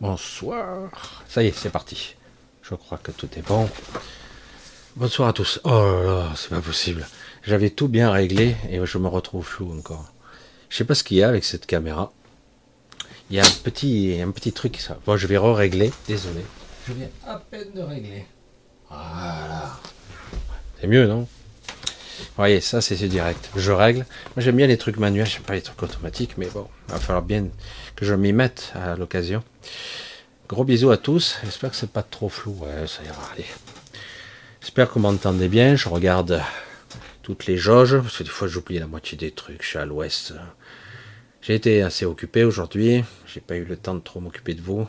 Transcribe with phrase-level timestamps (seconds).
[0.00, 0.90] Bonsoir.
[1.28, 2.14] Ça y est, c'est parti.
[2.62, 3.68] Je crois que tout est bon.
[4.94, 5.60] Bonsoir à tous.
[5.64, 7.06] Oh là là, c'est pas possible.
[7.42, 10.12] J'avais tout bien réglé et je me retrouve flou encore.
[10.68, 12.12] Je sais pas ce qu'il y a avec cette caméra.
[13.30, 14.76] Il y a un petit, un petit truc.
[14.76, 14.98] Ça.
[15.04, 15.90] Bon, je vais re-régler.
[16.06, 16.44] Désolé.
[16.86, 18.26] Je viens à peine de régler.
[18.88, 19.78] Voilà.
[20.80, 21.26] C'est mieux, non?
[22.38, 23.50] Voyez, ça c'est direct.
[23.56, 24.06] Je règle.
[24.36, 27.00] Moi j'aime bien les trucs manuels, j'aime pas les trucs automatiques, mais bon, il va
[27.00, 27.48] falloir bien
[27.96, 29.42] que je m'y mette à l'occasion.
[30.48, 31.38] Gros bisous à tous.
[31.44, 32.56] J'espère que c'est pas trop flou.
[32.60, 33.22] Ouais, ça ira.
[33.34, 33.44] Allez.
[34.62, 35.76] J'espère que vous m'entendez bien.
[35.76, 36.40] Je regarde
[37.22, 39.62] toutes les jauges, parce que des fois j'oublie la moitié des trucs.
[39.62, 40.32] Je suis à l'ouest.
[41.42, 43.04] J'ai été assez occupé aujourd'hui.
[43.26, 44.88] J'ai pas eu le temps de trop m'occuper de vous.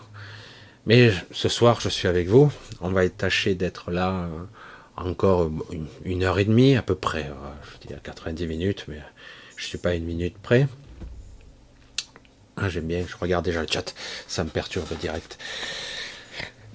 [0.86, 2.52] Mais ce soir, je suis avec vous.
[2.80, 4.44] On va tâcher d'être là euh,
[5.06, 5.50] encore
[6.04, 7.24] une, heure et demie à peu près.
[7.24, 7.52] Euh,
[7.82, 9.00] je dis à 90 minutes, mais
[9.56, 10.68] je suis pas une minute près.
[12.58, 13.94] Ah, j'aime bien, je regarde déjà le chat,
[14.28, 15.38] ça me perturbe direct.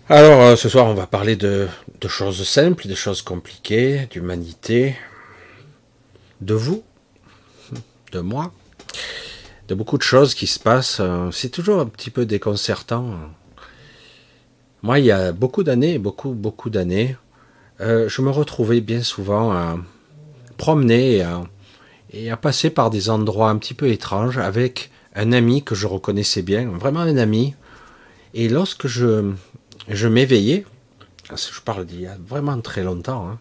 [0.09, 1.69] Alors, euh, ce soir, on va parler de,
[2.01, 4.97] de choses simples, des choses compliquées, d'humanité,
[6.41, 6.83] de vous,
[8.13, 8.53] de moi,
[9.69, 11.01] de beaucoup de choses qui se passent.
[11.33, 13.15] C'est toujours un petit peu déconcertant
[14.84, 17.16] moi, il y a beaucoup d'années, beaucoup, beaucoup d'années,
[17.80, 19.76] euh, je me retrouvais bien souvent à
[20.56, 21.24] promener
[22.12, 25.86] et à, passer par des endroits un petit peu étranges avec un ami que je
[25.86, 27.54] reconnaissais bien, vraiment un ami.
[28.34, 29.32] Et lorsque je,
[29.88, 30.65] je m'éveillais,
[31.30, 33.38] je parle d'il y a vraiment très longtemps, hein,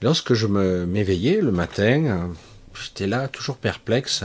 [0.00, 2.30] lorsque je m'éveillais le matin,
[2.74, 4.24] j'étais là toujours perplexe.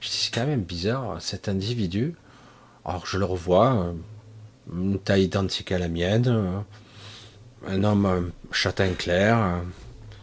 [0.00, 2.14] Je dis c'est quand même bizarre cet individu.
[2.84, 3.94] Alors je le revois,
[4.72, 6.64] une taille identique à la mienne,
[7.66, 9.62] un homme châtain clair,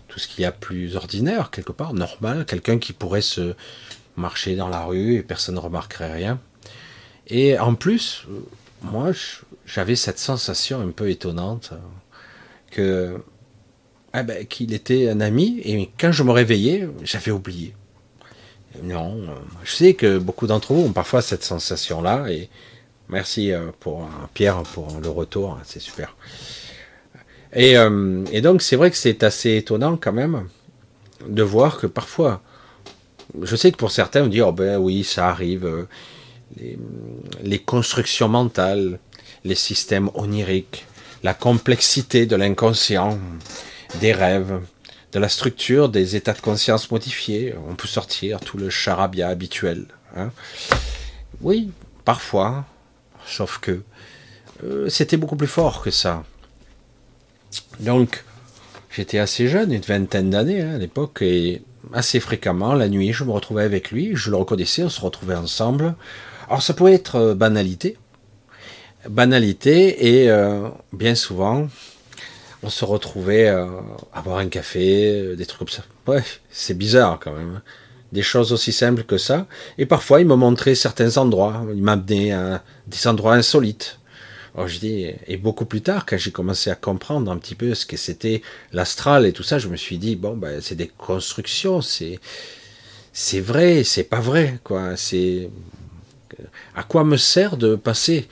[0.08, 3.56] tout ce qu'il y a plus ordinaire quelque part, normal, quelqu'un qui pourrait se
[4.16, 6.40] marcher dans la rue et personne ne remarquerait rien.
[7.28, 8.26] Et en plus,
[8.82, 9.12] moi,
[9.66, 11.74] j'avais cette sensation un peu étonnante
[12.72, 13.22] que
[14.14, 17.76] eh ben, qu'il était un ami et quand je me réveillais, j'avais oublié.
[18.84, 19.22] Non,
[19.64, 22.50] je sais que beaucoup d'entre vous ont parfois cette sensation-là et
[23.10, 26.16] Merci euh, pour euh, Pierre pour le retour, hein, c'est super.
[27.56, 30.48] Euh, et, donc c'est vrai que c'est assez étonnant quand même
[31.28, 32.42] de voir que parfois,
[33.42, 35.88] je sais que pour certains on dit oh ben oui ça arrive,
[37.42, 39.00] les, constructions mentales,
[39.44, 40.86] les systèmes oniriques,
[41.24, 43.18] la complexité de l'inconscient,
[44.02, 44.60] des rêves,
[45.14, 49.86] de la structure des états de conscience modifiés, on peut sortir tout le charabia habituel.
[50.16, 50.32] Hein.
[51.42, 51.72] Oui,
[52.04, 52.66] parfois,
[53.28, 53.82] Sauf que
[54.64, 56.24] euh, c'était beaucoup plus fort que ça.
[57.80, 58.24] Donc,
[58.90, 61.62] j'étais assez jeune, une vingtaine d'années hein, à l'époque, et
[61.94, 65.36] assez fréquemment, la nuit, je me retrouvais avec lui, je le reconnaissais, on se retrouvait
[65.36, 65.96] ensemble.
[66.48, 67.98] Alors, ça pouvait être euh, banalité.
[69.10, 71.68] Banalité, et euh, bien souvent,
[72.64, 75.84] on se retrouvait à boire un café, des trucs comme ça.
[76.08, 77.58] Ouais, c'est bizarre quand même.
[77.58, 77.62] Hein
[78.12, 79.48] des choses aussi simples que ça.
[79.78, 81.66] Et parfois, il me montrait certains endroits.
[81.74, 84.00] Il m'a amené à des endroits insolites.
[84.58, 87.76] Alors je dis, et beaucoup plus tard, quand j'ai commencé à comprendre un petit peu
[87.76, 88.42] ce que c'était
[88.74, 92.20] l'astral et tout ça, je me suis dit, bon, ben, c'est des constructions, c'est,
[93.14, 94.98] c'est vrai, c'est pas vrai, quoi.
[94.98, 95.52] C'est,
[96.76, 98.28] à quoi me sert de passer?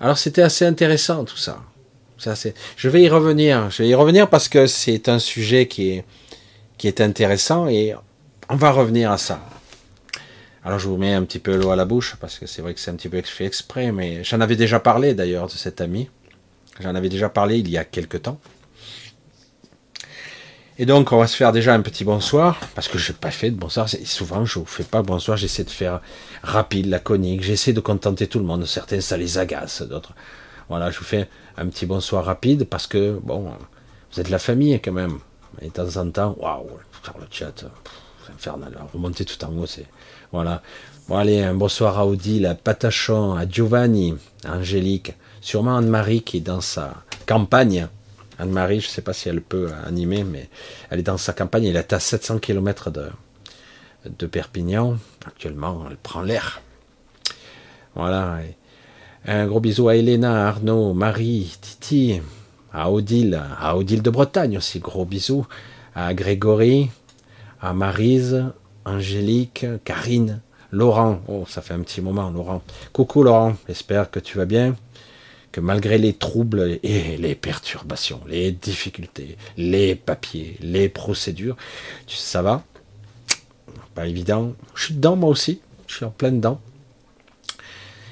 [0.00, 1.62] Alors c'était assez intéressant tout ça.
[2.16, 3.70] Ça, c'est, je vais y revenir.
[3.70, 6.02] Je vais y revenir parce que c'est un sujet qui
[6.82, 7.94] est intéressant et
[8.48, 9.57] on va revenir à ça.
[10.64, 12.74] Alors je vous mets un petit peu l'eau à la bouche, parce que c'est vrai
[12.74, 15.80] que c'est un petit peu fait exprès, mais j'en avais déjà parlé d'ailleurs de cet
[15.80, 16.10] ami.
[16.80, 18.40] J'en avais déjà parlé il y a quelque temps.
[20.80, 23.30] Et donc on va se faire déjà un petit bonsoir, parce que je n'ai pas
[23.30, 23.88] fait de bonsoir.
[23.88, 26.00] Souvent je ne vous fais pas bonsoir, j'essaie de faire
[26.42, 28.64] rapide, laconique, j'essaie de contenter tout le monde.
[28.64, 30.14] Certains ça les agace, d'autres.
[30.68, 33.50] Voilà, je vous fais un petit bonsoir rapide, parce que, bon,
[34.12, 35.18] vous êtes la famille quand même.
[35.62, 36.68] Et de temps en temps, waouh,
[37.02, 37.64] faire le chat
[38.32, 38.76] infernal.
[38.92, 39.86] remonter tout en haut, c'est.
[40.32, 40.62] Voilà.
[41.08, 44.14] Bon, allez, un bonsoir à Odile, à Patachon, à Giovanni,
[44.44, 46.94] à Angélique, sûrement Anne-Marie qui est dans sa
[47.26, 47.88] campagne.
[48.38, 50.48] Anne-Marie, je ne sais pas si elle peut animer, mais
[50.90, 51.64] elle est dans sa campagne.
[51.64, 53.08] Elle est à 700 km de,
[54.18, 54.98] de Perpignan.
[55.26, 56.60] Actuellement, elle prend l'air.
[57.94, 58.38] Voilà.
[59.26, 62.20] Un gros bisou à Elena, Arnaud, Marie, Titi,
[62.72, 64.78] à Odile, à Odile de Bretagne aussi.
[64.78, 65.46] Gros bisous.
[65.94, 66.90] À Grégory,
[67.60, 68.44] à Marise,
[68.88, 70.40] Angélique, Karine,
[70.72, 71.20] Laurent.
[71.28, 72.62] Oh, ça fait un petit moment, Laurent.
[72.92, 74.76] Coucou Laurent, j'espère que tu vas bien.
[75.52, 81.56] Que malgré les troubles et les perturbations, les difficultés, les papiers, les procédures,
[82.06, 82.62] ça va?
[83.94, 84.54] Pas évident.
[84.74, 85.60] Je suis dedans moi aussi.
[85.86, 86.60] Je suis en plein dedans.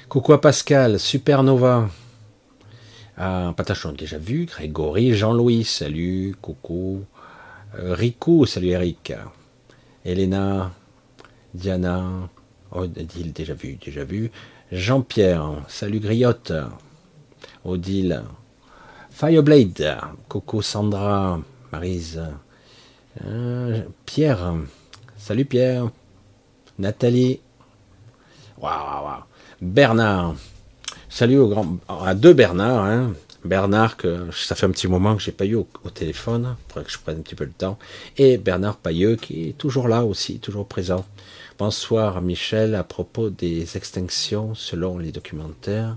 [0.09, 1.89] Coucou à Pascal, Supernova.
[3.17, 4.45] Ah, Patachon, déjà vu.
[4.45, 7.03] Grégory, Jean-Louis, salut, coucou.
[7.75, 9.13] Euh, Rico, salut Eric.
[10.07, 10.71] Elena,
[11.53, 12.29] Diana,
[12.71, 14.31] Odile, déjà vu, déjà vu.
[14.71, 16.53] Jean-Pierre, salut Griotte.
[17.65, 18.23] Odile.
[19.11, 19.97] Fireblade,
[20.29, 21.41] coucou Sandra,
[21.73, 22.23] Marise.
[23.25, 24.53] Euh, Pierre,
[25.17, 25.91] salut Pierre.
[26.79, 27.41] Nathalie.
[28.61, 29.23] Waouh,
[29.61, 30.35] Bernard.
[31.09, 33.13] Salut au grand, à deux Bernard, hein.
[33.47, 36.85] Bernard que ça fait un petit moment que j'ai pas eu au, téléphone, il faudrait
[36.85, 37.79] que je prenne un petit peu le temps,
[38.17, 41.05] et Bernard Pailleux qui est toujours là aussi, toujours présent.
[41.57, 45.95] Bonsoir Michel, à propos des extinctions selon les documentaires.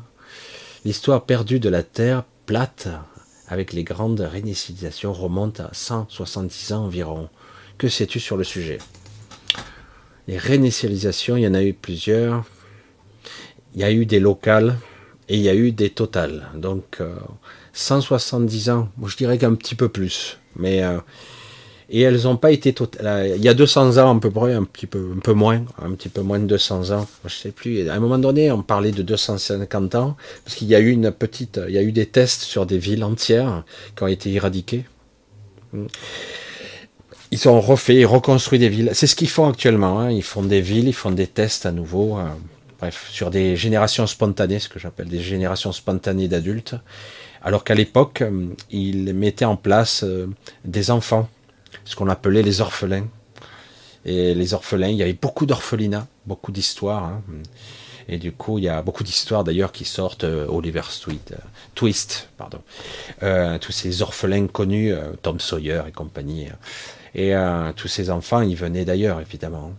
[0.84, 2.88] L'histoire perdue de la Terre plate
[3.48, 7.28] avec les grandes réinitialisations remonte à 170 ans environ.
[7.76, 8.78] Que sais-tu sur le sujet?
[10.28, 12.44] Les réinitialisations, il y en a eu plusieurs.
[13.74, 14.76] Il y a eu des locales
[15.30, 16.48] et il y a eu des totales.
[16.54, 16.98] Donc
[17.72, 20.38] 170 euh, ans, je dirais qu'un petit peu plus.
[20.56, 20.98] Mais euh,
[21.88, 23.34] et elles n'ont pas été totales.
[23.36, 25.92] Il y a 200 ans à peu près, un petit peu, un peu moins, un
[25.92, 27.06] petit peu moins de 200 ans.
[27.24, 27.88] Je sais plus.
[27.88, 31.12] À un moment donné, on parlait de 250 ans parce qu'il y a eu une
[31.12, 33.64] petite, il y a eu des tests sur des villes entières
[33.96, 34.84] qui ont été éradiquées.
[37.32, 38.90] Ils ont refait, reconstruit des villes.
[38.94, 40.00] C'est ce qu'ils font actuellement.
[40.00, 40.10] Hein.
[40.10, 42.18] Ils font des villes, ils font des tests à nouveau.
[42.80, 46.76] Bref, sur des générations spontanées, ce que j'appelle des générations spontanées d'adultes.
[47.42, 50.26] Alors qu'à l'époque, euh, ils mettaient en place euh,
[50.64, 51.28] des enfants
[51.84, 53.06] ce qu'on appelait les orphelins.
[54.06, 57.04] Et les orphelins, il y avait beaucoup d'orphelinats, beaucoup d'histoires.
[57.04, 57.22] Hein.
[58.08, 60.82] Et du coup, il y a beaucoup d'histoires d'ailleurs qui sortent euh, Oliver
[61.74, 62.62] Twist, pardon.
[63.60, 66.48] Tous ces orphelins connus, Tom Sawyer et compagnie.
[67.14, 67.34] Et
[67.76, 69.72] tous ces enfants, ils venaient d'ailleurs, évidemment.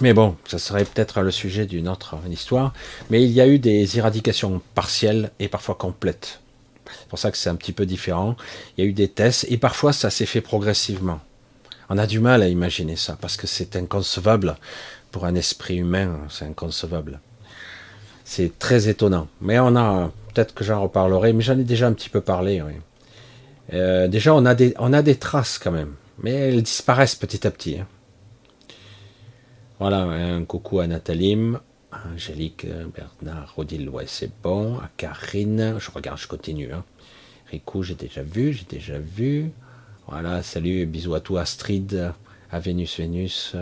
[0.00, 2.72] Mais bon, ça serait peut-être le sujet d'une autre histoire.
[3.10, 6.40] Mais il y a eu des éradications partielles et parfois complètes.
[6.86, 8.36] C'est pour ça que c'est un petit peu différent.
[8.76, 11.20] Il y a eu des tests et parfois ça s'est fait progressivement.
[11.88, 14.56] On a du mal à imaginer ça parce que c'est inconcevable
[15.12, 17.20] pour un esprit humain, c'est inconcevable.
[18.24, 19.28] C'est très étonnant.
[19.40, 22.62] Mais on a, peut-être que j'en reparlerai, mais j'en ai déjà un petit peu parlé.
[23.72, 27.78] Euh, déjà, on a, des, traces quand même, mais elles disparaissent petit à petit.
[27.78, 27.86] Hein.
[29.80, 31.36] Voilà, un coucou à Nathalie.
[32.12, 34.78] Angélique, Bernard, Odile, ouais, c'est bon.
[34.78, 36.72] À Karine, je regarde, je continue.
[36.72, 36.84] Hein.
[37.50, 39.50] Rico, j'ai déjà vu, j'ai déjà vu.
[40.06, 42.12] Voilà, salut, bisous à toi, Astrid,
[42.50, 43.56] à Vénus, Vénus.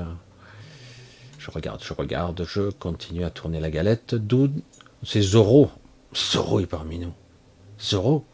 [1.38, 4.14] Je regarde, je regarde, je continue à tourner la galette.
[4.14, 4.48] D'où?
[5.02, 5.70] C'est Zoro.
[6.14, 7.12] Zoro est parmi nous.
[7.80, 8.24] Zoro.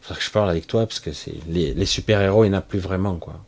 [0.00, 2.62] Faudrait que je parle avec toi parce que c'est les, super-héros, il n'y en a
[2.62, 3.44] plus vraiment, quoi.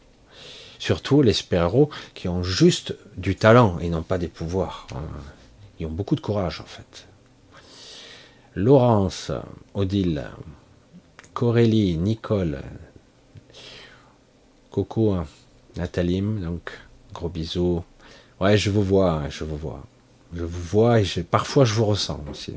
[0.83, 4.89] Surtout les super-héros qui ont juste du talent et non pas des pouvoirs.
[4.93, 5.05] Hein.
[5.79, 7.07] Ils ont beaucoup de courage en fait.
[8.57, 9.31] Laurence,
[9.75, 10.25] Odile,
[11.35, 12.62] Corélie, Nicole,
[14.73, 15.19] Coco,
[15.77, 16.73] Nathalie, donc
[17.15, 17.85] gros bisous.
[18.41, 19.85] Ouais, je vous vois, je vous vois.
[20.35, 22.57] Je vous vois et parfois je vous ressens aussi.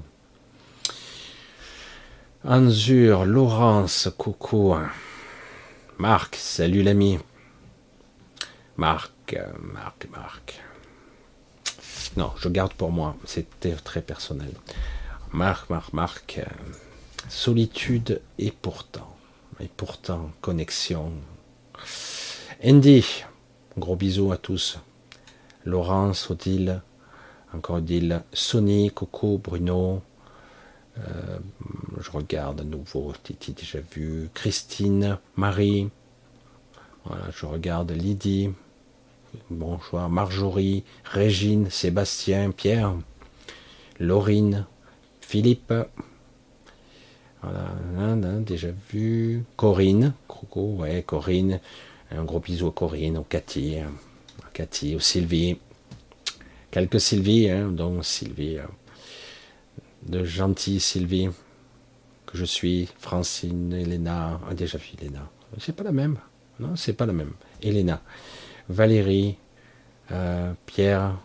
[2.44, 4.75] Anzur, Laurence, coucou.
[6.00, 7.20] Marc, salut l'ami.
[8.77, 10.62] Marc, Marc, Marc.
[12.17, 13.15] Non, je garde pour moi.
[13.25, 14.51] C'était très personnel.
[15.32, 16.39] Marc, Marc, Marc.
[16.39, 16.46] Euh,
[17.29, 19.15] solitude et pourtant.
[19.60, 21.12] Et pourtant, connexion.
[22.63, 23.24] Andy,
[23.77, 24.79] gros bisous à tous.
[25.63, 26.82] Laurence, Odile,
[27.53, 30.01] encore Odile, Sony, Coco, Bruno.
[30.98, 31.39] Euh,
[32.00, 34.29] je regarde à nouveau, Titi déjà vu.
[34.34, 35.89] Christine, Marie.
[37.05, 38.51] Voilà, je regarde Lydie,
[39.50, 42.96] bonjour, Marjorie, Régine, Sébastien, Pierre,
[44.00, 44.65] Laurine,
[45.22, 45.74] Philippe,
[47.42, 51.60] voilà, déjà vu, Corinne, Coco, ouais, Corinne,
[52.12, 53.88] un gros bisou à Corinne, au Cathy, à
[54.54, 55.60] Cathy, au Sylvie,
[56.72, 58.65] quelques Sylvie, hein, dont Sylvie, euh,
[60.04, 61.30] de gentille Sylvie,
[62.25, 66.18] que je suis, Francine, Elena, ah, déjà vu Elena, c'est pas la même,
[66.60, 68.01] non, c'est pas la même, Elena.
[68.69, 69.38] Valérie,
[70.12, 71.15] euh, Pierre,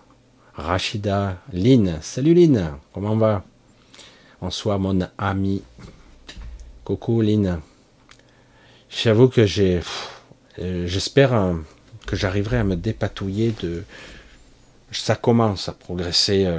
[0.54, 1.98] Rachida, Lynn.
[2.02, 3.44] Salut Lynn, comment va?
[4.42, 5.62] Bonsoir mon ami.
[6.84, 7.60] Coucou Lynn.
[8.90, 9.80] J'avoue que j'ai.
[10.58, 11.54] Euh, j'espère euh,
[12.06, 13.84] que j'arriverai à me dépatouiller de.
[14.92, 16.52] Ça commence à progresser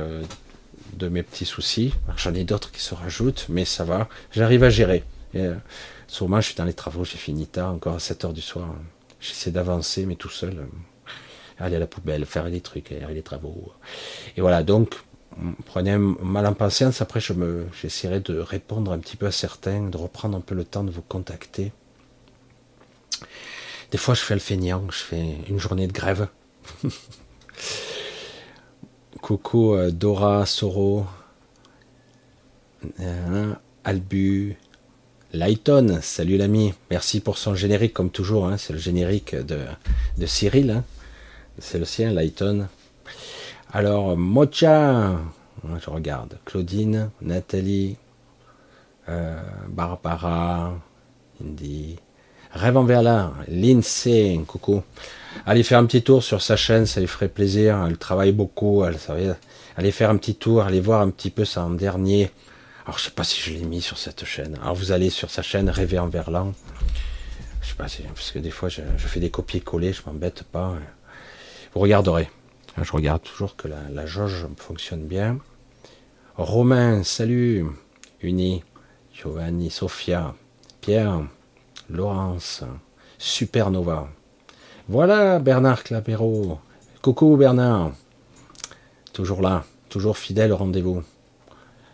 [0.94, 1.94] de mes petits soucis.
[2.16, 4.08] J'en ai d'autres qui se rajoutent, mais ça va.
[4.32, 5.04] J'arrive à gérer.
[5.34, 5.50] Et,
[6.08, 8.74] je suis dans les travaux, j'ai fini tard, encore à 7 heures du soir.
[9.22, 10.58] J'essaie d'avancer, mais tout seul.
[10.60, 10.66] Euh,
[11.60, 13.72] aller à la poubelle, faire des trucs, faire des travaux.
[14.36, 14.96] Et voilà, donc,
[15.66, 17.02] prenez mal en patience.
[17.02, 17.34] Après, je
[17.80, 20.92] j'essaierai de répondre un petit peu à certains, de reprendre un peu le temps de
[20.92, 21.72] vous contacter.
[23.92, 26.28] Des fois, je fais le feignant, je fais une journée de grève.
[29.22, 31.06] Coucou euh, Dora, Soro,
[33.00, 34.58] euh, Albu,
[35.34, 38.58] Lighton, salut l'ami, merci pour son générique comme toujours, hein.
[38.58, 39.66] c'est le générique de,
[40.26, 40.84] Cyril, hein.
[41.58, 42.68] c'est le sien, Lighton.
[43.72, 45.16] Alors, Mocha,
[45.64, 47.96] je regarde, Claudine, Nathalie,
[49.08, 50.74] euh, Barbara,
[51.42, 51.96] Indy,
[52.54, 54.84] Rêve en Verlin, Lindsay, coucou.
[55.46, 57.86] Allez faire un petit tour sur sa chaîne, ça lui ferait plaisir.
[57.88, 58.98] Elle travaille beaucoup, elle.
[59.78, 62.30] Allez faire un petit tour, allez voir un petit peu son dernier.
[62.92, 64.60] Alors je sais pas si je l'ai mis sur cette chaîne.
[64.62, 66.52] Alors vous allez sur sa chaîne Rêver en Verlan.
[67.62, 70.76] Je sais pas si, parce que des fois je, fais des copier-coller, je m'embête pas.
[71.74, 72.30] Vous regarderez.
[72.82, 75.38] Je regarde toujours que la, jauge fonctionne bien.
[76.36, 77.66] Romain, salut.
[78.22, 78.62] Uni,
[79.14, 80.36] Giovanni, Sofia,
[80.82, 81.22] Pierre,
[81.90, 82.66] Laurence,
[83.18, 84.10] Supernova.
[84.90, 86.60] Voilà Bernard Clapero.
[87.02, 87.94] Coucou Bernard.
[89.14, 91.04] Toujours là, toujours fidèle au rendez-vous.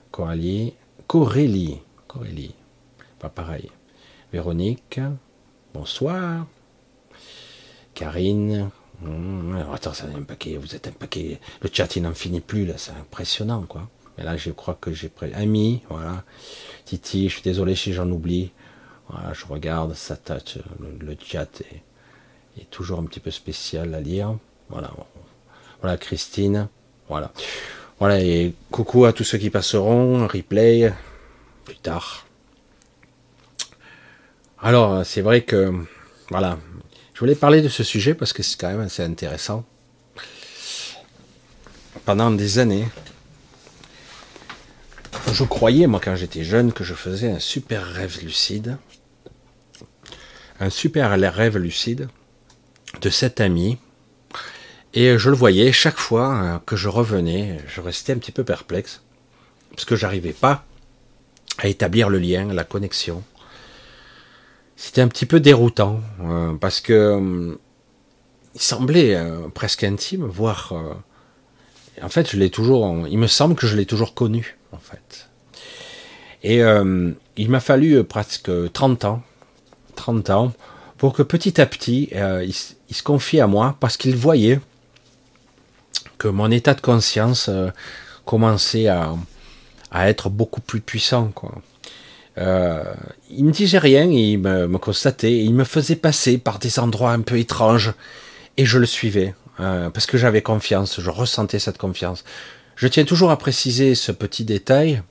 [0.09, 0.73] Coralie,
[1.07, 2.53] Corélie, Corélie,
[3.17, 3.71] pas pareil.
[4.33, 4.99] Véronique,
[5.73, 6.45] bonsoir.
[7.93, 8.69] Karine,
[9.01, 11.39] hum, attends, c'est un paquet, vous êtes un paquet.
[11.61, 13.87] Le chat il n'en finit plus là, c'est impressionnant quoi.
[14.17, 15.33] Mais là je crois que j'ai pris.
[15.33, 16.25] Ami, voilà.
[16.83, 18.51] Titi, je suis désolé si j'en oublie.
[19.07, 21.61] Voilà, je regarde, ça tâche, le, chat
[22.57, 24.37] est, toujours un petit peu spécial à lire.
[24.67, 24.91] Voilà,
[25.79, 26.67] voilà Christine,
[27.07, 27.31] voilà.
[27.99, 30.93] Voilà, et coucou à tous ceux qui passeront, replay,
[31.65, 32.27] plus tard.
[34.61, 35.73] Alors, c'est vrai que,
[36.29, 36.57] voilà,
[37.13, 39.65] je voulais parler de ce sujet parce que c'est quand même assez intéressant.
[42.05, 42.87] Pendant des années,
[45.31, 48.77] je croyais, moi, quand j'étais jeune, que je faisais un super rêve lucide
[50.59, 52.09] un super rêve lucide
[53.01, 53.77] de cet ami.
[54.99, 58.43] Et je le voyais chaque fois euh, que je revenais, je restais un petit peu
[58.43, 59.03] perplexe,
[59.69, 60.65] parce que j'arrivais pas
[61.59, 63.23] à établir le lien, la connexion.
[64.75, 67.55] C'était un petit peu déroutant, euh, parce que euh,
[68.55, 69.23] il semblait
[69.53, 70.73] presque intime, voire
[72.01, 73.07] en fait, je l'ai toujours.
[73.07, 75.29] Il me semble que je l'ai toujours connu, en fait.
[76.41, 76.61] Et
[77.37, 79.21] il m'a fallu presque 30 ans
[79.95, 80.53] 30 ans,
[80.97, 84.59] pour que petit à petit, euh, il, se confie à moi parce qu'il voyait
[86.17, 87.69] que mon état de conscience euh,
[88.25, 89.15] commençait à,
[89.93, 91.31] être beaucoup plus puissant.
[91.33, 91.53] Quoi.
[92.37, 92.83] Euh,
[93.29, 97.21] il me disait rien, il me, constatait, il me faisait passer par des endroits un
[97.21, 97.93] peu étranges
[98.57, 102.23] et je le suivais parce que j'avais confiance, je ressentais cette confiance.
[102.75, 105.01] Je tiens toujours à préciser ce petit détail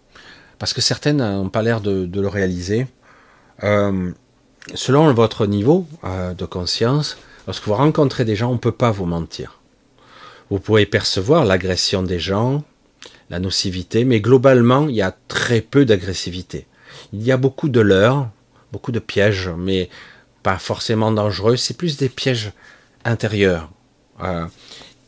[0.60, 2.86] parce que certaines n'ont pas l'air de, le réaliser
[4.74, 8.90] selon votre niveau euh, de conscience, lorsque vous rencontrez des gens, on ne peut pas
[8.90, 9.60] vous mentir.
[10.50, 12.62] Vous pouvez percevoir l'agression des gens,
[13.30, 16.66] la nocivité, mais globalement, il y a très peu d'agressivité.
[17.12, 18.28] Il y a beaucoup de leurres,
[18.70, 19.90] beaucoup de pièges, mais
[20.42, 22.52] pas forcément dangereux, c'est plus des pièges
[23.04, 23.70] intérieurs
[24.22, 24.46] euh,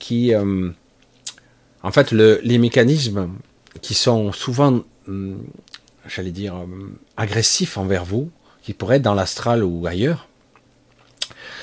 [0.00, 0.70] qui, euh,
[1.84, 3.30] en fait, les mécanismes
[3.80, 5.44] qui sont souvent, hum,
[6.06, 6.54] j'allais dire,
[7.16, 8.30] agressifs envers vous,
[8.62, 10.26] qui pourraient être dans l'astral ou ailleurs,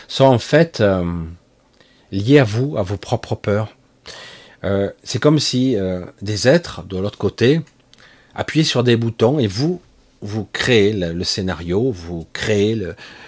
[0.07, 0.81] sont en fait
[2.13, 3.75] euh, liés à vous, à vos propres peurs.
[4.63, 7.61] Euh, c'est comme si euh, des êtres de l'autre côté
[8.33, 9.81] appuyaient sur des boutons et vous,
[10.21, 12.81] vous créez le, scénario, vous créez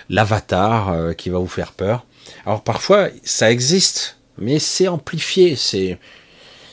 [0.10, 2.06] l'avatar qui va vous faire peur.
[2.46, 6.00] Alors parfois, ça existe, mais c'est amplifié, c'est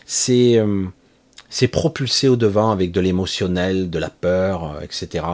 [0.06, 5.24] c'est propulsé au devant avec de l'émotionnel, de la peur, etc.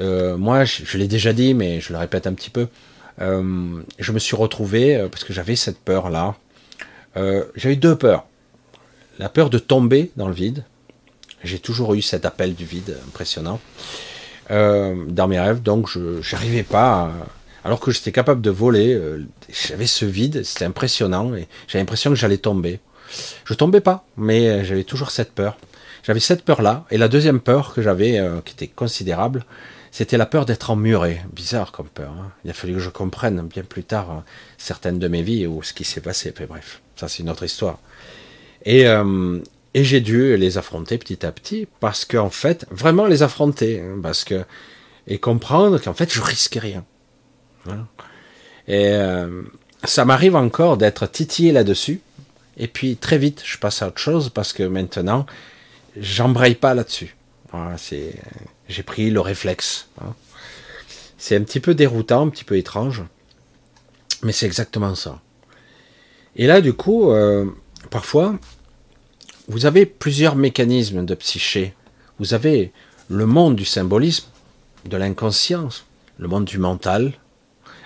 [0.00, 2.68] Euh, moi, je, l'ai déjà dit, mais je le répète un petit peu.
[3.20, 6.36] Euh, je me suis retrouvé, euh, parce que j'avais cette peur-là,
[7.54, 8.26] j'avais deux peurs.
[9.20, 10.64] La peur de tomber dans le vide.
[11.44, 13.60] J'ai toujours eu cet appel du vide impressionnant
[14.50, 17.12] dans mes rêves, donc je n'arrivais pas,
[17.64, 19.00] alors que j'étais capable de voler,
[19.48, 22.80] j'avais ce vide, c'était impressionnant, et j'avais l'impression que j'allais tomber.
[23.44, 25.56] Je tombais pas, mais j'avais toujours cette peur.
[26.02, 29.44] J'avais cette peur-là, et la deuxième peur que j'avais, qui était considérable,
[29.94, 31.20] c'était la peur d'être emmuré.
[31.32, 32.10] Bizarre comme peur.
[32.10, 32.32] Hein.
[32.44, 34.20] Il a fallu que je comprenne bien plus tard euh,
[34.58, 36.34] certaines de mes vies ou ce qui s'est passé.
[36.48, 37.78] bref, ça c'est une autre histoire.
[38.64, 39.38] Et, euh,
[39.72, 43.82] et j'ai dû les affronter petit à petit parce qu'en fait, vraiment les affronter.
[43.82, 44.44] Hein, parce que,
[45.06, 46.84] et comprendre qu'en fait, je risquais rien.
[48.66, 49.42] Et euh,
[49.84, 52.00] ça m'arrive encore d'être titillé là-dessus.
[52.56, 55.24] Et puis très vite, je passe à autre chose parce que maintenant,
[55.96, 57.14] j'embraye pas là-dessus.
[57.76, 58.16] c'est,
[58.68, 59.88] j'ai pris le réflexe.
[60.00, 60.14] Hein.
[61.18, 63.02] C'est un petit peu déroutant, un petit peu étrange,
[64.22, 65.20] mais c'est exactement ça.
[66.36, 67.46] Et là, du coup, euh,
[67.90, 68.38] parfois,
[69.48, 71.74] vous avez plusieurs mécanismes de psyché.
[72.18, 72.72] Vous avez
[73.08, 74.26] le monde du symbolisme,
[74.86, 75.86] de l'inconscience,
[76.18, 77.12] le monde du mental,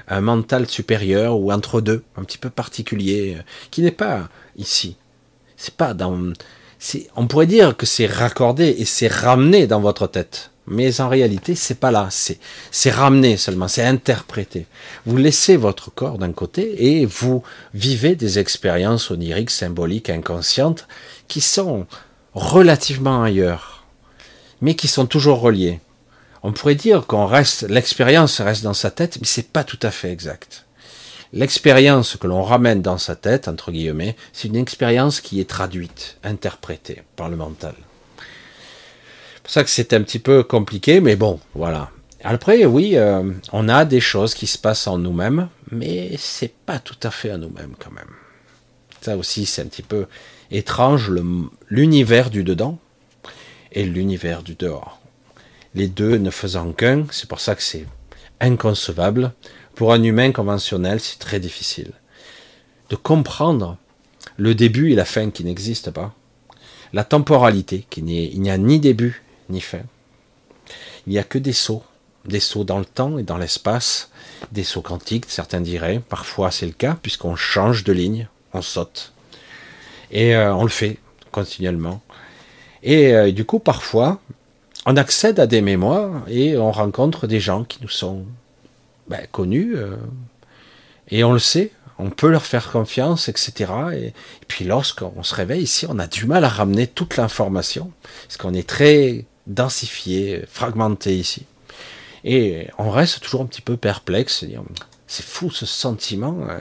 [0.09, 4.97] un mental supérieur ou entre deux, un petit peu particulier, euh, qui n'est pas ici.
[5.57, 6.33] C'est pas dans.
[7.17, 10.51] On pourrait dire que c'est raccordé et c'est ramené dans votre tête.
[10.70, 12.09] Mais en réalité, c'est pas là.
[12.11, 13.68] C'est, ramené seulement.
[13.68, 14.66] C'est interprété.
[15.07, 20.87] Vous laissez votre corps d'un côté et vous vivez des expériences oniriques, symboliques, inconscientes
[21.26, 21.87] qui sont
[22.35, 23.85] relativement ailleurs,
[24.61, 25.81] mais qui sont toujours reliées.
[26.42, 29.90] On pourrait dire qu'on reste, l'expérience reste dans sa tête, mais c'est pas tout à
[29.90, 30.66] fait exact.
[31.33, 36.18] L'expérience que l'on ramène dans sa tête, entre guillemets, c'est une expérience qui est traduite,
[36.22, 37.74] interprétée par le mental.
[39.48, 41.88] Pour ça que c'est un petit peu compliqué, mais bon, voilà.
[42.22, 46.78] Après, oui, euh, on a des choses qui se passent en nous-mêmes, mais c'est pas
[46.78, 48.11] tout à fait à nous-mêmes quand même.
[49.00, 50.04] Ça aussi, c'est un petit peu
[50.50, 51.11] étrange,
[51.70, 52.78] l'univers du dedans
[53.72, 55.00] et l'univers du dehors
[55.74, 57.87] les deux ne faisant qu'un, c'est pour ça que c'est
[58.40, 59.32] inconcevable.
[59.76, 61.92] Pour un humain conventionnel, c'est très difficile
[62.90, 63.78] de comprendre
[64.37, 66.14] le début et la fin qui n'existent pas,
[66.92, 69.82] la temporalité, qui il n'y a ni début ni fin.
[71.06, 71.84] Il n'y a que des sauts,
[72.24, 74.11] des sauts dans le temps et dans l'espace,
[74.52, 76.00] des sauts quantiques, certains diraient.
[76.08, 79.12] Parfois c'est le cas, puisqu'on change de ligne, on saute.
[80.11, 80.98] Et euh, on le fait
[81.32, 82.00] continuellement.
[82.82, 84.20] Et euh, du coup, parfois,
[84.87, 88.24] on accède à des mémoires et on rencontre des gens qui nous sont
[89.08, 89.96] ben, connus euh,
[91.11, 93.72] et on le sait, on peut leur faire confiance, etc.
[93.94, 94.12] Et,
[94.46, 97.90] puis lorsqu'on se réveille ici, on a du mal à ramener toute l'information
[98.26, 101.44] parce qu'on est très densifié, fragmenté ici.
[102.24, 104.44] Et on reste toujours un petit peu perplexe,
[105.06, 106.46] c'est fou ce sentiment.
[106.48, 106.58] Euh,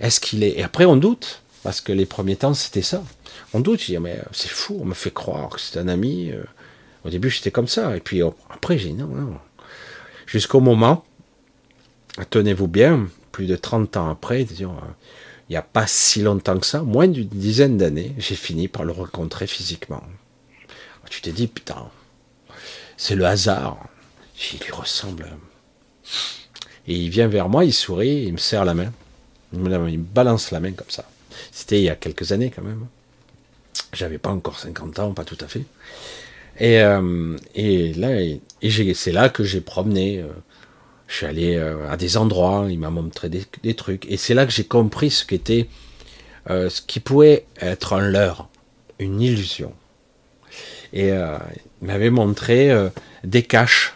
[0.00, 3.02] est-ce qu'il est Et après on doute parce que les premiers temps c'était ça.
[3.54, 6.30] On doute, je dis mais c'est fou, on me fait croire que c'est un ami.
[6.30, 6.42] Euh,
[7.06, 7.96] au début, j'étais comme ça.
[7.96, 9.38] Et puis après, j'ai dit non, non.
[10.26, 11.04] Jusqu'au moment,
[12.30, 14.90] tenez-vous bien, plus de 30 ans après, disons, euh,
[15.48, 18.84] il n'y a pas si longtemps que ça, moins d'une dizaine d'années, j'ai fini par
[18.84, 20.02] le rencontrer physiquement.
[21.08, 21.88] Tu t'es dit, putain,
[22.96, 23.78] c'est le hasard.
[24.52, 25.28] Il lui ressemble.
[26.88, 28.92] Et il vient vers moi, il sourit, il me serre la main.
[29.52, 31.08] Il me balance la main comme ça.
[31.50, 32.86] C'était il y a quelques années quand même.
[33.92, 35.64] J'avais pas encore 50 ans, pas tout à fait.
[36.58, 38.40] Et, euh, et là, et
[38.94, 40.18] c'est là que j'ai promené.
[40.18, 40.28] Euh,
[41.08, 44.06] je suis allé euh, à des endroits, il m'a montré des, trucs.
[44.10, 45.68] Et c'est là que j'ai compris ce qu'était,
[46.48, 48.48] ce qui pouvait être un leurre,
[48.98, 49.72] une illusion.
[50.92, 51.36] Et euh,
[51.82, 52.70] il m'avait montré
[53.24, 53.94] des caches,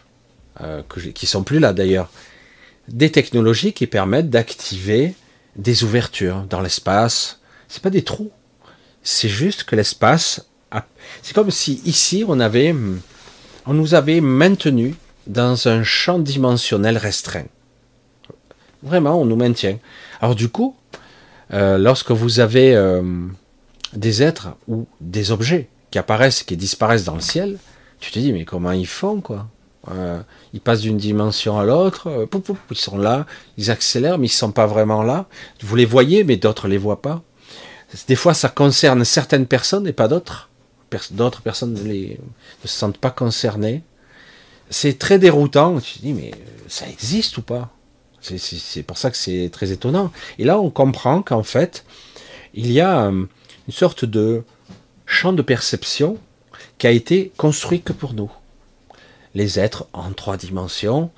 [0.58, 2.10] que qui sont plus là d'ailleurs,
[2.88, 5.14] des technologies qui permettent d'activer
[5.56, 7.40] des ouvertures dans l'espace.
[7.68, 8.30] C'est pas des trous,
[9.02, 10.50] c'est juste que l'espace
[11.22, 12.74] c'est comme si ici on avait,
[13.66, 14.94] on nous avait maintenu
[15.26, 17.46] dans un champ dimensionnel restreint.
[18.82, 19.78] Vraiment, on nous maintient.
[20.20, 20.74] Alors du coup,
[21.52, 23.02] euh, lorsque vous avez euh,
[23.92, 27.58] des êtres ou des objets qui apparaissent, qui disparaissent dans le ciel,
[27.98, 29.46] tu te dis mais comment ils font quoi?
[29.90, 30.20] Euh,
[30.52, 32.28] Ils passent d'une dimension à l'autre,
[32.70, 33.26] ils sont là,
[33.56, 35.26] ils accélèrent, mais ils sont pas vraiment là.
[35.62, 37.22] Vous les voyez, mais d'autres les voient pas.
[38.06, 40.48] Des fois, ça concerne certaines personnes et pas d'autres
[41.12, 42.16] d'autres personnes ne, ne,
[42.64, 43.82] se sentent pas concernées.
[44.70, 45.78] C'est très déroutant.
[45.80, 46.32] Tu te dis, mais
[46.68, 47.70] ça existe ou pas?
[48.20, 50.12] C'est pour ça que c'est très étonnant.
[50.38, 51.84] Et là, on comprend qu'en fait,
[52.54, 53.10] il y a euh,
[53.68, 54.42] une sorte de
[55.10, 56.18] champ de perception
[56.78, 58.30] qui a été construit que pour nous.
[59.34, 61.10] Les êtres en trois dimensions,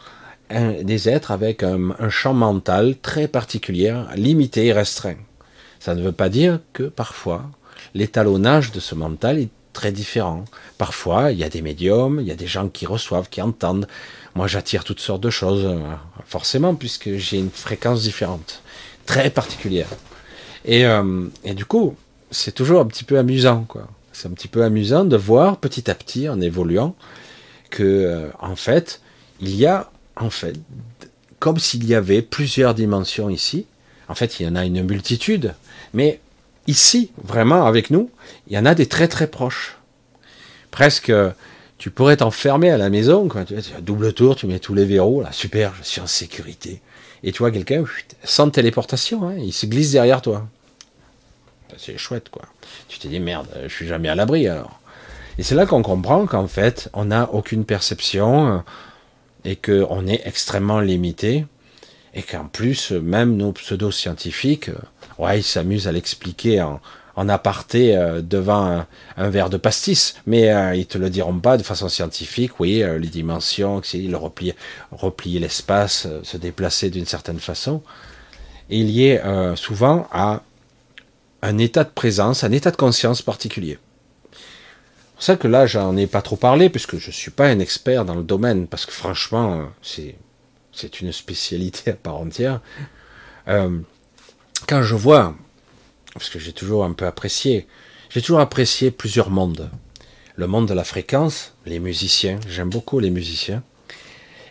[0.50, 5.20] des êtres avec un, champ mental très particulier, limité et restreint.
[5.78, 7.44] Ça ne veut pas dire que parfois
[7.94, 10.46] l'étalonnage de ce mental est très différents.
[10.78, 13.86] Parfois, il y a des médiums, il y a des gens qui reçoivent, qui entendent.
[14.34, 15.78] Moi, j'attire toutes sortes de choses, euh,
[16.26, 18.62] forcément, puisque j'ai une fréquence différente,
[19.06, 19.88] très particulière.
[20.64, 21.96] Et, euh, et du coup,
[22.32, 23.86] c'est toujours un petit peu amusant, quoi.
[24.12, 26.94] C'est un petit peu amusant de voir petit à petit, en évoluant,
[27.70, 29.00] que euh, en fait,
[29.40, 30.56] il y a, en fait,
[31.38, 33.66] comme s'il y avait plusieurs dimensions ici.
[34.08, 35.54] En fait, il y en a une multitude,
[35.94, 36.20] mais
[36.66, 38.10] ici, vraiment avec nous,
[38.48, 39.78] il y en a des très très proches.
[40.70, 41.12] Presque,
[41.78, 43.44] tu pourrais t'enfermer à la maison, quoi.
[43.44, 46.82] Tu as double tour, tu mets tous les verrous, là, super, je suis en sécurité.
[47.22, 47.84] Et tu vois quelqu'un,
[48.24, 50.46] sans téléportation, hein, il se glisse derrière toi.
[51.78, 52.42] C'est chouette, quoi.
[52.88, 54.78] Tu te dis, merde, je suis jamais à l'abri, alors.
[55.38, 58.58] Et c'est là qu'on comprend qu'en fait, on n'a aucune perception euh,
[59.44, 61.46] et qu'on est extrêmement limité.
[62.14, 64.74] Et qu'en plus, même nos pseudo-scientifiques, euh,
[65.18, 66.80] ouais, ils s'amusent à l'expliquer en,
[67.16, 68.84] en aparté euh, devant
[69.16, 72.58] un, verre de pastis, mais euh, ils te le diront pas de façon scientifique.
[72.60, 74.54] Oui, euh, les dimensions, le replier,
[74.90, 77.82] replier l'espace, se déplacer d'une certaine façon.
[78.70, 79.20] Et il y est
[79.56, 80.42] souvent à
[81.42, 83.78] un état de présence, un état de conscience particulier.
[84.32, 87.58] C'est pour ça que là, j'en ai pas trop parlé, puisque je suis pas un
[87.58, 90.16] expert dans le domaine, parce que franchement, c'est
[90.72, 92.60] c'est une spécialité à part entière.
[93.46, 95.34] quand je vois
[96.14, 97.66] parce que j'ai toujours un peu apprécié,
[98.10, 99.70] j'ai toujours apprécié plusieurs mondes.
[100.36, 103.62] Le monde de la fréquence, les musiciens, j'aime beaucoup les musiciens.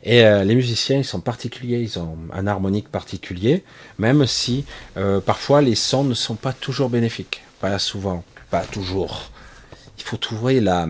[0.04, 3.64] Et euh, les musiciens, ils sont particuliers, ils ont un harmonique particulier,
[4.00, 4.66] même si
[4.98, 9.30] euh, parfois les sons ne sont pas toujours bénéfiques, pas souvent, pas toujours.
[9.98, 10.88] Il faut trouver la,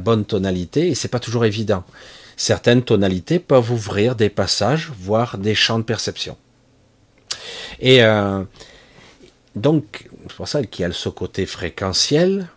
[0.00, 1.84] bonne tonalité et c'est pas toujours évident.
[2.36, 6.36] Certaines tonalités peuvent ouvrir des passages, voire des champs de perception.
[7.80, 8.42] Et euh,
[9.54, 12.48] donc, c'est pour ça qu'il y a ce côté fréquentiel.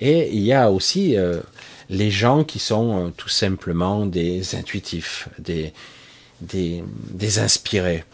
[0.00, 1.16] Et il y a aussi
[1.90, 5.72] les gens qui sont euh, tout simplement des intuitifs, des,
[6.40, 8.04] des, inspirés.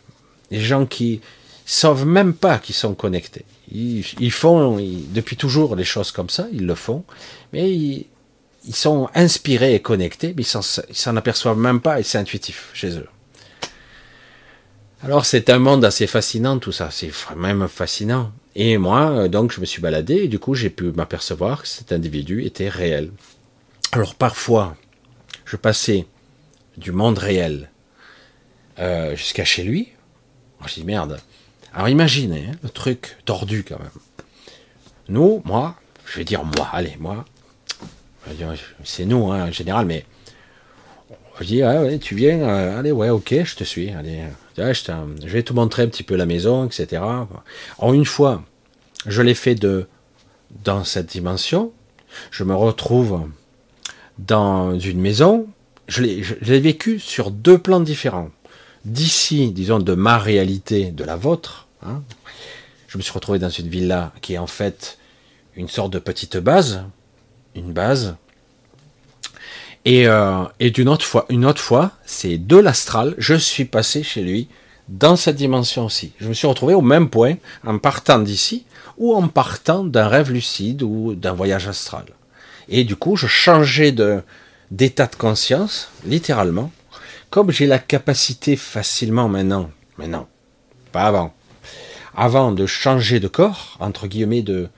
[0.51, 1.21] Des gens qui
[1.67, 3.45] savent même pas qu'ils sont connectés.
[3.73, 4.77] Ils, font
[5.13, 7.03] depuis toujours les choses comme ça, ils le font,
[7.53, 8.07] mais ils,
[8.67, 12.97] ils sont inspirés et connectés, mais ils s'en aperçoivent même pas et c'est intuitif chez
[12.99, 13.09] eux.
[15.03, 18.33] Alors c'est un monde assez fascinant tout ça, c'est même fascinant.
[18.57, 21.69] Et moi, euh, donc je me suis baladé et du coup j'ai pu m'apercevoir que
[21.69, 23.11] cet individu était réel.
[23.95, 24.77] Alors parfois,
[25.45, 26.05] je passais
[26.77, 27.71] du monde réel
[28.81, 29.93] euh, jusqu'à chez lui.
[30.67, 31.21] Je dis merde.
[31.73, 33.91] Alors imaginez hein, le truc tordu quand même.
[35.09, 35.77] Nous, moi,
[36.07, 37.25] je vais dire moi, allez moi,
[38.83, 40.05] c'est nous hein, en général, mais
[41.39, 44.25] je dis, ah tu viens, euh, allez, ouais, ok, je te suis, allez,
[44.59, 47.01] je, je, vais te montrer un petit peu la maison, etc.
[47.79, 48.43] En une fois,
[49.07, 49.87] je l'ai fait de,
[50.65, 51.73] dans cette dimension,
[52.33, 53.29] je me retrouve
[54.19, 55.47] dans une maison,
[55.89, 58.31] je l'ai vécu sur deux plans différents.
[58.85, 62.03] D'ici, disons, de ma réalité, de la vôtre, hein,
[62.89, 64.99] je me suis retrouvé dans une villa qui est en fait
[65.57, 66.85] une sorte de petite base,
[67.55, 68.17] une base
[69.85, 74.03] et, euh, et d'une autre fois, une autre fois, c'est de l'astral, je suis passé
[74.03, 74.49] chez lui
[74.89, 76.13] dans cette dimension aussi.
[76.19, 77.35] Je me suis retrouvé au même point
[77.67, 78.65] en partant d'ici
[78.97, 82.05] ou en partant d'un rêve lucide ou d'un voyage astral.
[82.69, 84.23] Et du coup, je changeais de
[84.71, 86.73] d'état de conscience, littéralement,
[87.31, 90.29] comme j'ai la capacité facilement maintenant, maintenant,
[90.91, 91.35] pas avant,
[92.17, 94.69] avant de changer de corps, entre guillemets, de,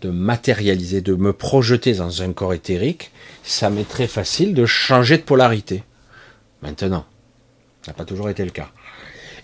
[0.00, 3.10] de matérialiser, de me projeter dans un corps éthérique,
[3.42, 5.82] ça m'est très facile de changer de polarité.
[6.62, 7.04] Maintenant,
[7.82, 8.70] ça n'a pas toujours été le cas.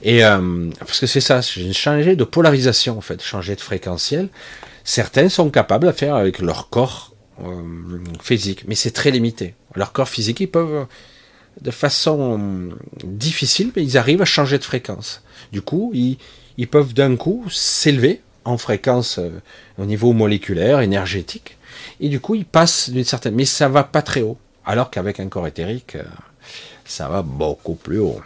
[0.02, 4.28] Et euh, parce que c'est ça, j'ai changé de polarisation en fait, changer de fréquentiel.
[4.82, 7.09] Certains sont capables à faire avec leur corps
[8.22, 9.54] physique, mais c'est très limité.
[9.74, 10.86] Leur corps physique, ils peuvent
[11.60, 12.70] de façon
[13.04, 15.22] difficile, mais ils arrivent à changer de fréquence.
[15.52, 19.30] Du coup, ils, peuvent d'un coup s'élever en fréquence euh,
[19.78, 21.56] au niveau moléculaire, énergétique,
[22.00, 25.20] et du coup, ils passent d'une certaine, mais ça va pas très haut, alors qu'avec
[25.20, 26.04] un corps éthérique, euh,
[26.84, 28.20] ça va beaucoup plus haut.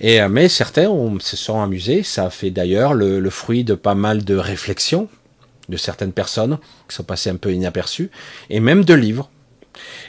[0.00, 0.88] Et, euh, mais certains
[1.20, 5.08] se sont amusés, ça a fait d'ailleurs le, fruit de pas mal de réflexions
[5.68, 6.58] de certaines personnes
[6.92, 8.10] qui sont passées un peu inaperçues,
[8.50, 9.30] et même de livres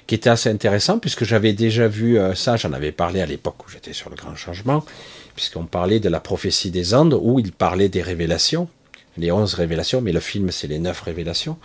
[0.06, 3.72] qui étaient assez intéressants, puisque j'avais déjà vu ça, j'en avais parlé à l'époque où
[3.72, 4.84] j'étais sur le grand changement,
[5.36, 8.68] puisqu'on parlait de la prophétie des Andes, où il parlait des révélations,
[9.18, 11.58] les onze révélations, mais le film c'est les neuf révélations,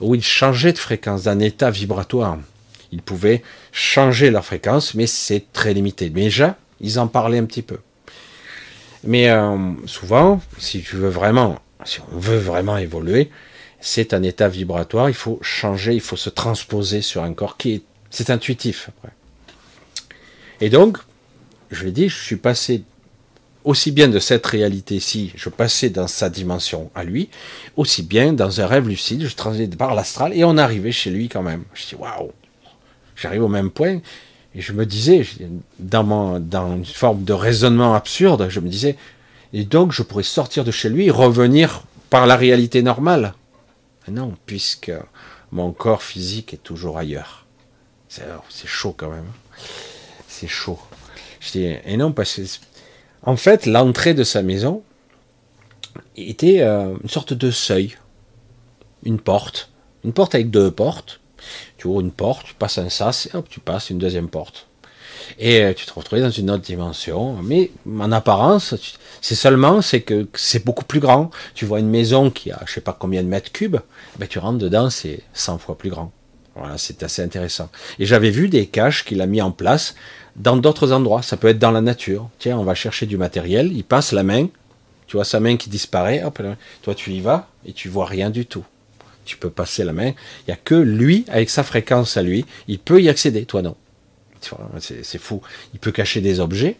[0.00, 2.38] où ils changeaient de fréquence, d'un état vibratoire.
[2.92, 3.42] Ils pouvaient
[3.72, 6.08] changer leur fréquence, mais c'est très limité.
[6.08, 7.78] Déjà, ils en parlaient un petit peu.
[9.04, 13.30] Mais euh, souvent, si tu veux vraiment, si on veut vraiment évoluer,
[13.80, 15.08] c'est un état vibratoire.
[15.08, 18.90] Il faut changer, il faut se transposer sur un corps qui est, c'est intuitif.
[20.60, 20.98] Et donc,
[21.70, 22.82] je l'ai dit, je suis passé
[23.66, 27.28] aussi bien de cette réalité-ci, je passais dans sa dimension à lui,
[27.76, 31.28] aussi bien dans un rêve lucide, je transitais par l'astral et on arrivait chez lui
[31.28, 31.64] quand même.
[31.74, 32.30] Je dis waouh,
[33.16, 34.00] j'arrive au même point
[34.54, 35.26] et je me disais,
[35.80, 38.96] dans, mon, dans une forme de raisonnement absurde, je me disais,
[39.52, 43.34] et donc je pourrais sortir de chez lui et revenir par la réalité normale.
[44.08, 44.92] Non, puisque
[45.52, 47.46] mon corps physique est toujours ailleurs.
[48.08, 49.30] C'est chaud quand même.
[50.28, 50.78] C'est chaud.
[51.40, 52.42] Je dis, et non, parce que
[53.22, 54.82] en fait, l'entrée de sa maison
[56.16, 57.96] était euh, une sorte de seuil,
[59.04, 59.70] une porte,
[60.04, 61.20] une porte avec deux portes,
[61.76, 64.68] Tu ouvres une porte, tu passes un sas, et hop, tu passes une deuxième porte.
[65.38, 67.36] Et euh, tu te retrouves dans une autre dimension.
[67.42, 68.74] Mais en apparence,
[69.20, 71.30] c'est seulement, c'est que c'est beaucoup plus grand.
[71.54, 73.78] Tu vois une maison qui a, je sais pas combien de mètres cubes,
[74.18, 76.12] ben tu rentres dedans, c'est 100 fois plus grand.
[76.56, 77.68] Voilà, c'est assez intéressant.
[77.98, 79.94] Et j'avais vu des caches qu'il a mis en place
[80.36, 81.22] dans d'autres endroits.
[81.22, 82.30] Ça peut être dans la nature.
[82.38, 83.72] Tiens, on va chercher du matériel.
[83.72, 84.48] Il passe la main.
[85.06, 86.22] Tu vois sa main qui disparaît.
[86.82, 88.64] Toi, tu y vas et tu vois rien du tout.
[89.26, 90.08] Tu peux passer la main.
[90.08, 93.44] Il n'y a que lui, avec sa fréquence à lui, il peut y accéder.
[93.44, 93.76] Toi, non.
[94.80, 95.42] C'est fou.
[95.74, 96.76] Il peut cacher des objets.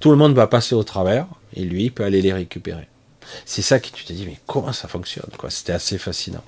[0.00, 2.88] Tout le monde va passer au travers et lui, il peut aller les récupérer.
[3.44, 6.44] C'est ça que tu te dis, mais comment ça fonctionne C'était assez fascinant.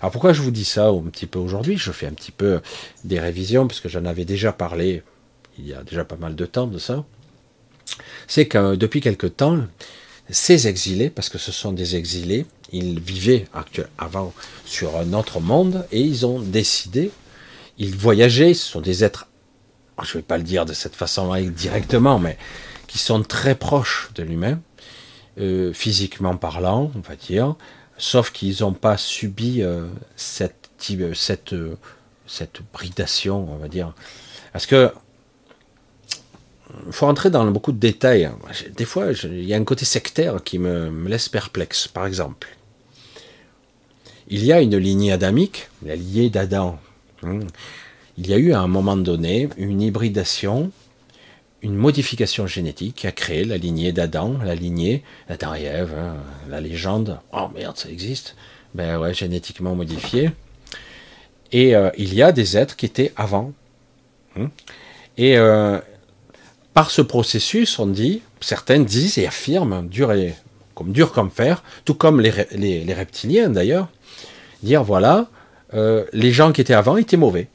[0.00, 1.76] Alors pourquoi je vous dis ça un petit peu aujourd'hui?
[1.78, 2.60] Je fais un petit peu
[3.04, 5.02] des révisions, parce que j'en avais déjà parlé
[5.58, 7.04] il y a déjà pas mal de temps de ça.
[8.26, 9.58] C'est que depuis quelque temps,
[10.28, 13.46] ces exilés, parce que ce sont des exilés, ils vivaient
[13.96, 14.34] avant
[14.64, 17.10] sur un autre monde et ils ont décidé,
[17.78, 19.28] ils voyageaient, ce sont des êtres,
[20.02, 22.36] je ne vais pas le dire de cette façon directement, mais
[22.86, 24.60] qui sont très proches de l'humain,
[25.38, 27.56] euh, physiquement parlant, on va dire,
[27.98, 30.70] sauf qu'ils n'ont pas subi euh, cette,
[31.14, 31.76] cette, euh,
[32.26, 33.94] cette bridation, on va dire.
[34.52, 34.92] Parce que
[36.86, 38.28] il faut rentrer dans beaucoup de détails.
[38.76, 41.88] Des fois, il y a un côté sectaire qui me, me, laisse perplexe.
[41.88, 42.48] Par exemple,
[44.28, 46.78] il y a une lignée adamique, la lignée d'Adam.
[48.18, 50.70] Il y a eu à un moment donné une hybridation
[51.62, 56.16] une modification génétique qui a créé la lignée d'Adam, la lignée d'Adam et Ève, hein,
[56.48, 57.18] la légende.
[57.32, 58.36] Oh merde, ça existe.
[58.74, 60.30] Ben ouais, génétiquement modifié.
[61.52, 63.52] Et euh, il y a des êtres qui étaient avant.
[64.38, 64.50] Hein.
[65.16, 65.80] Et euh,
[66.74, 70.12] par ce processus, on dit, certains disent et affirment, dur
[70.74, 73.88] comme dur comme fer, tout comme les, les, reptiliens d'ailleurs,
[74.62, 75.28] dire voilà,
[75.72, 77.48] euh, les gens qui étaient avant étaient mauvais.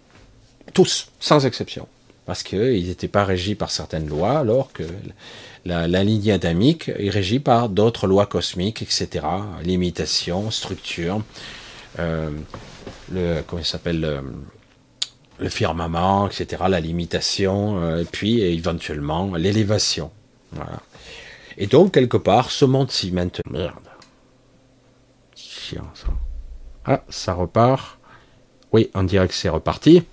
[0.73, 1.87] Tous, sans exception
[2.25, 4.83] parce qu'ils n'étaient pas régis par certaines lois, alors que
[5.65, 9.25] la, ligne adamique est régie par d'autres lois cosmiques, etc.
[9.63, 11.23] Limitation, structure,
[11.99, 12.29] euh,
[13.11, 14.21] le, comment il s'appelle,
[15.39, 16.63] le, firmament, etc.
[16.69, 20.11] La limitation, euh, et puis éventuellement l'élévation.
[20.51, 20.79] Voilà.
[21.57, 23.51] Et donc, quelque part, ce monde-ci maintenant.
[23.51, 23.75] Merde.
[25.35, 26.07] Chiant, ça.
[26.85, 27.97] Ah, ça repart.
[28.71, 30.03] Oui, on dirait que c'est reparti.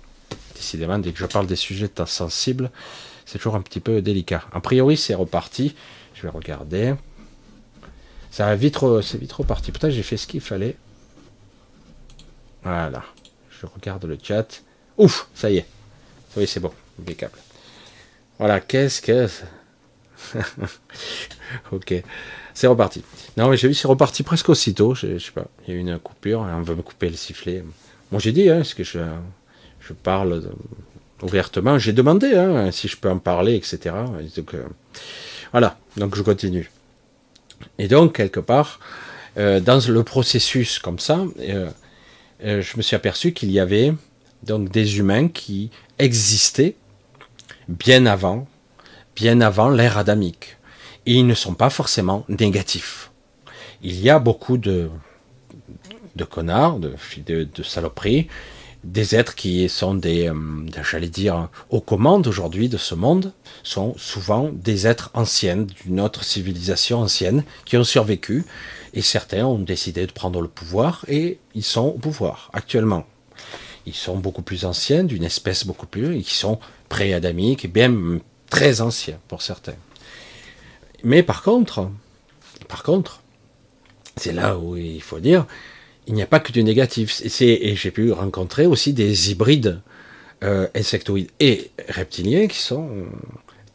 [0.59, 2.69] Décidément, dès que je parle des sujets sensibles,
[3.25, 4.43] c'est toujours un petit peu délicat.
[4.51, 5.73] A priori, c'est reparti.
[6.13, 6.95] Je vais regarder.
[8.57, 9.71] Vite, c'est vite reparti.
[9.71, 10.75] Peut-être j'ai fait ce qu'il fallait.
[12.61, 13.05] Voilà.
[13.49, 14.61] Je regarde le chat.
[14.97, 15.65] Ouf, ça y est.
[16.35, 16.73] Oui, c'est bon.
[16.99, 17.39] Impeccable.
[18.37, 19.29] Voilà, qu'est-ce que.
[21.71, 22.03] ok.
[22.53, 23.01] C'est reparti.
[23.37, 24.93] Non, mais j'ai vu, c'est reparti presque aussitôt.
[24.93, 25.47] Je, je sais pas.
[25.65, 26.41] Il y a eu une coupure.
[26.41, 27.63] On veut me couper le sifflet.
[28.11, 28.99] Bon, j'ai dit, hein, ce que je
[29.89, 30.43] je parle
[31.23, 31.79] ouvertement.
[31.79, 33.95] J'ai demandé hein, si je peux en parler, etc.
[34.37, 34.63] donc, euh,
[35.51, 36.69] voilà, donc je continue.
[37.79, 38.79] Et donc, quelque part,
[39.37, 41.71] euh, dans le processus comme ça, euh,
[42.39, 43.93] je me suis aperçu qu'il y avait
[44.43, 46.75] donc des humains qui existaient
[47.67, 48.47] bien avant,
[49.15, 50.57] bien avant l'ère adamique.
[51.05, 53.11] Et ils ne sont pas forcément négatifs.
[53.81, 54.89] Il y a beaucoup de,
[56.15, 58.27] de connards, de saloperies,
[58.83, 60.33] des êtres qui sont des, euh,
[60.89, 66.23] j'allais dire, aux commandes aujourd'hui de ce monde, sont souvent des êtres anciens, d'une autre
[66.23, 68.45] civilisation ancienne, qui ont survécu,
[68.93, 73.05] et certains ont décidé de prendre le pouvoir, et ils sont au pouvoir actuellement.
[73.85, 77.93] Ils sont beaucoup plus anciens, d'une espèce beaucoup plus, et qui sont pré-adamiques, et bien
[78.49, 79.75] très anciens pour certains.
[81.03, 81.89] Mais par contre,
[82.67, 83.21] par contre,
[84.15, 85.45] c'est là où il faut dire,
[86.09, 87.21] il n'y a pas que du négatif.
[87.41, 89.79] Et, j'ai pu rencontrer aussi des hybrides
[90.43, 92.89] euh, insectoïdes et reptiliens qui sont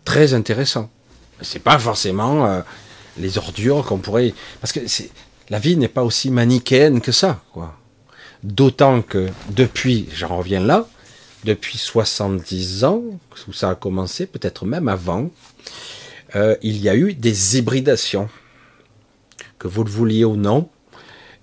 [0.05, 0.90] très intéressants.
[1.40, 2.61] C'est pas forcément euh,
[3.18, 4.35] les ordures qu'on pourrait.
[4.61, 4.81] Parce que
[5.49, 7.40] la vie n'est pas aussi manichéenne que ça.
[8.42, 10.88] D'autant que depuis, j'en reviens là,
[11.44, 13.03] depuis 70 ans,
[13.47, 15.31] où ça a commencé, peut-être même avant,
[16.35, 18.29] euh, il y a eu des hybridations.
[19.61, 20.68] Que vous le vouliez ou non,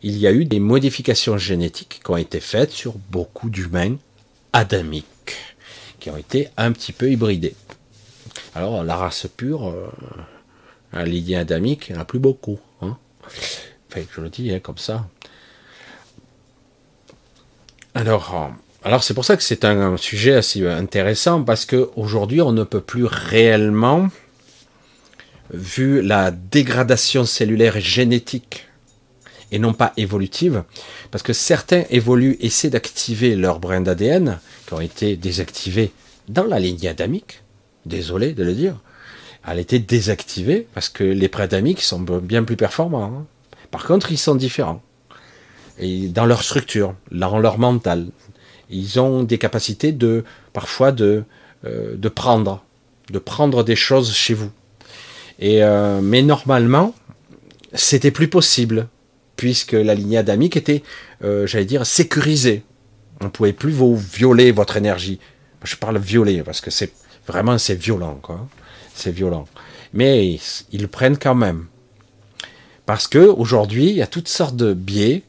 [0.03, 3.97] il y a eu des modifications génétiques qui ont été faites sur beaucoup d'humains
[4.53, 5.35] adamiques,
[5.99, 7.55] qui ont été un petit peu hybridés.
[8.55, 9.87] Alors, la race pure, euh,
[10.91, 12.59] la lignée adamique, il n'y en a plus beaucoup.
[12.81, 12.97] Hein.
[13.89, 15.07] Enfin, je le dis hein, comme ça.
[17.93, 18.47] Alors, euh,
[18.83, 22.81] alors c'est pour ça que c'est un, sujet assez intéressant, parce qu'aujourd'hui, on ne peut
[22.81, 24.09] plus réellement,
[25.53, 28.65] vu la dégradation cellulaire et génétique
[29.51, 30.63] et non pas évolutive,
[31.11, 35.91] parce que certains évoluent, essaient d'activer leur brin d'ADN, qui ont été désactivés
[36.27, 37.41] dans la ligne adamique,
[37.85, 38.77] désolé de le dire,
[39.47, 43.03] elle a été désactivée, parce que les brins adamiques sont bien plus performants.
[43.03, 43.25] Hein.
[43.71, 44.81] Par contre, ils sont différents.
[45.79, 48.07] Dans leur structure, dans leur mental,
[48.69, 51.23] ils ont des capacités de, parfois, de,
[51.65, 52.63] euh, de prendre,
[53.09, 54.51] de prendre des choses chez vous.
[55.39, 56.93] Et, euh, mais normalement,
[57.73, 58.87] c'était plus possible
[59.41, 60.83] puisque la lignée adamique était,
[61.23, 62.61] euh, j'allais dire, sécurisée.
[63.21, 65.19] On ne pouvait plus vous violer votre énergie.
[65.63, 66.91] Je parle violer parce que c'est
[67.25, 68.47] vraiment c'est violent, quoi.
[68.93, 69.47] C'est violent.
[69.93, 70.37] Mais
[70.71, 71.65] ils prennent quand même.
[72.85, 75.23] Parce que aujourd'hui, il y a toutes sortes de biais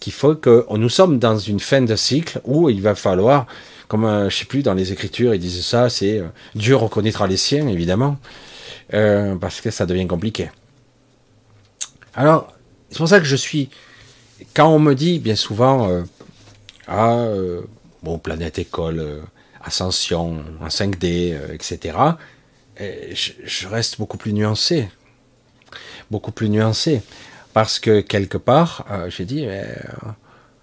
[0.00, 3.46] qui font que nous sommes dans une fin de cycle où il va falloir,
[3.88, 7.26] comme euh, je sais plus dans les Écritures, ils disent ça, c'est euh, Dieu reconnaîtra
[7.26, 8.16] les siens, évidemment,
[8.90, 10.48] parce que ça devient compliqué.
[12.14, 12.57] Alors,
[12.90, 13.70] c'est pour ça que je suis.
[14.54, 16.02] Quand on me dit bien souvent, euh,
[16.86, 17.62] ah, euh,
[18.02, 19.20] bon, planète école, euh,
[19.62, 21.98] ascension, en 5D, etc.,
[22.80, 24.88] je, reste beaucoup plus nuancé.
[26.10, 27.02] Beaucoup plus nuancé.
[27.52, 29.48] Parce que quelque part, j'ai dit,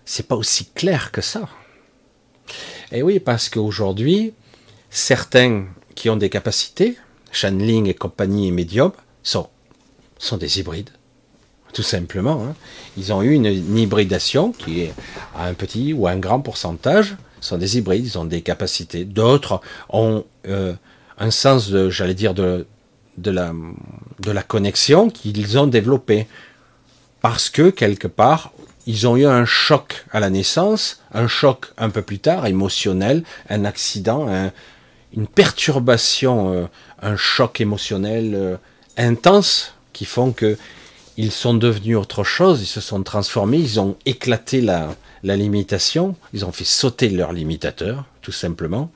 [0.06, 1.50] c'est pas aussi clair que ça.
[2.94, 4.34] Et oui, parce qu'aujourd'hui,
[4.90, 6.98] certains qui ont des capacités,
[7.34, 9.50] channeling et compagnie et médium, sont,
[10.18, 10.92] sont des hybrides
[11.76, 12.42] tout simplement.
[12.44, 12.56] Hein.
[12.98, 14.94] Ils ont eu une, hybridation qui est
[15.36, 19.04] à un petit ou un grand pourcentage, sont des hybrides, ils ont des capacités.
[19.04, 20.74] D'autres ont euh,
[21.20, 22.66] un sens, j'allais dire, de,
[23.18, 23.54] de, la,
[24.20, 26.28] de la connexion qu'ils ont développé.
[27.22, 28.52] Parce que, quelque part,
[28.88, 33.24] ils ont eu un choc à la naissance, un choc un peu plus tard, émotionnel,
[33.50, 34.30] un accident,
[35.14, 36.66] une perturbation, euh,
[37.02, 38.58] un choc émotionnel euh,
[38.98, 40.58] intense qui font que
[41.18, 46.46] ils sont devenus autre chose, ils se sont transformés, ils ont éclaté la, limitation, ils
[46.46, 48.92] ont fait sauter leur limitateur, tout simplement.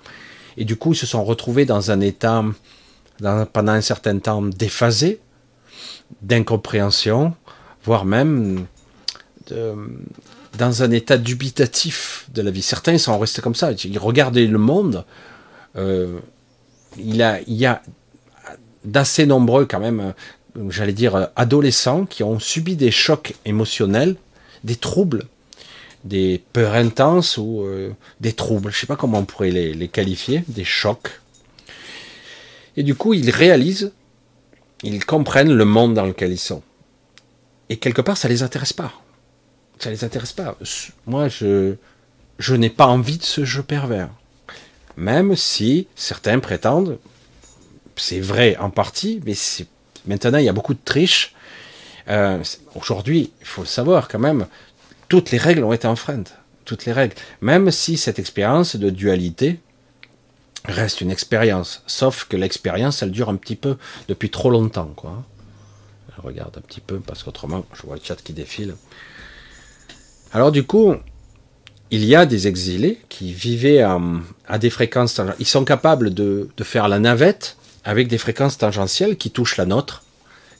[0.57, 2.43] Et du coup, ils se sont retrouvés dans un état,
[3.19, 5.21] pendant un certain temps, déphasé,
[6.21, 7.33] d'incompréhension,
[7.83, 8.65] voire même
[10.57, 12.61] dans un état dubitatif de la vie.
[12.61, 15.05] Certains sont restés comme ça, ils regardaient le monde.
[15.75, 16.19] Euh,
[16.97, 17.81] il, y a
[18.83, 20.13] d'assez nombreux quand même
[20.69, 24.15] j'allais dire, euh, adolescents qui ont subi des chocs émotionnels,
[24.63, 25.25] des troubles,
[26.03, 29.87] des peurs intenses ou euh, des troubles, je ne sais pas comment on pourrait les,
[29.87, 31.21] qualifier, des chocs.
[32.77, 33.91] Et du coup, ils réalisent,
[34.83, 36.63] ils comprennent le monde dans lequel ils sont.
[37.69, 38.93] Et quelque part, ça ne les intéresse pas.
[39.79, 40.57] Ça les intéresse pas.
[41.05, 41.75] Moi, je,
[42.37, 44.09] je n'ai pas envie de ce jeu pervers.
[44.97, 46.99] Même si certains prétendent,
[47.95, 49.67] c'est vrai en partie, mais c'est
[50.05, 51.33] Maintenant, il y a beaucoup de triches.
[52.09, 52.43] Euh,
[52.75, 54.47] aujourd'hui, il faut le savoir quand même,
[55.07, 56.33] toutes les règles ont été enfreintes.
[56.65, 57.15] Toutes les règles.
[57.41, 59.59] Même si cette expérience de dualité
[60.65, 61.83] reste une expérience.
[61.87, 63.77] Sauf que l'expérience, elle dure un petit peu
[64.07, 64.91] depuis trop longtemps.
[64.95, 65.23] Quoi.
[66.15, 68.75] Je regarde un petit peu parce qu'autrement, je vois le chat qui défile.
[70.31, 70.95] Alors du coup,
[71.91, 75.19] il y a des exilés qui vivaient à, des fréquences.
[75.39, 80.03] Ils sont capables de faire la navette avec des fréquences tangentielles qui touchent la nôtre,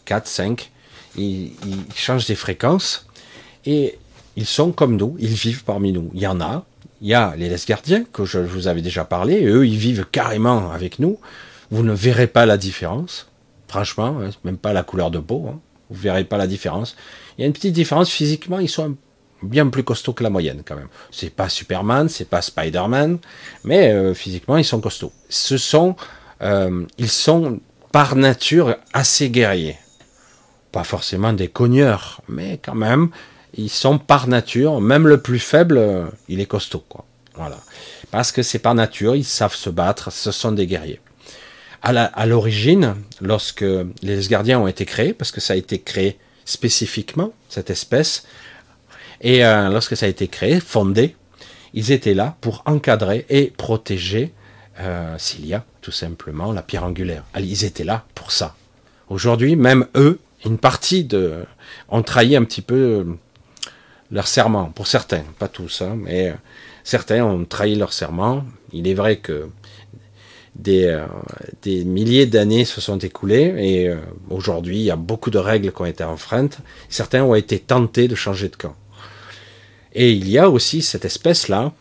[0.06, 0.72] 4, 5.
[1.18, 1.52] Ils,
[1.96, 3.08] changent des fréquences
[3.66, 3.98] et
[4.36, 6.12] ils sont comme nous, ils vivent parmi nous.
[6.14, 6.66] Il y en a,
[7.02, 10.06] il y a les laisse gardiens que je vous avais déjà parlé, eux ils vivent
[10.12, 11.20] carrément avec nous.
[11.72, 13.30] Vous ne verrez pas la différence,
[13.68, 15.60] franchement, hein, même pas la couleur de peau, hein.
[15.90, 16.96] vous verrez pas la différence.
[17.38, 18.96] Il y a une petite différence physiquement, ils sont
[19.44, 20.90] bien plus costauds que la moyenne quand même.
[21.12, 23.20] C'est pas Superman, c'est pas Spider-Man,
[23.64, 25.14] mais euh, physiquement ils sont costauds.
[25.30, 25.96] Ce sont
[26.42, 27.60] euh, ils sont
[27.92, 29.78] par nature assez guerriers.
[30.72, 33.10] Pas forcément des cogneurs, mais quand même,
[33.56, 36.84] ils sont par nature, même le plus faible, euh, il est costaud.
[36.88, 37.06] Quoi.
[37.36, 37.58] Voilà.
[38.12, 41.00] Parce que c'est par nature, ils savent se battre, ce sont des guerriers.
[41.82, 43.64] À l'origine, lorsque
[44.02, 48.26] les gardiens ont été créés, parce que ça a été créé spécifiquement, cette espèce,
[49.22, 51.16] et euh, lorsque ça a été créé, fondé,
[51.74, 54.34] ils étaient là pour encadrer et protéger
[54.80, 57.24] euh, Cilia, tout simplement, la pierre angulaire.
[57.38, 58.56] Ils étaient là pour ça.
[59.10, 61.44] Aujourd'hui, même eux, une partie de,
[61.90, 63.04] ont trahi un petit peu euh,
[64.12, 66.34] leur serment, pour certains, pas tous, hein, mais euh,
[66.84, 68.46] certains ont trahi leur serment.
[68.72, 69.50] Il est vrai que
[70.56, 73.94] des milliers d'années se sont écoulées et
[74.30, 76.58] aujourd'hui, il y a beaucoup de règles qui ont été enfreintes.
[76.90, 78.76] Certains ont été tentés de changer de camp.
[79.94, 81.72] Et il y a aussi cette espèce-là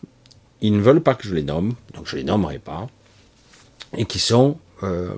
[0.61, 2.87] ils ne veulent pas que je les nomme, donc je les nommerai pas,
[3.97, 5.13] et qui sont, euh,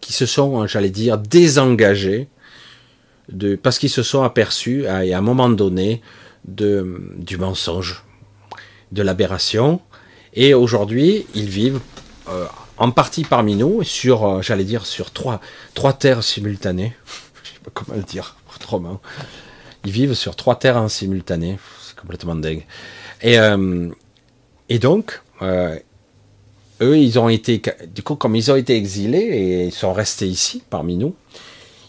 [0.00, 2.28] qui se sont, j'allais dire, désengagés
[3.28, 6.02] de, parce qu'ils se sont aperçus à, un moment donné
[6.46, 8.04] de, du mensonge,
[8.92, 9.80] de l'aberration.
[10.34, 11.80] Et aujourd'hui, ils vivent
[12.28, 12.46] euh,
[12.76, 15.40] en partie parmi nous, sur, euh, j'allais dire, sur trois,
[15.74, 16.94] trois terres simultanées.
[17.42, 19.00] Je sais pas comment le dire autrement.
[19.84, 21.58] Ils vivent sur trois terres en simultané.
[21.82, 22.66] C'est complètement dingue.
[23.22, 23.38] Et,
[24.70, 25.76] et donc, euh,
[26.80, 27.60] eux, ils ont été,
[27.92, 31.14] du coup, comme ils ont été exilés et ils sont restés ici parmi nous,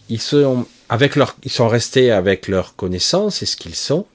[0.10, 4.08] ils sont avec leur, ils sont restés avec leurs connaissances et ce qu'ils sont.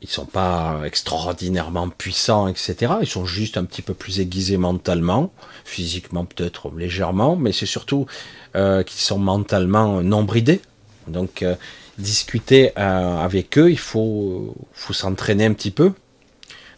[0.00, 2.92] Ils sont pas extraordinairement puissants, etc.
[3.00, 5.32] Ils sont juste un petit peu plus aiguisés mentalement,
[5.64, 8.06] physiquement peut-être légèrement, mais c'est surtout
[8.54, 10.60] euh, qu'ils sont mentalement non bridés.
[11.08, 11.56] Donc euh,
[11.98, 14.54] discuter avec eux, il faut
[14.92, 15.92] s'entraîner un petit peu,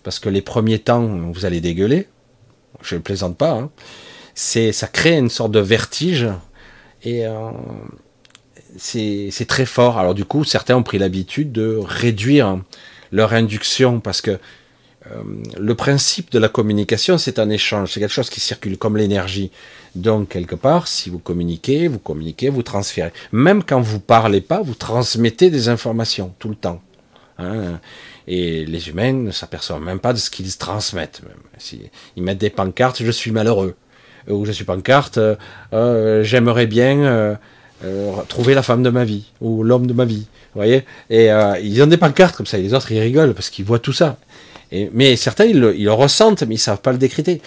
[0.09, 2.07] parce que les premiers temps, vous allez dégueuler.
[2.81, 3.51] Je ne plaisante pas.
[3.51, 3.71] Hein.
[4.35, 6.29] C'est, ça crée une sorte de vertige
[7.03, 7.51] et euh,
[8.79, 9.99] c'est, très fort.
[9.99, 12.59] Alors du coup, certains ont pris l'habitude de réduire
[13.13, 15.23] leur induction parce que euh,
[15.61, 19.51] le principe de la communication, c'est un échange, c'est quelque chose qui circule comme l'énergie.
[19.95, 23.13] Donc, quelque part, si vous communiquez, vous communiquez, vous transférez.
[23.33, 26.81] Même quand vous parlez pas, vous transmettez des informations tout le temps.
[27.39, 27.79] Hein.
[28.31, 31.23] Et les humains ne s'aperçoivent même pas de ce qu'ils transmettent.
[32.15, 33.75] ils mettent des pancartes, je suis malheureux.
[34.29, 35.35] Ou je suis pancarte, euh,
[35.73, 37.35] euh, j'aimerais bien euh,
[37.85, 40.27] euh, trouver la femme de ma vie, ou l'homme de ma vie.
[40.53, 43.33] Vous voyez Et euh, ils ont des pancartes comme ça, et les autres, ils rigolent
[43.33, 44.19] parce qu'ils voient tout ça.
[44.93, 47.41] Mais certains, ils le, ressentent, mais ils savent pas le décrypter.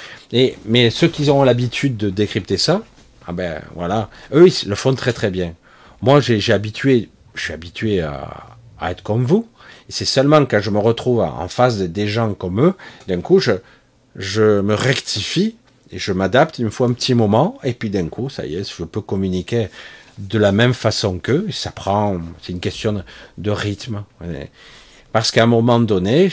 [0.66, 2.82] Mais ceux qui ont l'habitude de décrypter ça,
[3.28, 5.54] ah ben voilà, eux, ils le font très très bien.
[6.02, 9.48] Moi, j'ai habitué, je suis habitué à être comme vous.
[9.92, 12.74] C'est seulement quand je me retrouve en face de des gens comme eux,
[13.08, 15.56] d'un coup, je, me rectifie
[15.92, 16.60] et je m'adapte.
[16.60, 19.02] Il me faut un petit moment, et puis d'un coup, ça y est, je peux
[19.02, 19.70] communiquer
[20.18, 21.48] de la même façon qu'eux.
[21.52, 23.04] Ça prend, c'est une question
[23.38, 24.04] de rythme.
[25.12, 26.32] Parce qu'à un moment donné,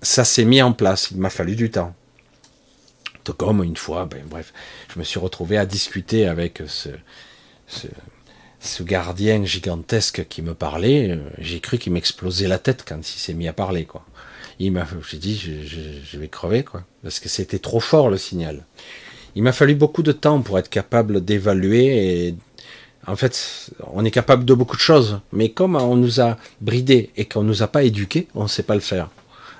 [0.00, 1.10] ça s'est mis en place.
[1.10, 1.94] Il m'a fallu du temps.
[3.24, 4.52] Tout comme une fois, ben, bref,
[4.92, 6.88] je me suis retrouvé à discuter avec ce,
[8.62, 11.18] ce gardien gigantesque qui me parlait.
[11.38, 13.86] J'ai cru qu'il m'explosait la tête quand il s'est mis à parler,
[14.58, 16.64] j'ai dit, je, je, je, vais crever,
[17.02, 18.64] parce que c'était trop fort le signal.
[19.34, 22.34] Il m'a fallu beaucoup de temps pour être capable d'évaluer
[23.06, 27.10] en fait, on est capable de beaucoup de choses, mais comme on nous a bridés
[27.16, 29.08] et qu'on nous a pas éduqués, on ne sait pas le faire.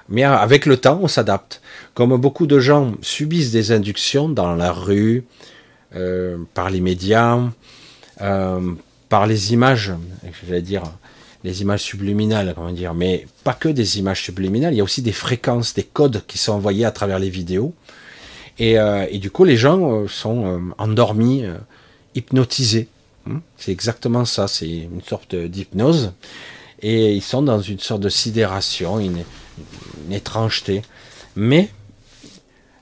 [0.09, 1.61] Mais avec le temps, on s'adapte.
[1.95, 5.25] Comme beaucoup de gens subissent des inductions dans la rue,
[5.97, 7.41] euh, par les médias,
[8.21, 8.61] euh,
[9.13, 9.93] par les images,
[10.49, 10.85] j'allais dire,
[11.45, 15.03] les images subliminales, comment dire, mais pas que des images subliminales, il y a aussi
[15.03, 17.75] des fréquences, des codes qui sont envoyés à travers les vidéos.
[18.59, 21.45] Et, euh, du coup, les gens sont endormis,
[22.15, 22.89] hypnotisés.
[23.59, 26.15] C'est exactement ça, c'est une sorte d'hypnose.
[26.81, 29.25] Et ils sont dans une sorte de sidération, une,
[30.07, 30.81] une étrangeté.
[31.37, 31.69] Mais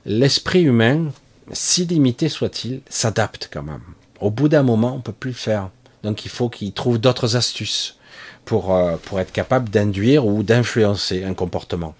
[0.05, 1.11] l'esprit humain,
[1.51, 3.83] si limité soit-il, s'adapte quand même.
[4.21, 5.69] Au bout d'un moment, on peut plus le faire.
[6.03, 7.97] Donc il faut qu'il trouve d'autres astuces
[8.45, 11.95] pour, euh, pour être capable d'induire ou d'influencer un comportement.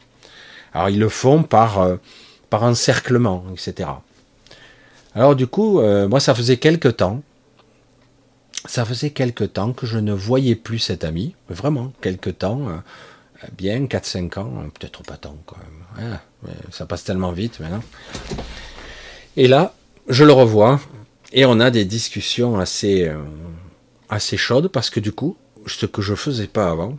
[0.73, 1.97] Alors ils le font par, euh,
[2.49, 3.89] par encerclement, etc.
[5.13, 7.21] Alors du coup, euh, moi ça faisait quelque temps,
[8.65, 12.67] ça faisait quelque temps que je ne voyais plus cet ami, vraiment quelque temps,
[13.57, 16.19] bien 4-5 ans, peut-être pas tant quand même.
[16.45, 17.81] Ah, ça passe tellement vite maintenant.
[19.35, 19.73] Et là,
[20.07, 20.79] je le revois
[21.33, 23.11] et on a des discussions assez,
[24.11, 26.97] assez chaudes parce que du coup, ce que je faisais pas avant,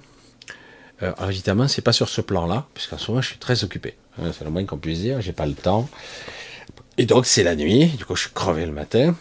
[1.02, 3.94] euh, évidemment, c'est pas sur ce plan-là, puisqu'en ce moment, je suis très occupé.
[4.18, 5.88] Euh, c'est le moins qu'on puisse dire, j'ai pas le temps.
[6.98, 9.14] Et donc, c'est la nuit, du coup, je suis crevé le matin,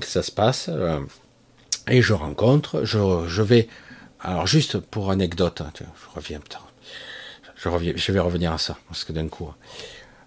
[0.00, 1.00] ça se passe, euh,
[1.88, 3.68] et je rencontre, je, je vais
[4.24, 6.38] alors juste pour anecdote, hein, je reviens,
[7.56, 9.50] je, reviens, je vais revenir à ça parce que d'un coup,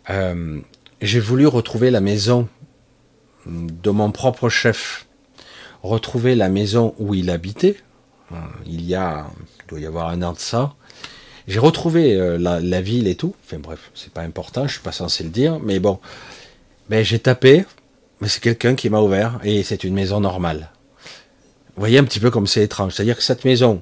[0.10, 0.60] euh,
[1.02, 2.50] j'ai voulu retrouver la maison
[3.46, 5.08] de mon propre chef,
[5.88, 7.78] retrouver la maison où il habitait.
[8.32, 9.28] Euh, il y a,
[9.60, 10.74] il doit y avoir un an de ça.
[11.48, 13.36] J'ai retrouvé euh, la, ville et tout.
[13.46, 16.00] Enfin bref, c'est pas important, je suis pas censé le dire, mais bon,
[16.90, 17.66] ben j'ai tapé,
[18.20, 20.72] mais c'est quelqu'un qui m'a ouvert et c'est une maison normale.
[21.76, 22.94] Vous voyez un petit peu comme c'est étrange.
[22.94, 23.82] C'est-à-dire que cette maison,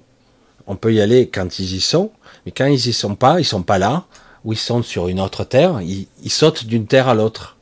[0.68, 2.12] on peut y aller quand ils y sont,
[2.46, 4.06] mais quand ils y sont pas, ils sont pas là,
[4.44, 7.56] ou ils sont sur une autre terre, ils, ils sautent d'une terre à l'autre.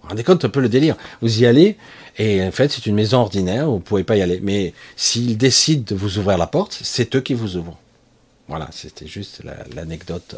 [0.00, 1.76] Vous vous rendez compte un peu le délire Vous y allez,
[2.16, 4.40] et en fait c'est une maison ordinaire, vous pouvez pas y aller.
[4.42, 7.78] Mais s'ils décident de vous ouvrir la porte, c'est eux qui vous ouvrent.
[8.48, 9.42] Voilà, c'était juste
[9.74, 10.36] l'anecdote.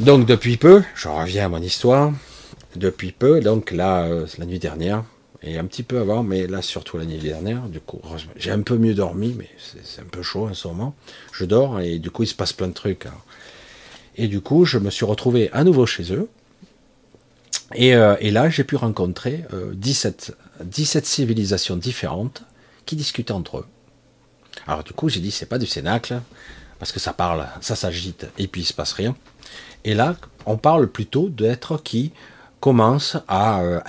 [0.00, 2.12] donc depuis peu, je reviens à mon histoire,
[2.76, 5.04] depuis peu, donc là, euh, la nuit dernière,
[5.42, 8.00] Et un petit peu avant, mais là surtout l'année dernière, du coup,
[8.36, 9.50] j'ai un peu mieux dormi, mais
[9.82, 10.94] c'est un peu chaud en ce moment.
[11.32, 13.06] Je dors et du coup il se passe plein de trucs.
[13.06, 13.14] Hein.
[14.16, 16.28] Et du coup, je me suis retrouvé à nouveau chez eux.
[17.72, 22.44] Et, euh, là, j'ai pu rencontrer 17, euh, 17 civilisations différentes
[22.86, 23.66] qui discutaient entre eux.
[24.66, 26.20] Alors du coup, j'ai dit, c'est pas du cénacle,
[26.78, 29.16] parce que ça parle, ça s'agite, et puis il se passe rien.
[29.84, 32.12] Et là, on parle plutôt d'êtres qui
[32.60, 33.80] commencent à, euh,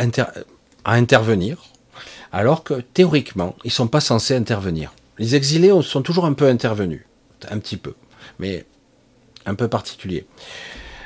[0.83, 1.63] à intervenir,
[2.31, 4.93] alors que théoriquement, ils sont pas censés intervenir.
[5.17, 7.05] Les exilés sont toujours un peu intervenus,
[7.49, 7.93] un petit peu,
[8.39, 8.65] mais
[9.45, 10.25] un peu particulier.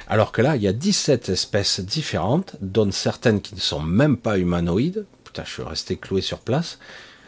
[0.09, 4.17] Alors que là, il y a 17 espèces différentes, dont certaines qui ne sont même
[4.17, 5.05] pas humanoïdes.
[5.23, 6.79] Putain, je suis resté cloué sur place,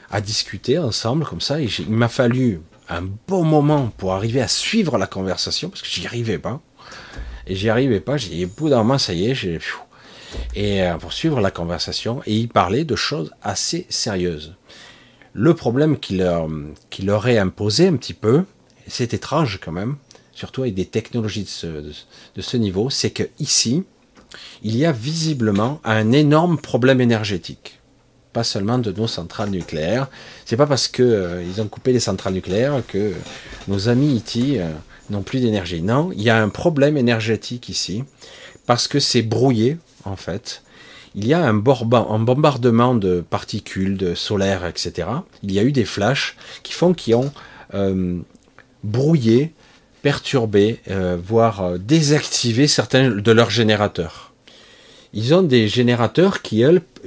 [0.10, 1.62] à discuter ensemble comme ça.
[1.62, 2.60] Et il m'a fallu
[2.90, 6.60] un bon moment pour arriver à suivre la conversation, parce que j'y arrivais pas.
[7.46, 9.60] Et j'y arrivais pas, j'ai dit, bout d'un moment, ça y est, j'ai...
[10.56, 14.56] Et euh, pour suivre la conversation, et il parlait de choses assez sérieuses.
[15.34, 16.48] Le problème qu'il leur,
[17.04, 18.46] leur est imposé un petit peu,
[18.88, 19.98] c'est étrange quand même,
[20.42, 23.84] surtout avec des technologies de ce, niveau, c'est que ici,
[24.64, 27.80] il y a visiblement un énorme problème énergétique.
[28.34, 30.08] Pas seulement de nos centrales nucléaires.
[30.46, 33.14] C'est pas parce que euh, ils ont coupé les centrales nucléaires que
[33.68, 34.72] nos amis ici euh,
[35.12, 35.84] n'ont plus d'énergie.
[35.84, 38.04] Non, il y a un problème énergétique ici
[38.66, 40.64] parce que c'est brouillé en fait.
[41.14, 45.08] Il y a un, bombardement de particules, de solaires, etc.
[45.44, 47.32] Il y a eu des flashs qui font qu'ils ont
[47.76, 48.18] euh,
[48.84, 49.54] brouillé
[50.02, 54.32] perturber, euh, voire euh, désactiver certains de leurs générateurs.
[55.14, 56.64] Ils ont des générateurs qui,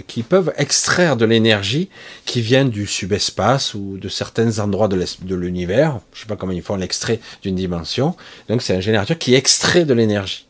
[0.07, 1.89] qui peuvent extraire de l'énergie
[2.27, 6.01] qui vient du subespace ou de certains endroits de l'univers.
[6.13, 8.15] Je ne sais pas comment ils font l'extrait d'une dimension.
[8.49, 10.47] Donc c'est un générateur qui extrait de l'énergie.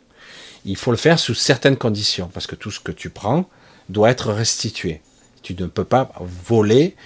[0.64, 3.48] Il faut le faire sous certaines conditions parce que tout ce que tu prends
[3.88, 5.00] doit être restitué.
[5.42, 6.96] Tu ne peux pas voler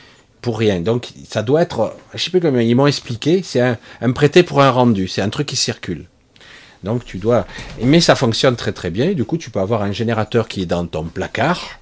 [0.40, 0.80] pour rien.
[0.80, 4.62] Donc ça doit être, je sais plus comment ils m'ont expliqué, c'est un, prêté pour
[4.62, 6.06] un rendu, c'est un truc qui circule.
[6.84, 7.46] Donc tu dois,
[7.82, 9.12] mais ça fonctionne très très bien.
[9.12, 11.80] Du coup, tu peux avoir un générateur qui est dans ton placard,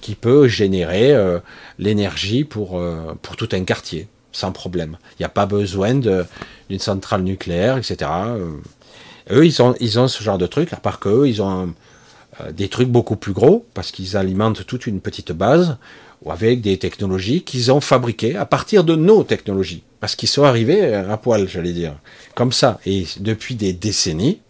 [0.00, 1.40] qui peut générer euh,
[1.78, 4.96] l'énergie pour euh, pour tout un quartier sans problème.
[5.18, 8.08] Il n'y a pas besoin d'une centrale nucléaire, etc.
[8.26, 8.52] Euh,
[9.32, 10.72] eux, ils ont ils ont ce genre de truc.
[10.72, 11.74] À part qu'eux, ils ont
[12.52, 15.76] des trucs beaucoup plus gros parce qu'ils alimentent toute une petite base
[16.22, 19.82] ou avec des technologies qu'ils ont fabriquées à partir de nos technologies.
[20.00, 21.94] Parce qu'ils sont arrivés à poil, j'allais dire.
[22.34, 22.80] Comme ça.
[22.86, 24.40] Et depuis des décennies,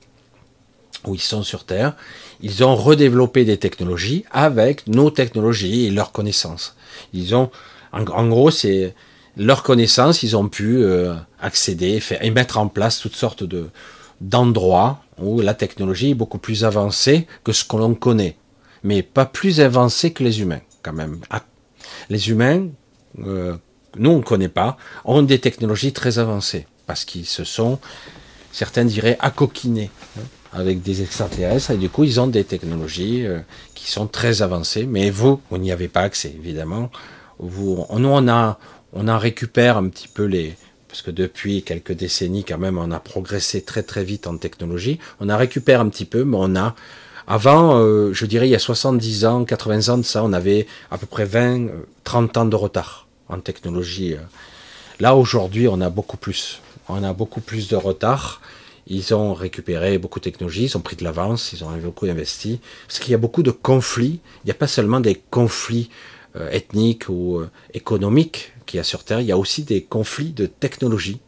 [1.06, 1.96] où ils sont sur Terre,
[2.42, 6.76] ils ont redéveloppé des technologies avec nos technologies et leurs connaissances.
[7.12, 7.50] Ils ont,
[7.92, 8.94] en, gros, c'est
[9.36, 13.68] leurs connaissances, ils ont pu euh, accéder faire, et mettre en place toutes sortes de
[14.20, 18.36] d'endroits où la technologie est beaucoup plus avancée que ce que l'on connaît,
[18.82, 21.20] mais pas plus avancée que les humains, quand même,
[22.10, 22.66] les humains,
[23.24, 23.56] euh,
[23.96, 27.78] nous on ne connaît pas, ont des technologies très avancées, parce qu'ils se sont,
[28.52, 33.40] certains diraient, accoquinés hein, avec des extraterrestres, et du coup ils ont des technologies euh,
[33.74, 36.90] qui sont très avancées, mais vous, vous n'y avez pas accès, évidemment.
[37.40, 38.58] Nous on a,
[38.92, 40.56] on en récupère un petit peu les,
[40.90, 44.98] parce que depuis quelques décennies quand même, on a progressé très très vite en technologie.
[45.20, 46.74] On a récupéré un petit peu, mais on a
[47.26, 50.66] avant, euh, je dirais, il y a 70 ans, 80 ans de ça, on avait
[50.90, 51.68] à peu près 20,
[52.04, 54.14] 30 euh, ans de retard en technologie.
[54.14, 54.20] Euh.
[54.98, 56.60] Là, aujourd'hui, on a beaucoup plus.
[56.88, 58.40] On a beaucoup plus de retard.
[58.86, 62.60] Ils ont récupéré beaucoup de technologies, ils ont pris de l'avance, ils ont beaucoup investi.
[62.88, 64.20] Parce qu'il y a beaucoup de conflits.
[64.42, 65.90] Il n'y a pas seulement des conflits
[66.52, 67.42] ethniques ou
[67.74, 71.20] économiques qu'il y a sur Terre, il y a aussi des conflits de technologie.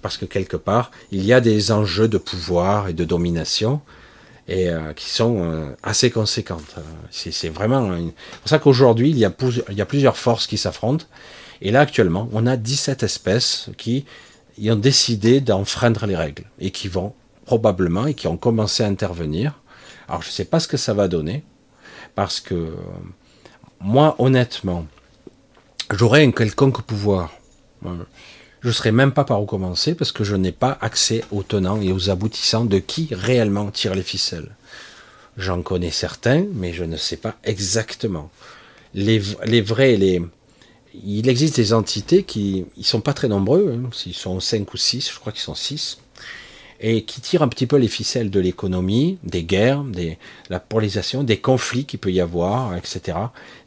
[0.00, 3.80] parce que quelque part, il y a des enjeux de pouvoir et de domination
[4.48, 6.76] et euh, qui sont euh, assez conséquentes.
[7.10, 9.32] C'est vraiment c'est pour ça qu'aujourd'hui il y a
[9.70, 11.06] il y a plusieurs forces qui s'affrontent
[11.60, 14.04] et là actuellement on a 17 espèces qui
[14.68, 17.14] ont décidé d'enfreindre les règles et qui vont
[17.44, 19.60] probablement et qui ont commencé à intervenir.
[20.08, 21.44] Alors je sais pas ce que ça va donner
[22.14, 22.74] parce que
[23.80, 24.86] moi honnêtement
[25.90, 27.30] j'aurais un quelconque pouvoir
[28.62, 31.42] je ne saurais même pas par où commencer parce que je n'ai pas accès aux
[31.42, 34.54] tenants et aux aboutissants de qui réellement tire les ficelles.
[35.36, 38.30] J'en connais certains, mais je ne sais pas exactement.
[38.94, 40.22] Les, vrais, les,
[41.04, 44.76] il existe des entités qui, ils sont pas très nombreux, hein, ils sont cinq ou
[44.76, 45.98] six, je crois qu'ils sont six,
[46.80, 50.18] et qui tirent un petit peu les ficelles de l'économie, des guerres, des,
[50.50, 53.18] la polarisation, des conflits qu'il peut y avoir, etc.,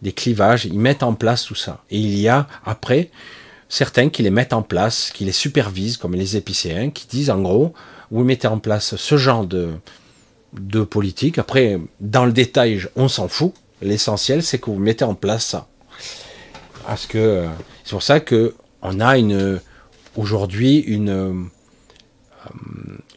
[0.02, 0.66] des clivages.
[0.66, 1.84] Ils mettent en place tout ça.
[1.89, 3.10] Et il y a après
[3.76, 7.42] certains qui les mettent en place, qui les supervisent, comme les épicéens, qui disent en
[7.42, 7.74] gros,
[8.10, 9.74] vous mettez en place ce genre de,
[10.86, 11.38] politique.
[11.40, 13.54] Après, dans le détail, on s'en fout.
[13.82, 15.68] L'essentiel, c'est que vous mettez en place ça.
[16.88, 17.48] Parce que
[17.84, 19.60] c'est pour ça que on a une
[20.16, 21.50] aujourd'hui une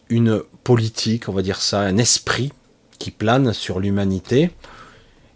[0.08, 2.50] une politique, on va dire ça, un esprit
[2.98, 4.50] qui plane sur l'humanité,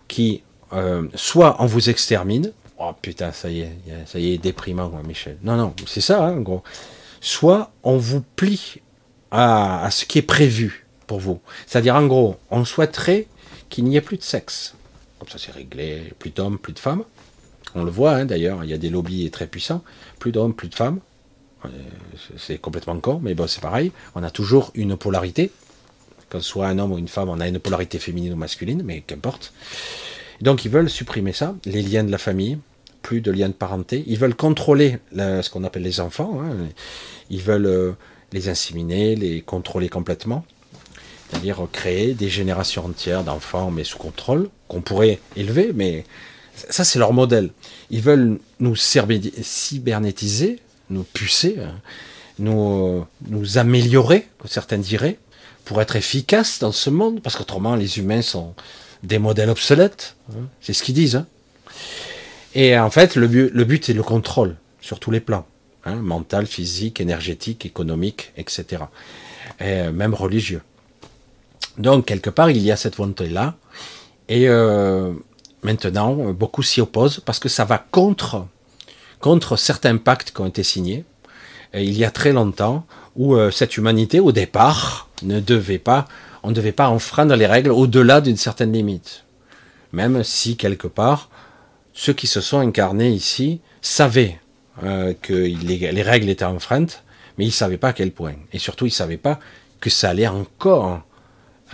[0.08, 0.42] qui
[0.72, 2.52] euh, soit on vous extermine,
[2.82, 3.72] oh putain, ça y est,
[4.06, 5.38] ça y est, déprimant, Michel.
[5.42, 6.62] Non, non, c'est ça, hein, en gros.
[7.20, 8.80] Soit on vous plie
[9.30, 11.40] à, ce qui est prévu pour vous.
[11.66, 13.26] C'est-à-dire, en gros, on souhaiterait
[13.68, 14.74] qu'il n'y ait plus de sexe.
[15.18, 17.04] Comme ça, c'est réglé, plus d'hommes, plus de femmes.
[17.74, 19.82] On le voit, hein, d'ailleurs, il y a des lobbies très puissants.
[20.18, 20.98] Plus d'hommes, plus de femmes.
[21.64, 21.68] Euh,
[22.38, 23.92] c'est complètement con, mais bon, c'est pareil.
[24.14, 25.52] On a toujours une polarité.
[26.32, 29.02] Ce soit un homme ou une femme, on a une polarité féminine ou masculine, mais
[29.02, 29.52] qu'importe.
[30.40, 32.58] Donc ils veulent supprimer ça, les liens de la famille,
[33.02, 34.04] plus de liens de parenté.
[34.06, 36.40] Ils veulent contrôler ce qu'on appelle les enfants.
[36.42, 36.56] Hein.
[37.30, 37.92] Ils veulent euh,
[38.32, 40.44] les inséminer, les contrôler complètement.
[41.28, 46.04] C'est-à-dire créer des générations entières d'enfants, mais sous contrôle, qu'on pourrait élever, mais
[46.54, 47.50] ça c'est leur modèle.
[47.90, 50.58] Ils veulent nous cybernétiser,
[50.90, 51.74] nous pucer, hein,
[52.38, 55.18] nous, nous améliorer, comme certains diraient,
[55.64, 58.54] pour être efficaces dans ce monde, parce qu'autrement les humains sont
[59.02, 60.48] des modèles obsolètes, hein.
[60.60, 61.24] c'est ce qu'ils disent.
[62.54, 65.46] Et en fait, le but, le but est le contrôle sur tous les plans,
[65.86, 68.84] mental, physique, énergétique, économique, etc.
[69.60, 70.62] Et même religieux.
[71.78, 73.54] Donc quelque part, il y a cette volonté-là,
[74.28, 75.12] et euh,
[75.62, 78.46] maintenant, beaucoup s'y opposent parce que ça va contre
[79.20, 81.04] contre certains pactes qui ont été signés
[81.74, 82.86] euh, il y a très longtemps,
[83.16, 86.06] où euh, cette humanité, au départ, ne devait pas,
[86.42, 89.24] on ne devait pas enfreindre les règles au-delà d'une certaine limite.
[89.92, 91.28] Même si, quelque part,
[91.92, 94.38] ceux qui se sont incarnés ici savaient
[94.82, 97.04] euh, que les, règles étaient enfreintes,
[97.36, 98.34] mais ils ne savaient pas à quel point.
[98.52, 99.38] Et surtout, ils ne savaient pas
[99.80, 101.02] que ça allait encore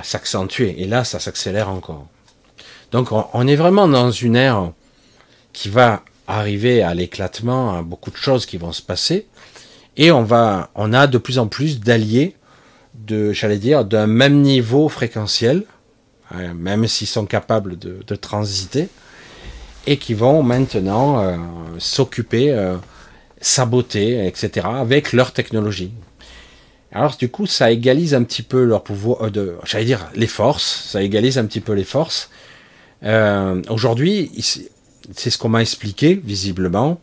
[0.03, 0.81] s'accentuer.
[0.81, 2.07] Et là, ça s'accélère encore.
[2.93, 4.73] Donc, on est vraiment dans une ère
[5.53, 9.27] qui va arriver à l'éclatement, à beaucoup de choses qui vont se passer,
[9.97, 12.37] et on va, on a de plus en plus d'alliés
[12.95, 15.65] de, j'allais dire, d'un même niveau fréquentiel,
[16.31, 18.89] hein, même s'ils sont capables de, transiter,
[19.89, 21.37] et qui vont maintenant euh,
[21.79, 22.77] s'occuper, euh,
[23.41, 25.93] saboter, etc., avec leur technologie.
[26.93, 30.91] Alors du coup, ça égalise un petit peu leur pouvoir, euh, j'allais dire, les forces,
[30.91, 32.31] ça égalise un petit peu les forces.
[33.71, 34.31] Aujourd'hui,
[35.15, 37.01] c'est ce qu'on m'a expliqué, visiblement.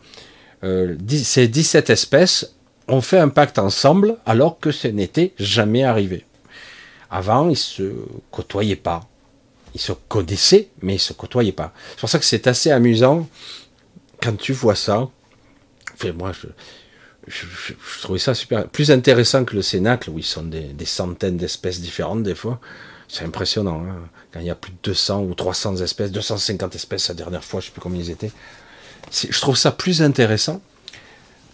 [0.62, 2.54] Ces 17 espèces
[2.90, 6.26] ont fait un pacte ensemble alors que ce n'était jamais arrivé.
[7.10, 7.94] Avant, ils se
[8.32, 9.08] côtoyaient pas.
[9.76, 11.74] Ils se connaissaient, mais ils se côtoyaient pas.
[11.92, 13.30] C'est pour ça que c'est assez amusant
[14.24, 15.10] quand tu vois ça.
[15.94, 16.48] Enfin, moi, je,
[17.28, 18.68] je, trouvais ça super.
[18.68, 22.60] Plus intéressant que le Cénacle, où ils sont des, des centaines d'espèces différentes des fois.
[23.08, 23.84] C'est impressionnant.
[23.86, 24.10] Hein.
[24.32, 27.60] Quand il y a plus de 200 ou 300 espèces, 250 espèces la dernière fois,
[27.60, 28.32] je ne sais plus combien ils étaient.
[29.12, 30.62] Je trouve ça plus intéressant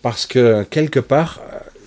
[0.02, 1.42] parce que quelque part,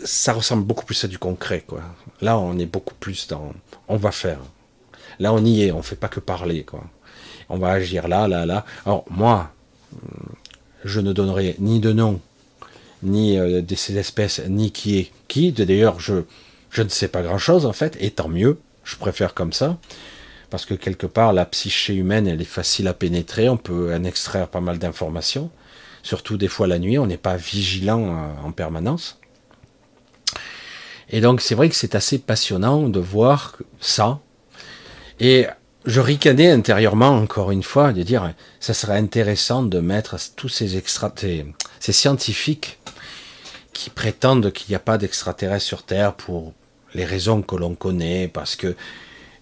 [0.04, 1.64] ça ressemble beaucoup plus à du concret.
[1.66, 1.80] Quoi.
[2.20, 3.52] Là, on est beaucoup plus dans
[3.88, 4.38] on va faire.
[5.18, 6.64] Là, on y est, on ne fait pas que parler.
[7.48, 8.64] On va agir là, là, là.
[8.86, 9.52] Alors, moi,
[10.84, 12.20] je ne donnerai ni de nom,
[13.02, 15.52] ni euh, de ces espèces, ni qui est qui.
[15.52, 16.24] D'ailleurs, je,
[16.70, 18.58] je ne sais pas grand-chose, en fait, et tant mieux.
[18.84, 19.78] Je préfère comme ça,
[20.50, 24.04] parce que quelque part, la psyché humaine, elle est facile à pénétrer, on peut en
[24.04, 25.50] extraire pas mal d'informations,
[26.02, 29.18] surtout des fois la nuit, on n'est pas vigilant euh, en permanence.
[31.08, 34.20] Et donc c'est vrai que c'est assez passionnant de voir ça.
[35.20, 35.46] Et
[35.84, 40.82] je ricanais intérieurement encore une fois de dire ça serait intéressant de mettre tous ces
[41.80, 42.78] ces scientifiques
[43.74, 46.54] qui prétendent qu'il n'y a pas d'extraterrestres sur Terre pour
[46.94, 48.74] les raisons que l'on connaît, parce que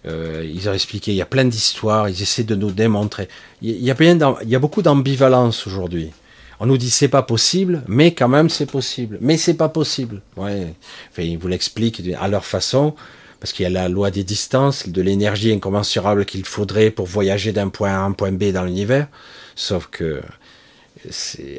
[0.05, 3.29] euh, ils ont expliqué, il y a plein d'histoires, ils essaient de nous démontrer.
[3.61, 3.95] Il y a,
[4.41, 6.11] il y a beaucoup d'ambivalence aujourd'hui.
[6.59, 9.17] On nous dit c'est pas possible, mais quand même c'est possible.
[9.21, 10.21] Mais c'est pas possible.
[10.35, 10.73] Ouais.
[11.11, 12.95] Enfin, ils vous l'expliquent à leur façon,
[13.43, 17.51] parce qu'il y a la loi des distances, de l'énergie incommensurable qu'il faudrait pour voyager
[17.51, 19.09] d'un point A à un point B dans l'univers.
[19.53, 20.21] Sauf que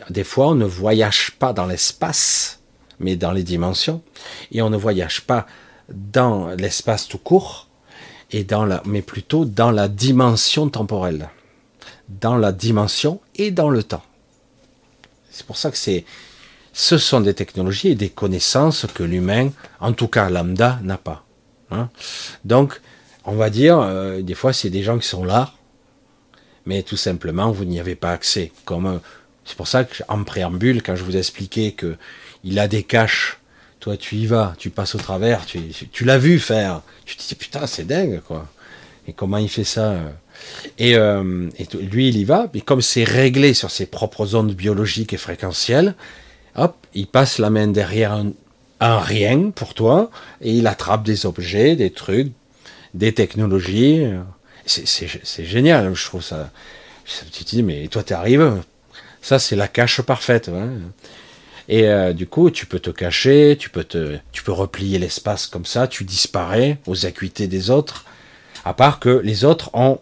[0.09, 2.61] des fois, on ne voyage pas dans l'espace,
[3.01, 4.01] mais dans les dimensions.
[4.51, 5.47] Et on ne voyage pas
[5.91, 7.69] dans l'espace tout court,
[8.31, 11.29] et dans la, mais plutôt dans la dimension temporelle,
[12.09, 14.05] dans la dimension et dans le temps.
[15.31, 16.07] C'est pour ça que c'est,
[16.73, 21.25] ce sont des technologies et des connaissances que l'humain, en tout cas lambda, n'a pas.
[21.71, 21.89] Hein.
[22.45, 22.81] Donc,
[23.25, 25.53] on va dire, euh, des fois, c'est des gens qui sont là,
[26.67, 28.53] mais tout simplement, vous n'y avez pas accès.
[28.71, 28.99] Euh,
[29.45, 31.97] c'est pour ça qu'en préambule, quand je vous expliquais que
[32.43, 33.39] il a des caches
[33.81, 36.81] toi, tu y vas, tu passes au travers, tu, l'as vu faire.
[37.05, 38.49] Tu te dis, putain, c'est dingue, quoi.
[39.07, 40.09] Et comment il fait ça euh
[40.79, 45.13] Et, et, lui, il y va, mais comme c'est réglé sur ses propres ondes biologiques
[45.13, 45.97] et fréquentielles,
[46.57, 48.33] hop, il passe la main derrière un,
[48.85, 50.11] un rien pour toi,
[50.41, 52.33] et il attrape des objets, des trucs,
[52.93, 54.05] des technologies.
[54.67, 56.51] C'est génial, je trouve ça.
[57.33, 58.63] Tu te dis, mais toi, tu arrives,
[59.21, 60.51] ça, c'est la cache parfaite.
[61.69, 65.47] Et euh, du coup, tu peux te cacher, tu peux te, tu peux replier l'espace
[65.47, 68.05] comme ça, tu disparais aux acuités des autres.
[68.67, 69.99] À part que les autres ont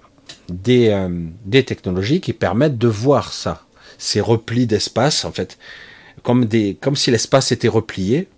[0.48, 1.08] des, euh,
[1.44, 3.64] des technologies qui permettent de voir ça,
[3.98, 5.56] ces replis d'espace, en fait,
[6.24, 8.28] comme des, comme si l'espace était replié.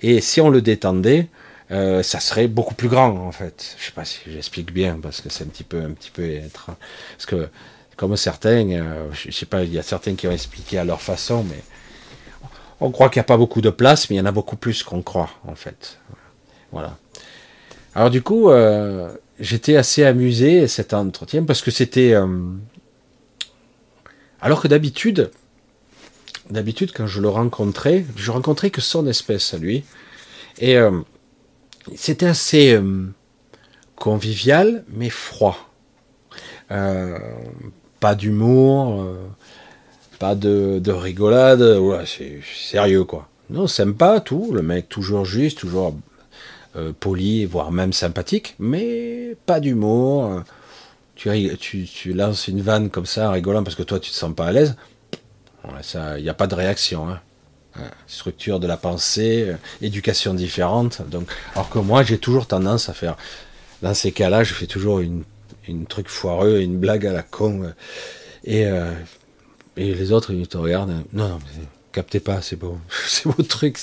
[0.00, 1.28] Et si on le détendait,
[1.70, 3.76] euh, ça serait beaucoup plus grand, en fait.
[3.78, 6.28] Je sais pas si j'explique bien, parce que c'est un petit peu, un petit peu
[6.30, 6.70] être,
[7.16, 7.48] parce que
[7.96, 11.02] comme certains, euh, je sais pas, il y a certains qui ont expliqué à leur
[11.02, 11.62] façon, mais
[12.80, 14.56] on croit qu'il n'y a pas beaucoup de place, mais il y en a beaucoup
[14.56, 15.98] plus qu'on croit, en fait.
[16.70, 16.96] Voilà.
[17.94, 22.28] Alors du coup, euh, j'étais assez amusé cet entretien parce que c'était, euh,
[24.40, 25.32] alors que d'habitude,
[26.50, 29.84] d'habitude quand je le rencontrais, je rencontrais que son espèce à lui,
[30.60, 30.76] et
[31.94, 32.80] c'était assez
[33.96, 35.68] convivial mais froid.
[36.70, 37.18] Euh,
[38.00, 39.16] pas d'humour, euh,
[40.18, 41.64] pas de, de rigolade,
[42.06, 43.28] c'est sérieux quoi.
[43.50, 45.96] Non, sympa tout, le mec toujours juste, toujours
[46.76, 50.42] euh, poli, voire même sympathique, mais pas d'humour.
[51.16, 54.52] Tu, lances une vanne comme ça, rigolant parce que toi tu te sens pas à
[54.52, 54.76] l'aise.
[55.94, 57.08] Il n'y a pas de réaction.
[57.08, 57.20] Hein.
[58.06, 61.02] Structure de la pensée, euh, éducation différente.
[61.08, 63.16] Donc, alors que moi j'ai toujours tendance à faire,
[63.82, 65.24] dans ces cas-là, je fais toujours une
[65.88, 67.62] truc foireux, une blague à la con.
[67.62, 67.70] Euh,
[68.44, 68.92] et, euh,
[69.76, 71.04] et les autres, ils te regardent.
[71.12, 71.38] Non, non,
[71.92, 72.78] captez pas, c'est beau.
[73.06, 73.78] c'est beau truc,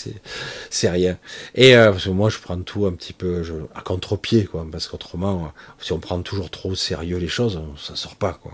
[0.69, 1.17] c'est rien.
[1.53, 1.75] Et
[2.07, 3.43] moi, je prends tout un petit peu
[3.75, 4.49] à contre-pied.
[4.71, 8.53] Parce qu'autrement, si on prend toujours trop au sérieux les choses, ça sort pas, quoi.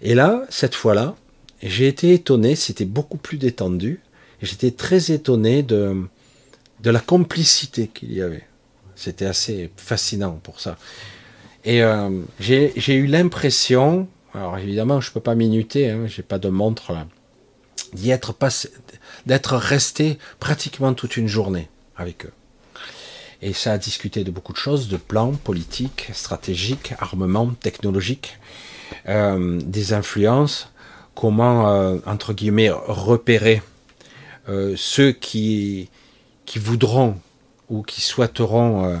[0.00, 1.16] Et là, cette fois-là,
[1.62, 4.00] j'ai été étonné, c'était beaucoup plus détendu.
[4.42, 6.04] J'étais très étonné de,
[6.80, 8.46] de la complicité qu'il y avait.
[8.94, 10.76] C'était assez fascinant pour ça.
[11.64, 16.38] Et euh, j'ai eu l'impression, alors évidemment je ne peux pas minuter, hein, j'ai pas
[16.38, 17.06] de montre là,
[17.92, 18.70] d'y être passé,
[19.26, 22.32] d'être resté pratiquement toute une journée avec eux.
[23.42, 28.38] Et ça a discuté de beaucoup de choses, de plans politiques, stratégiques, armement, technologiques,
[29.08, 30.72] euh, des influences,
[31.18, 33.60] comment, euh, entre guillemets, repérer
[34.48, 35.90] euh, ceux qui,
[36.54, 37.16] voudront
[37.68, 38.98] ou qui souhaiteront euh,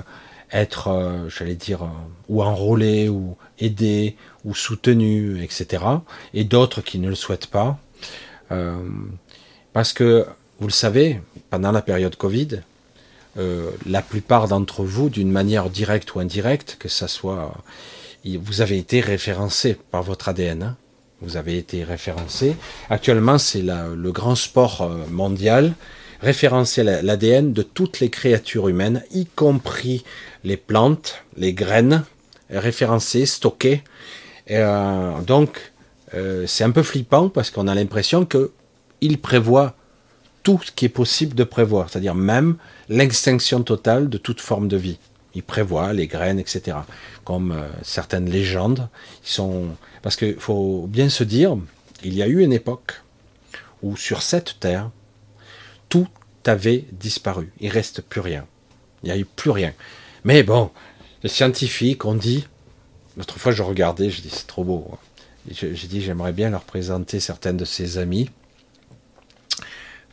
[0.50, 1.88] être, j'allais dire,
[2.28, 5.84] ou enrôlé, ou aidé, ou soutenu, etc.
[6.34, 7.78] Et d'autres qui ne le souhaitent pas.
[9.72, 10.26] Parce que,
[10.58, 12.62] vous le savez, pendant la période Covid,
[13.36, 17.54] la plupart d'entre vous, d'une manière directe ou indirecte, que ça soit,
[18.24, 20.62] vous avez été référencé par votre ADN.
[20.62, 20.76] Hein.
[21.20, 22.56] Vous avez été référencé.
[22.90, 25.74] Actuellement, c'est le grand sport mondial
[26.20, 30.04] référencer l'ADN de toutes les créatures humaines, y compris
[30.44, 32.04] les plantes, les graines,
[32.50, 33.82] référencées, stockées.
[34.50, 35.72] Euh, donc,
[36.14, 39.74] euh, c'est un peu flippant parce qu'on a l'impression qu'il prévoit
[40.42, 42.56] tout ce qui est possible de prévoir, c'est-à-dire même
[42.88, 44.98] l'extinction totale de toute forme de vie.
[45.34, 46.78] Il prévoit les graines, etc.
[47.28, 48.88] Comme euh, certaines légendes,
[49.22, 49.66] ils sont
[50.00, 51.58] parce qu'il faut bien se dire,
[52.02, 53.02] il y a eu une époque
[53.82, 54.90] où sur cette terre,
[55.90, 56.08] tout
[56.46, 57.52] avait disparu.
[57.60, 58.46] Il reste plus rien.
[59.02, 59.74] Il n'y a eu plus rien.
[60.24, 60.70] Mais bon,
[61.22, 62.48] les scientifiques ont dit,
[63.18, 64.98] l'autre fois je regardais, je dis c'est trop beau.
[65.50, 68.30] J'ai dit j'aimerais bien leur présenter certaines de ses amis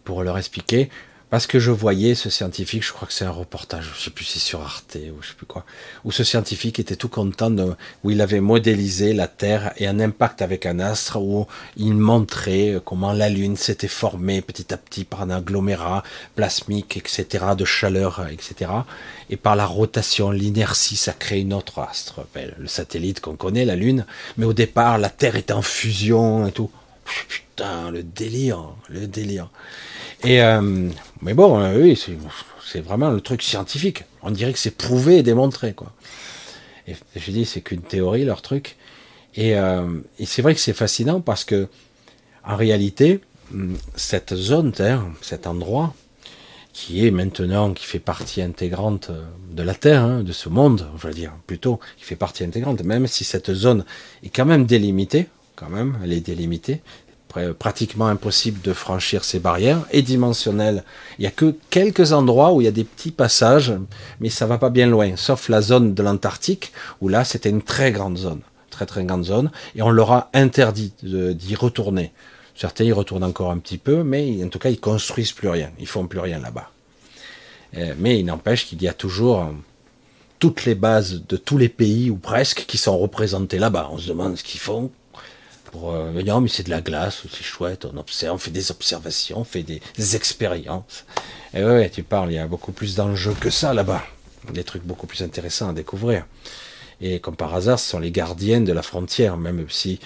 [0.04, 0.90] pour leur expliquer
[1.36, 4.24] parce que je voyais ce scientifique, je crois que c'est un reportage, je sais plus
[4.24, 5.66] si sur Arte ou je sais plus quoi,
[6.06, 7.74] où ce scientifique était tout content de,
[8.06, 12.80] où il avait modélisé la Terre et un impact avec un astre où il montrait
[12.86, 16.04] comment la Lune s'était formée petit à petit par un agglomérat
[16.38, 18.72] plasmique, etc., de chaleur, etc.
[19.30, 23.66] Et par la rotation, l'inertie, ça crée une autre astre, ben, le satellite qu'on connaît,
[23.66, 24.06] la Lune.
[24.38, 26.72] Mais au départ, la Terre était en fusion et tout.
[27.28, 29.50] Putain, le délire, le délire.
[30.26, 30.90] Euh,
[31.22, 32.02] mais bon, euh, oui,
[32.64, 34.04] c'est vraiment le truc scientifique.
[34.22, 35.92] On dirait que c'est prouvé et démontré, quoi.
[36.88, 38.78] Et je dis, c'est qu'une théorie leur truc.
[39.36, 39.88] Et, euh,
[40.24, 41.68] c'est vrai que c'est fascinant parce que
[42.44, 43.22] en réalité,
[43.52, 45.94] hum, cette zone Terre, cet endroit
[46.74, 49.10] qui est maintenant, qui fait partie intégrante
[49.50, 52.84] de la Terre, hein, de ce monde, je veux dire, plutôt, qui fait partie intégrante,
[52.84, 53.86] même si cette zone
[54.24, 56.82] est quand même délimitée, quand même, elle est délimitée,
[57.58, 60.84] pratiquement impossible de franchir ces barrières, et dimensionnel.
[61.18, 63.74] Il n'y a que quelques endroits où il y a des petits passages,
[64.20, 66.72] mais ça va pas bien loin, sauf la zone de l'Antarctique,
[67.02, 70.30] où là c'était une très grande zone, très très grande zone, et on leur a
[70.34, 72.12] interdit d'y retourner.
[72.56, 75.72] Certains y retournent encore un petit peu, mais en tout cas ils construisent plus rien,
[75.80, 76.72] ils font plus rien là-bas.
[77.78, 79.52] Euh, mais il n'empêche qu'il y a toujours euh,
[80.40, 83.90] toutes les bases de tous les pays ou presque qui sont représentés là-bas.
[83.92, 84.92] On se demande ce qu'ils font
[85.84, 89.40] euh, venir, mais c'est de la glace, c'est chouette, on observe, on fait des observations,
[89.40, 89.82] on fait des,
[90.16, 91.06] expériences.
[91.54, 94.04] Et ouais, tu parles, il y a beaucoup plus d'enjeux que ça là-bas,
[94.52, 96.26] des trucs beaucoup plus intéressants à découvrir.
[97.02, 100.00] Et comme par hasard, ce sont les gardiennes de la frontière, même si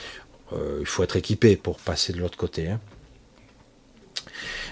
[0.52, 2.70] il faut être équipé pour passer de l'autre côté.
[2.70, 2.80] Hein.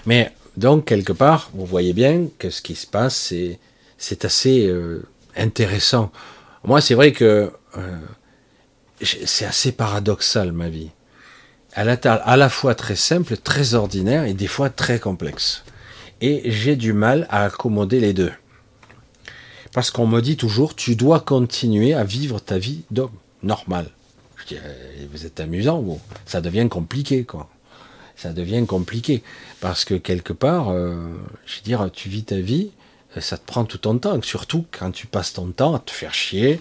[0.06, 3.32] Mais donc, quelque part, vous voyez bien que ce qui se passe,
[3.98, 5.04] c'est, assez euh,
[5.36, 6.10] intéressant.
[6.64, 7.98] Moi, c'est vrai que euh,
[9.02, 10.90] c'est assez paradoxal, ma vie.
[11.72, 15.64] Elle est à la fois très simple, très ordinaire et des fois très complexe.
[16.20, 18.32] Et j'ai du mal à accommoder les deux.
[19.72, 23.90] Parce qu'on me dit toujours, tu dois continuer à vivre ta vie d'homme normal.
[24.36, 26.00] Je dis, euh, vous êtes amusant, vous.
[26.26, 27.48] Ça devient compliqué, quoi
[28.18, 29.22] ça devient compliqué.
[29.60, 30.96] Parce que quelque part, euh,
[31.46, 32.70] je veux dire, tu vis ta vie,
[33.16, 34.20] euh, ça te prend tout ton temps.
[34.22, 36.60] Surtout quand tu passes ton temps à te faire chier,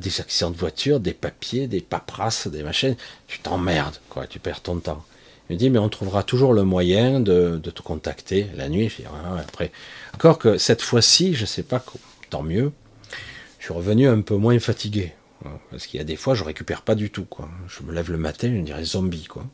[0.00, 2.96] des accidents de voiture, des papiers, des paperasses, des machines,
[3.28, 5.04] tu t'emmerdes, quoi, tu perds ton temps.
[5.48, 8.88] Il me dit, mais on trouvera toujours le moyen de, te contacter la nuit.
[8.88, 9.02] Je
[9.38, 9.72] après,
[10.14, 11.84] encore que cette fois-ci, je sais pas,
[12.30, 12.72] tant mieux,
[13.58, 15.12] je suis revenu un peu moins fatigué.
[15.70, 17.48] Parce qu'il y a des fois, je récupère pas du tout, quoi.
[17.66, 19.44] Je me lève le matin, je dirais zombie, quoi.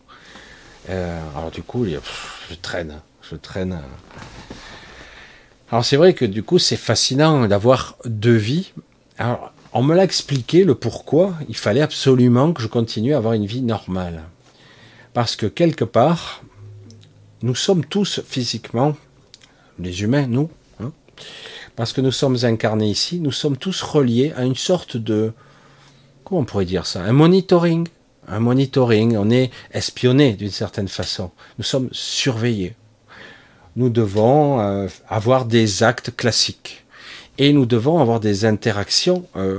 [0.90, 3.80] Euh, alors du coup, je traîne, je traîne.
[5.70, 8.72] Alors c'est vrai que du coup, c'est fascinant d'avoir deux vies.
[9.18, 11.34] Alors, on me l'a expliqué le pourquoi.
[11.50, 14.24] Il fallait absolument que je continue à avoir une vie normale.
[15.12, 16.42] Parce que quelque part,
[17.42, 18.96] nous sommes tous physiquement,
[19.78, 20.48] les humains, nous,
[20.80, 20.92] hein,
[21.76, 25.34] parce que nous sommes incarnés ici, nous sommes tous reliés à une sorte de,
[26.24, 27.86] comment on pourrait dire ça, un monitoring,
[28.28, 31.30] un monitoring, on est espionné d'une certaine façon.
[31.58, 32.74] Nous sommes surveillés.
[33.76, 36.85] Nous devons euh, avoir des actes classiques.
[37.38, 39.58] Et nous devons avoir des interactions euh,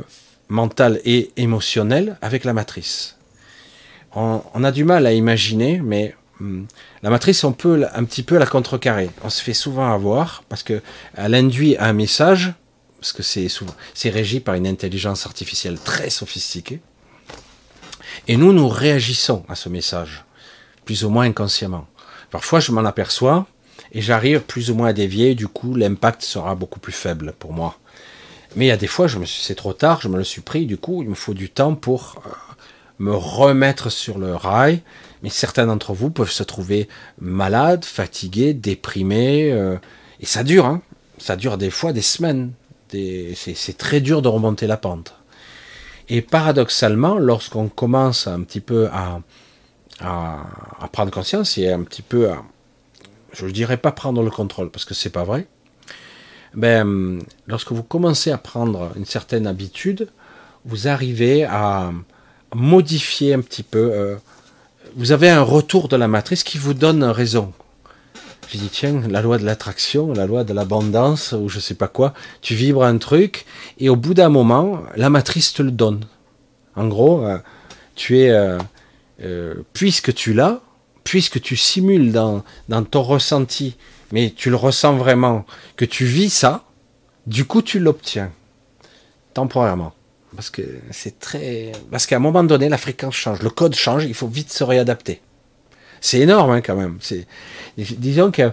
[0.50, 3.18] mentales et émotionnelles avec la matrice.
[4.16, 6.66] On, a du mal à imaginer, mais hum,
[7.04, 9.12] la matrice, on peut un petit peu la contrecarrer.
[9.24, 10.82] On se fait souvent avoir parce qu'elle
[11.16, 12.54] induit un message,
[13.00, 16.82] parce que c'est souvent, c'est régi par une intelligence artificielle très sophistiquée.
[18.28, 20.26] Et nous, nous réagissons à ce message,
[20.84, 21.86] plus ou moins inconsciemment.
[22.32, 23.46] Parfois, je m'en aperçois
[23.92, 27.54] et j'arrive plus ou moins à dévier, du coup, l'impact sera beaucoup plus faible pour
[27.54, 27.78] moi.
[28.56, 30.42] Mais il y a des fois, je me c'est trop tard, je me le suis
[30.42, 32.30] pris, du coup, il me faut du temps pour euh,
[33.00, 34.82] me remettre sur le rail.
[35.24, 36.88] Mais certains d'entre vous peuvent se trouver
[37.20, 39.78] malades, fatigués, déprimés, euh,
[40.20, 40.82] et ça dure, hein.
[41.18, 42.52] Ça dure des fois des semaines.
[42.92, 45.16] c'est très dur de remonter la pente.
[46.10, 49.20] Et paradoxalement, lorsqu'on commence un petit peu à,
[50.00, 52.44] à, prendre conscience et un petit peu à,
[53.34, 55.48] je ne dirais pas prendre le contrôle parce que c'est pas vrai,
[56.54, 60.10] ben, lorsque vous commencez à prendre une certaine habitude,
[60.66, 61.92] vous arrivez à
[62.54, 63.92] modifier un petit peu.
[63.94, 64.16] Euh,
[64.96, 67.54] vous avez un retour de la matrice qui vous donne raison.
[68.50, 71.90] J'ai dit, tiens, la loi de l'attraction, la loi de l'abondance, ou je sais pas
[71.90, 73.46] quoi, tu vibres un truc,
[73.78, 76.06] et au bout d'un moment, la matrice te le donne.
[76.76, 77.38] En gros, euh,
[77.96, 78.30] tu es,
[79.22, 80.62] euh, puisque tu l'as,
[81.08, 82.44] puisque tu simules dans,
[82.92, 83.78] ton ressenti,
[84.12, 85.46] mais tu le ressens vraiment,
[85.78, 86.66] que tu vis ça,
[87.28, 88.30] du coup tu l'obtiens,
[89.34, 89.94] temporairement.
[90.36, 91.72] Parce que c'est très.
[91.90, 94.66] Parce qu'à un moment donné, la fréquence change, le code change, il faut vite se
[94.66, 95.22] réadapter.
[96.02, 97.00] C'est énorme hein, quand même.
[97.78, 98.52] Disons que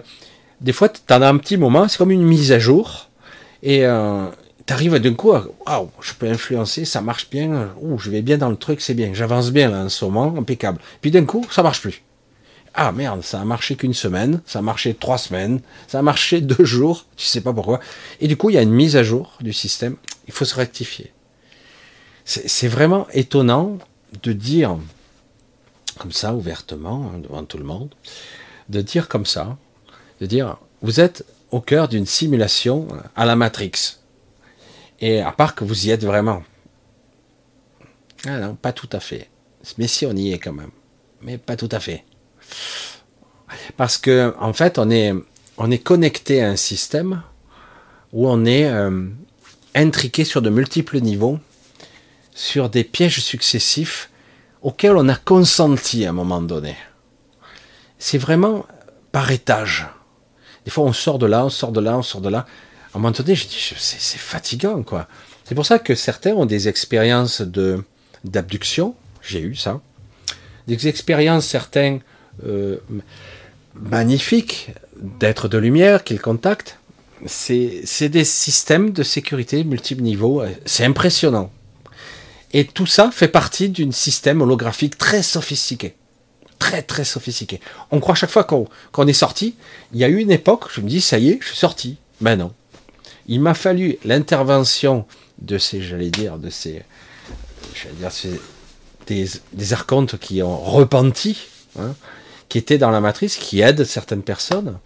[0.61, 3.09] des fois, tu en as un petit moment, c'est comme une mise à jour,
[3.63, 4.27] et euh,
[4.65, 8.37] tu arrives d'un coup, waouh, je peux influencer, ça marche bien, ouh, je vais bien
[8.37, 10.79] dans le truc, c'est bien, j'avance bien là en ce moment, impeccable.
[11.01, 12.04] Puis d'un coup, ça marche plus.
[12.77, 16.41] Ah merde, ça a marché qu'une semaine, ça a marché trois semaines, ça a marché
[16.41, 17.79] deux jours, tu sais pas pourquoi.
[18.19, 19.95] Et du coup, il y a une mise à jour du système,
[20.27, 21.13] il faut se rectifier.
[22.25, 23.77] C'est vraiment étonnant
[24.23, 24.77] de dire,
[25.99, 27.93] comme ça, ouvertement, hein, devant tout le monde,
[28.67, 29.57] de dire comme ça,
[30.19, 33.99] de dire, vous êtes au cœur d'une simulation à la Matrix.
[34.99, 36.43] Et à part que vous y êtes vraiment.
[38.25, 39.29] Ah non, pas tout à fait.
[39.77, 40.71] Mais si on y est quand même.
[41.21, 42.03] Mais pas tout à fait.
[43.77, 45.13] Parce que, en fait, on est,
[45.57, 47.21] on est connecté à un système
[48.13, 49.07] où on est euh,
[49.73, 51.39] intriqué sur de multiples niveaux,
[52.33, 54.09] sur des pièges successifs
[54.61, 56.75] auquel on a consenti à un moment donné.
[57.99, 58.65] C'est vraiment
[59.11, 59.87] par étage.
[60.65, 62.39] Des fois, on sort de là, on sort de là, on sort de là.
[62.93, 65.07] À un moment donné, je dis, c'est fatigant, quoi.
[65.43, 67.83] C'est pour ça que certains ont des expériences de
[68.23, 69.79] d'abduction, j'ai eu ça,
[70.67, 71.99] des expériences certains
[72.45, 72.77] euh,
[73.75, 76.79] magnifiques d'êtres de lumière qu'ils contactent.
[77.25, 81.49] C'est des systèmes de sécurité multiples niveaux, c'est impressionnant.
[82.53, 85.95] Et tout ça fait partie d'un système holographique très sophistiqué.
[86.59, 87.59] Très très sophistiqué.
[87.91, 89.55] On croit chaque fois qu'on est sorti,
[89.93, 91.97] il y a eu une époque, je me dis, ça y est, je suis sorti.
[92.21, 92.53] Ben non.
[93.27, 95.05] Il m'a fallu l'intervention
[95.39, 96.83] de ces, j'allais dire, de ces,
[97.73, 98.11] j'allais dire,
[99.07, 101.37] des, des archontes qui ont repenti,
[101.77, 101.93] hein,
[102.55, 104.77] qui étaient dans la matrice, qui aident certaines personnes.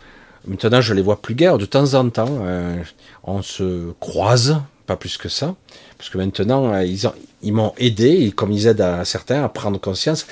[0.48, 1.60] Maintenant, je les vois plus guère.
[1.60, 2.82] De temps en temps, euh,
[3.24, 5.56] on se croise, pas plus que ça,
[5.96, 7.08] parce que maintenant, euh, ils,
[7.44, 10.26] ils m'ont aidé, comme ils aident à certains à prendre conscience,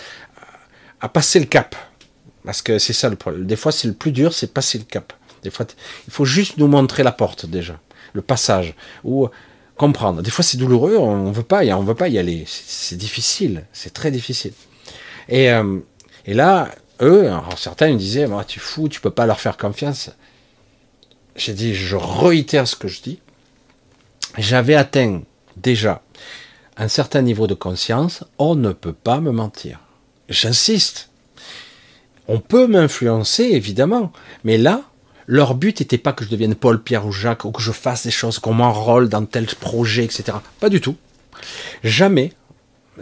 [1.00, 1.76] à passer le cap.
[2.44, 3.46] Parce que c'est ça le problème.
[3.46, 5.14] Des fois, c'est le plus dur, c'est passer le cap.
[5.44, 5.68] Des fois,
[6.08, 7.80] il faut juste nous montrer la porte déjà,
[8.14, 8.74] le passage,
[9.04, 9.28] ou
[9.76, 10.24] comprendre.
[10.24, 12.46] Des fois, c'est douloureux, on veut pas, veut pas y aller.
[12.48, 14.54] C'est difficile, c'est très difficile.
[15.30, 15.78] Et, euh,
[16.26, 16.70] et là,
[17.02, 20.12] eux, alors certains me disaient, moi, tu fous, tu peux pas leur faire confiance.
[21.36, 23.20] J'ai dit, je réitère ce que je dis.
[24.38, 25.22] J'avais atteint
[25.56, 26.02] déjà
[26.78, 29.80] un certain niveau de conscience, on ne peut pas me mentir.
[30.30, 31.10] J'insiste.
[32.28, 34.12] On peut m'influencer, évidemment,
[34.44, 34.84] mais là,
[35.26, 38.04] leur but n'était pas que je devienne Paul, Pierre ou Jacques, ou que je fasse
[38.04, 40.38] des choses, qu'on m'enrôle dans tel projet, etc.
[40.60, 40.96] Pas du tout.
[41.84, 42.34] Jamais.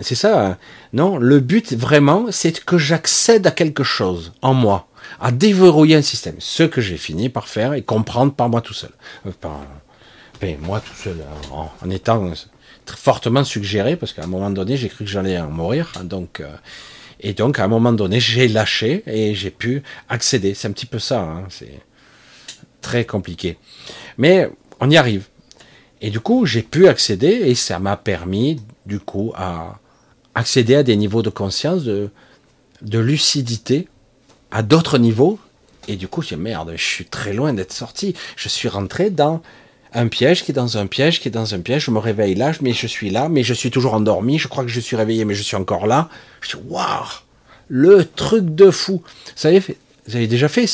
[0.02, 0.46] C'est ça.
[0.46, 0.58] Hein.
[0.94, 4.88] Non, le but vraiment, c'est que j'accède à quelque chose en moi,
[5.20, 6.36] à déverrouiller un système.
[6.40, 8.92] Ce que j'ai fini par faire et comprendre par moi tout seul.
[9.26, 9.62] Euh, par,
[10.42, 11.18] ben, moi tout seul,
[11.52, 12.32] en, étant
[12.86, 15.92] fortement suggéré, parce qu'à un moment donné, j'ai cru que j'allais en mourir.
[15.98, 16.08] Hein,
[16.42, 16.56] euh,
[17.20, 20.54] et donc, à un moment donné, j'ai lâché et j'ai pu accéder.
[20.54, 21.22] C'est un petit peu ça.
[21.22, 21.80] Hein, c'est
[22.82, 23.58] très compliqué.
[24.18, 25.28] Mais on y arrive.
[26.02, 29.80] Et du coup, j'ai pu accéder et ça m'a permis, du coup, à
[30.36, 32.12] accéder à des niveaux de conscience, de,
[33.00, 33.88] lucidité,
[34.52, 35.40] à d'autres niveaux.
[35.88, 38.16] Et du coup, j'ai merde, je suis très loin d'être sorti.
[38.36, 39.42] Je suis rentré dans
[39.94, 41.86] un piège qui est dans un piège qui est dans un piège.
[41.86, 44.38] Je me réveille là, mais je suis là, mais je suis toujours endormi.
[44.38, 46.10] Je crois que je suis réveillé, mais je suis encore là.
[46.42, 47.06] Je dis, waouh,
[47.70, 49.02] le truc de fou.
[49.36, 49.78] Ça y est,
[50.08, 50.68] vous avez déjà fait,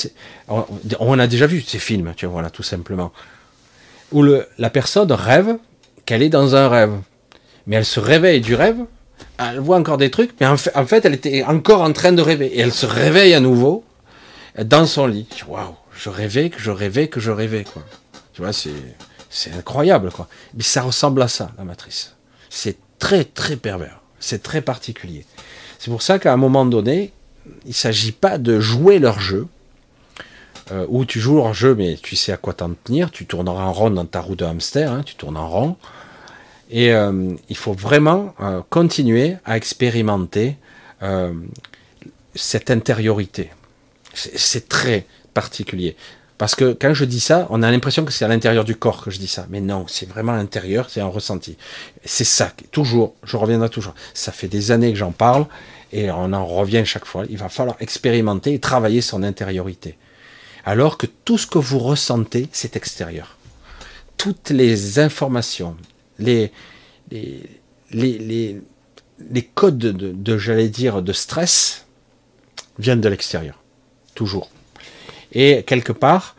[1.00, 3.14] on a déjà vu ces films, tu vois, voilà, tout simplement,
[4.12, 5.58] où le, la personne rêve
[6.06, 6.94] qu'elle est dans un rêve,
[7.66, 8.80] mais elle se réveille du rêve,
[9.42, 12.48] elle voit encore des trucs, mais en fait, elle était encore en train de rêver,
[12.48, 13.84] et elle se réveille à nouveau
[14.58, 15.28] dans son lit.
[15.48, 17.84] Waouh, je rêvais que je rêvais que je rêvais, quoi.
[18.34, 20.28] Tu vois, c'est incroyable, quoi.
[20.54, 22.16] Mais ça ressemble à ça, la matrice.
[22.50, 24.00] C'est très, très pervers.
[24.20, 25.26] C'est très particulier.
[25.80, 27.12] C'est pour ça qu'à un moment donné,
[27.66, 29.48] il ne s'agit pas de jouer leur jeu,
[30.72, 33.64] euh, où tu joues leur jeu, mais tu sais à quoi t'en tenir, tu tourneras
[33.64, 35.76] en rond dans ta roue de hamster, hein, tu tournes en rond.
[36.72, 40.58] Et euh, il faut vraiment euh, continuer à expérimenter
[42.36, 43.50] cette intériorité.
[44.14, 45.96] C'est très particulier.
[46.42, 49.04] Parce que quand je dis ça, on a l'impression que c'est à l'intérieur du corps
[49.04, 49.46] que je dis ça.
[49.52, 51.56] Mais non, c'est vraiment à l'intérieur, c'est un ressenti.
[52.04, 53.94] C'est ça, toujours, je reviendrai toujours.
[54.16, 55.46] Ça fait des années que j'en parle
[55.94, 57.26] et on en revient chaque fois.
[57.30, 60.00] Il va falloir expérimenter et travailler son intériorité.
[60.66, 63.38] Alors que tout ce que vous ressentez, c'est extérieur.
[64.18, 65.76] Toutes les informations,
[66.22, 66.52] les,
[69.56, 71.86] codes de, j'allais dire, de stress
[72.80, 73.62] viennent de l'extérieur.
[74.16, 74.50] Toujours.
[75.34, 76.36] Et quelque part,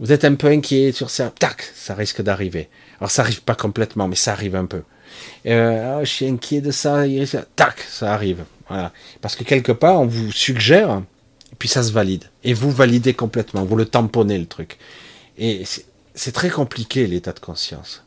[0.00, 2.68] vous êtes un peu inquiet sur ça, tac, ça risque d'arriver.
[2.98, 4.82] Alors ça arrive pas complètement, mais ça arrive un peu.
[5.46, 7.04] Euh, oh, je suis inquiet de ça,
[7.56, 8.44] tac, ça arrive.
[8.68, 8.92] Voilà.
[9.20, 11.02] Parce que quelque part, on vous suggère,
[11.52, 12.24] et puis ça se valide.
[12.44, 14.78] Et vous validez complètement, vous le tamponnez le truc.
[15.38, 15.64] Et
[16.14, 18.01] c'est très compliqué l'état de conscience.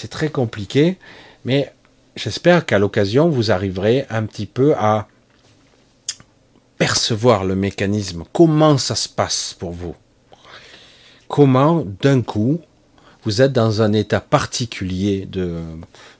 [0.00, 0.96] C'est très compliqué,
[1.44, 1.72] mais
[2.14, 5.08] j'espère qu'à l'occasion, vous arriverez un petit peu à
[6.76, 9.96] percevoir le mécanisme, comment ça se passe pour vous?
[11.26, 12.60] Comment, d'un coup,
[13.24, 15.56] vous êtes dans un état particulier de,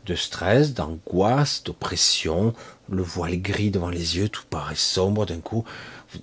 [0.07, 2.55] de stress, d'angoisse, d'oppression,
[2.91, 5.65] le voile gris devant les yeux, tout paraît sombre d'un coup.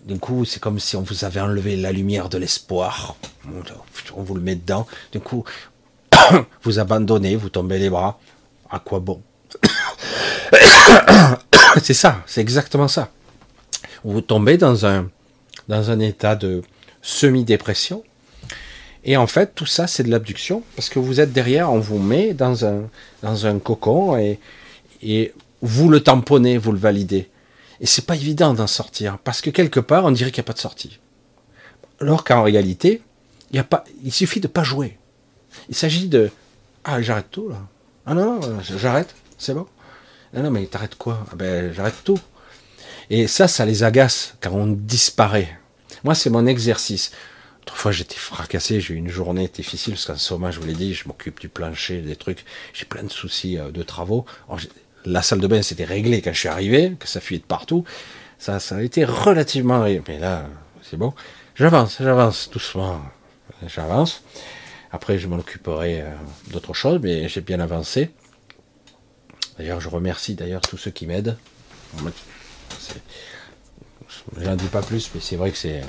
[0.04, 3.16] D'un coup, c'est comme si on vous avait enlevé la lumière de l'espoir.
[4.14, 4.88] On vous le met dedans.
[5.14, 5.46] D'un coup,
[6.64, 8.20] vous abandonnez, vous tombez les bras.
[8.70, 9.22] À quoi bon
[11.82, 13.10] C'est ça, c'est exactement ça
[14.06, 15.10] vous tombez dans un,
[15.68, 16.62] dans un état de
[17.02, 18.04] semi-dépression.
[19.04, 22.00] Et en fait, tout ça, c'est de l'abduction, parce que vous êtes derrière, on vous
[22.00, 22.90] met dans un,
[23.22, 24.40] dans un cocon et,
[25.02, 27.30] et vous le tamponnez, vous le validez.
[27.82, 30.48] Et c'est pas évident d'en sortir, parce que quelque part, on dirait qu'il n'y a
[30.48, 31.00] pas de sortie.
[32.00, 33.02] Alors qu'en réalité,
[33.52, 34.98] il, y a pas, il suffit de pas jouer.
[35.70, 36.30] Il s'agit de
[36.84, 37.58] Ah, j'arrête tout là.
[38.06, 39.66] Ah non, non, j'arrête, c'est bon.
[40.34, 41.26] Non, non, mais t'arrêtes quoi?
[41.32, 42.20] Ah Ben, j'arrête tout.
[43.10, 45.58] Et ça, ça les agace quand on disparaît.
[46.04, 47.12] Moi, c'est mon exercice.
[47.64, 50.94] Autrefois, j'étais fracassé, j'ai eu une journée difficile, parce qu'en moment, je vous l'ai dit,
[50.94, 54.26] je m'occupe du plancher, des trucs, j'ai plein de soucis euh, de travaux.
[55.04, 57.84] la salle de bain, c'était réglé quand je suis arrivé, que ça fuyait de partout.
[58.38, 60.48] Ça, ça a été relativement Mais là,
[60.84, 61.14] c'est bon.
[61.56, 63.02] J'avance, j'avance doucement.
[63.68, 64.22] J'avance.
[64.96, 66.06] Après, je m'en occuperai euh,
[66.52, 68.12] d'autres choses, mais j'ai bien avancé.
[69.58, 71.36] D'ailleurs, je remercie d'ailleurs tous ceux qui m'aident.
[74.38, 75.82] Je n'en dis pas plus, mais c'est vrai que c'est.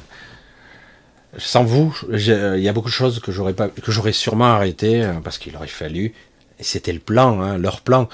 [1.38, 2.18] Sans vous, il
[2.58, 6.12] y a beaucoup de choses que j'aurais sûrement arrêté euh, parce qu'il aurait fallu.
[6.58, 8.08] C'était le plan, hein, leur plan.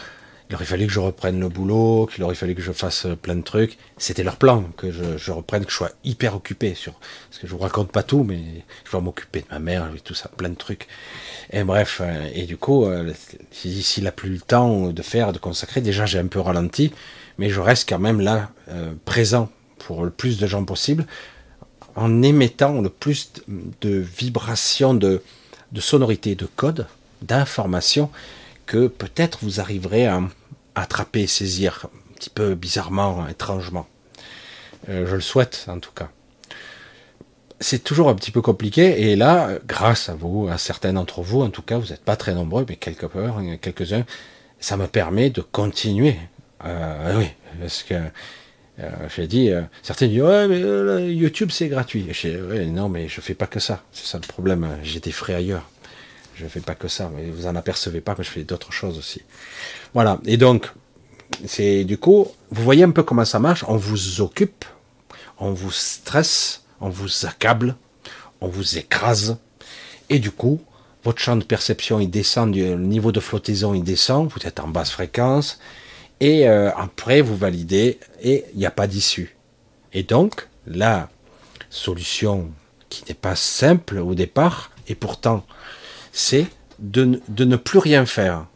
[0.52, 3.16] Il aurait fallu que je reprenne le boulot, qu'il aurait fallu que je fasse euh,
[3.16, 3.78] plein de trucs.
[3.96, 6.92] C'était leur plan, que je, reprenne, que je sois hyper occupé sur.
[6.92, 8.38] Parce que je vous raconte pas tout, mais
[8.84, 10.88] je dois m'occuper de ma mère et tout ça, plein de trucs.
[11.52, 12.84] Et bref, euh, et du coup,
[13.50, 16.92] s'il n'a plus le temps de faire, de consacrer, déjà j'ai un peu ralenti,
[17.38, 18.50] mais je reste quand même là,
[19.06, 19.48] présent
[19.78, 21.06] pour le plus de gens possible,
[21.96, 23.32] en émettant le plus
[23.80, 25.22] de vibrations, de,
[25.72, 26.86] de sonorités, de codes,
[27.22, 28.10] d'informations,
[28.66, 30.20] que peut-être vous arriverez à
[30.74, 33.86] attraper, saisir un petit peu bizarrement, étrangement.
[34.88, 36.08] Euh, je le souhaite en tout cas.
[37.60, 41.42] C'est toujours un petit peu compliqué et là, grâce à vous, à certains d'entre vous,
[41.42, 43.08] en tout cas, vous n'êtes pas très nombreux, mais quelques
[43.60, 44.04] quelques-uns,
[44.58, 46.18] ça me permet de continuer.
[46.64, 47.28] Euh, oui,
[47.60, 47.94] parce que
[48.80, 49.50] euh, j'ai dit,
[49.82, 52.10] certains disent ouais mais YouTube c'est gratuit.
[52.24, 53.84] Ouais, non mais je fais pas que ça.
[53.92, 54.66] C'est ça le problème.
[54.82, 55.68] J'ai des frais ailleurs.
[56.34, 57.10] Je fais pas que ça.
[57.14, 59.22] Mais vous en apercevez pas, mais je fais d'autres choses aussi.
[59.94, 60.18] Voilà.
[60.24, 60.72] Et donc
[61.46, 63.64] c'est du coup, vous voyez un peu comment ça marche.
[63.68, 64.64] On vous occupe,
[65.38, 67.76] on vous stresse, on vous accable,
[68.40, 69.38] on vous écrase,
[70.10, 70.60] et du coup
[71.04, 74.28] votre champ de perception il descend, le niveau de flottaison il descend.
[74.28, 75.58] Vous êtes en basse fréquence
[76.20, 79.36] et euh, après vous validez et il n'y a pas d'issue.
[79.92, 81.08] Et donc la
[81.70, 82.50] solution
[82.88, 85.44] qui n'est pas simple au départ, et pourtant
[86.12, 86.46] c'est
[86.78, 88.46] de, de, ne plus rien faire.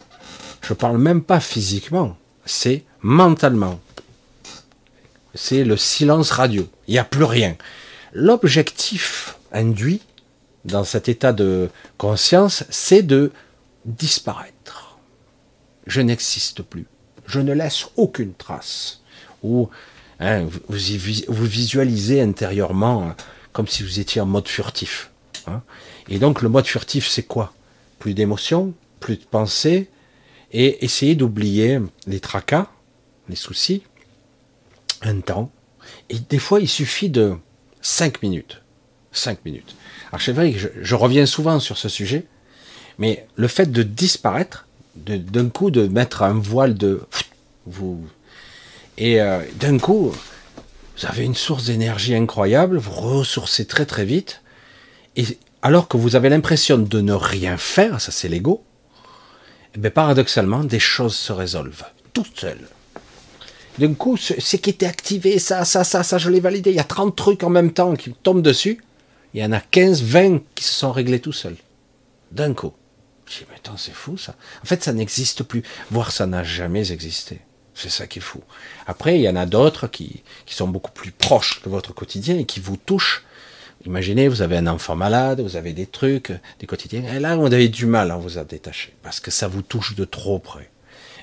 [0.66, 3.80] Je ne parle même pas physiquement, c'est mentalement.
[5.34, 6.68] C'est le silence radio.
[6.88, 7.56] Il n'y a plus rien.
[8.12, 10.00] L'objectif induit
[10.64, 11.68] dans cet état de
[11.98, 13.30] conscience, c'est de
[13.84, 14.98] disparaître.
[15.86, 16.86] Je n'existe plus
[17.26, 19.00] je ne laisse aucune trace.
[19.42, 19.68] Ou
[20.20, 23.12] hein, vous, visualisez intérieurement euh,
[23.52, 25.10] comme si vous étiez en mode furtif.
[25.46, 25.62] Hein.
[26.08, 27.52] Et donc le mode furtif, c'est quoi?
[27.98, 29.88] Plus d'émotions, plus de pensées,
[30.52, 32.68] et essayer d'oublier les tracas,
[33.28, 33.82] les soucis,
[35.02, 35.50] un temps.
[36.08, 37.34] Et des fois, il suffit de
[37.82, 38.62] 5 minutes.
[39.12, 39.74] 5 minutes.
[40.12, 42.26] Alors c'est vrai que je reviens souvent sur ce sujet,
[42.98, 47.02] mais le fait de disparaître, d'un coup de mettre un voile de
[47.66, 48.06] vous
[48.96, 50.14] et euh, d'un coup
[50.96, 54.40] vous avez une source d'énergie incroyable, vous ressourcez très très vite
[55.16, 55.26] et
[55.60, 58.64] alors que vous avez l'impression de ne rien faire, ça c'est l'ego,
[59.90, 62.66] paradoxalement des choses se résolvent toutes seules.
[63.78, 66.70] D'un coup, ce, qui était activé, ça, ça, ça, ça, je l'ai validé.
[66.70, 68.82] Il y a 30 trucs en même temps qui tombent dessus.
[69.34, 71.56] Il y en a 15, 20 qui se sont réglés tout seuls.
[72.32, 72.72] D'un coup.
[73.26, 74.34] Je dis, mais attends, c'est fou ça.
[74.62, 75.62] En fait, ça n'existe plus.
[75.90, 77.40] Voire ça n'a jamais existé.
[77.74, 78.40] C'est ça qui est fou.
[78.86, 82.38] Après, il y en a d'autres qui, qui sont beaucoup plus proches de votre quotidien
[82.38, 83.24] et qui vous touchent.
[83.84, 87.46] Imaginez, vous avez un enfant malade, vous avez des trucs, des quotidiens, et là, vous
[87.46, 90.70] avez du mal à vous en détacher, parce que ça vous touche de trop près.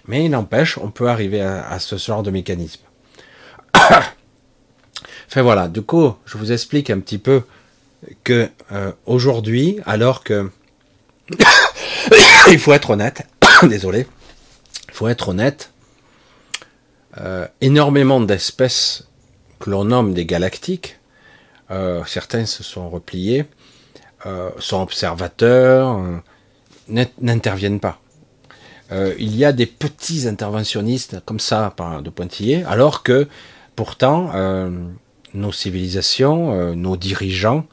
[0.08, 2.82] Mais il n'empêche, on peut arriver à, ce genre de mécanisme.
[3.76, 7.44] enfin voilà, du coup, je vous explique un petit peu
[8.24, 10.50] que euh, aujourd'hui, alors que
[12.52, 13.28] il faut être honnête,
[13.64, 14.08] désolé,
[14.90, 15.72] il faut être honnête,
[17.20, 19.08] euh, énormément d'espèces
[19.60, 21.00] que l'on nomme des galactiques,
[21.74, 23.46] euh, certains se sont repliés,
[24.26, 26.00] euh, sont observateurs,
[26.88, 28.00] n'interviennent pas.
[29.18, 31.74] il y a des petits interventionnistes comme ça,
[32.04, 33.28] de pointillés, alors que
[33.76, 34.32] pourtant
[35.34, 37.66] nos civilisations, nos dirigeants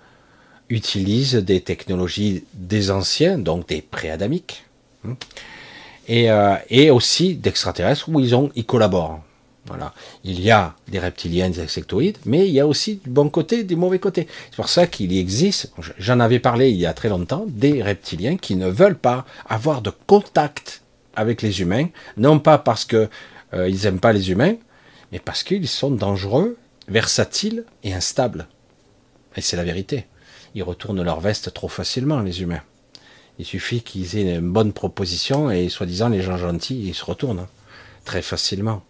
[0.70, 4.64] utilisent des technologies des anciens, donc des préadamiques,
[5.06, 5.16] hein,
[6.09, 6.28] et,
[6.70, 9.20] et aussi d'extraterrestres où ils, ont, ils collaborent.
[10.24, 13.64] Il y a des reptiliens, des insectoïdes, mais il y a aussi du bon côté,
[13.64, 14.26] des mauvais côtés.
[14.51, 18.36] C'est pour ça qu'il existe, j'en avais parlé il y a très longtemps, des reptiliens
[18.36, 20.82] qui ne veulent pas avoir de contact
[21.14, 23.09] avec les humains, non pas parce qu'ils
[23.55, 24.55] euh, n'aiment pas les humains,
[25.12, 26.56] mais parce qu'ils sont dangereux,
[26.88, 28.47] versatiles et instables.
[29.36, 30.06] Et c'est la vérité.
[30.55, 32.62] Ils retournent leur veste trop facilement, les humains.
[33.38, 37.47] Il suffit qu'ils aient une bonne proposition et soi-disant les gens gentils, ils se retournent.
[38.05, 38.82] très facilement.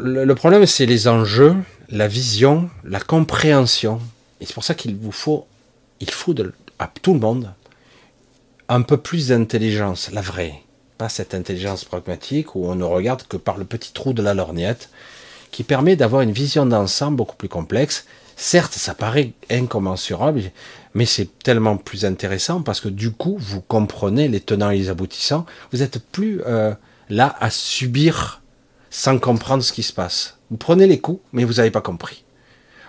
[0.00, 1.54] Le, problème, c'est les enjeux,
[1.90, 4.00] la vision, la compréhension.
[4.40, 5.46] Et c'est pour ça qu'il vous faut,
[6.00, 6.34] il faut
[6.78, 7.52] à tout le monde
[8.68, 10.54] un peu plus d'intelligence, la vraie.
[10.98, 14.34] Pas cette intelligence pragmatique où on ne regarde que par le petit trou de la
[14.34, 14.88] lorgnette,
[15.50, 18.06] qui permet d'avoir une vision d'ensemble beaucoup plus complexe.
[18.36, 20.42] Certes, ça paraît incommensurable,
[20.94, 24.88] mais c'est tellement plus intéressant parce que du coup, vous comprenez les tenants et les
[24.88, 25.46] aboutissants.
[25.72, 26.74] Vous êtes plus euh,
[27.08, 28.42] là à subir
[28.94, 30.38] sans comprendre ce qui se passe.
[30.52, 32.22] Vous prenez les coups, mais vous n'avez pas compris.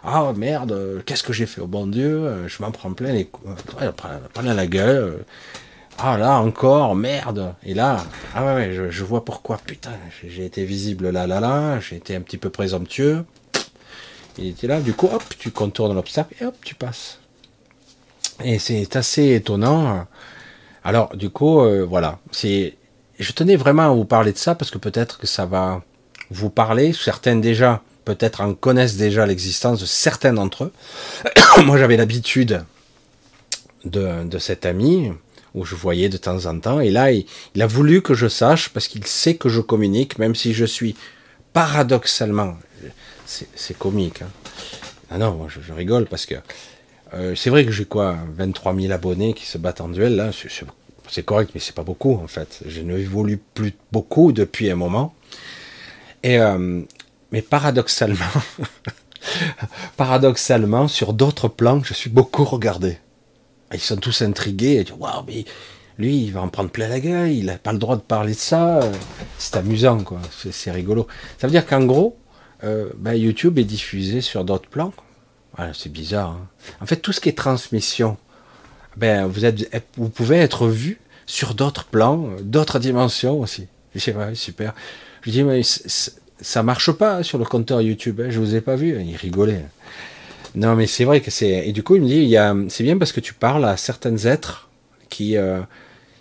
[0.04, 1.62] Ah merde, qu'est-ce que j'ai fait?
[1.62, 3.50] Au bon Dieu Je m'en prends plein les coups,
[4.36, 5.26] plein la gueule.
[5.98, 7.56] Ah là encore, merde.
[7.64, 8.06] Et là,
[8.36, 9.58] ah ouais, je, vois pourquoi.
[9.58, 11.80] Putain, j'ai été visible là, là, là.
[11.80, 13.26] J'ai été un petit peu présomptueux.
[14.38, 17.18] Il était là, du coup, hop, tu contournes l'obstacle et hop, tu passes.
[18.44, 20.06] Et c'est assez étonnant.
[20.84, 22.20] Alors, du coup, euh, voilà.
[22.32, 22.78] C'est,
[23.18, 25.82] je tenais vraiment à vous parler de ça parce que peut-être que ça va
[26.32, 26.94] vous parler.
[26.94, 30.74] Certains déjà, peut-être en connaissent déjà l'existence de certains d'entre eux.
[31.66, 32.64] Moi, j'avais l'habitude
[33.86, 35.12] de, de cet ami
[35.56, 36.82] où je voyais de temps en temps.
[36.82, 37.26] Et là, il,
[37.62, 40.96] a voulu que je sache, parce qu'il sait que je communique, même si je suis
[41.54, 42.58] paradoxalement,
[43.26, 44.22] c'est comique.
[44.22, 44.30] Hein.
[45.10, 46.36] Ah non, moi je, rigole parce que
[47.14, 50.32] euh, c'est vrai que j'ai quoi, 23 000 abonnés qui se battent en duel là.
[51.08, 52.60] C'est correct, mais c'est pas beaucoup en fait.
[52.68, 55.16] Je n'évolue plus beaucoup depuis un moment.
[56.26, 56.82] Et euh,
[57.32, 58.26] mais paradoxalement,
[59.98, 62.98] paradoxalement, sur d'autres plans, je suis beaucoup regardé.
[63.72, 64.84] Ils sont tous intrigués.
[64.98, 65.46] Waouh, mais
[66.00, 67.32] lui, il va en prendre plein la gueule.
[67.32, 68.80] Il n'a pas le droit de parler de ça.
[69.38, 70.20] C'est amusant, quoi.
[70.32, 71.06] C'est rigolo.
[71.38, 72.18] Ça veut dire qu'en gros,
[72.64, 74.94] euh, ben, YouTube est diffusé sur d'autres plans.
[75.74, 76.32] C'est bizarre.
[76.32, 76.48] Hein.
[76.82, 78.18] En fait, tout ce qui est transmission,
[78.98, 83.68] ben, vous, êtes, vous pouvez être vu sur d'autres plans, d'autres dimensions aussi.
[83.94, 84.74] Je sais pas, super.
[85.26, 88.22] Je dis, mais ça marche pas sur le compteur YouTube.
[88.22, 89.02] Hein, je vous ai pas vu.
[89.02, 89.66] Il rigolait.
[90.54, 91.68] Non, mais c'est vrai que c'est.
[91.68, 92.36] Et du coup, il me dit,
[92.70, 94.70] c'est bien parce que tu parles à certains êtres
[95.10, 95.60] qui, euh,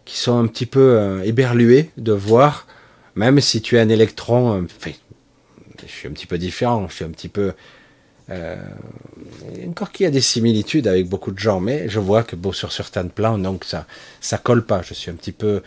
[0.04, 2.66] qui sont un petit peu euh, éberlués de voir,
[3.14, 4.58] même si tu es un électron.
[4.58, 4.92] Euh, enfin,
[5.86, 7.52] je suis un petit peu différent, je suis un petit peu.
[9.68, 12.52] encore qu'il y a des similitudes avec beaucoup de gens, mais je vois que bon,
[12.52, 13.86] sur certains plans, donc ça,
[14.20, 14.80] ça colle pas.
[14.82, 15.62] Je suis un petit peu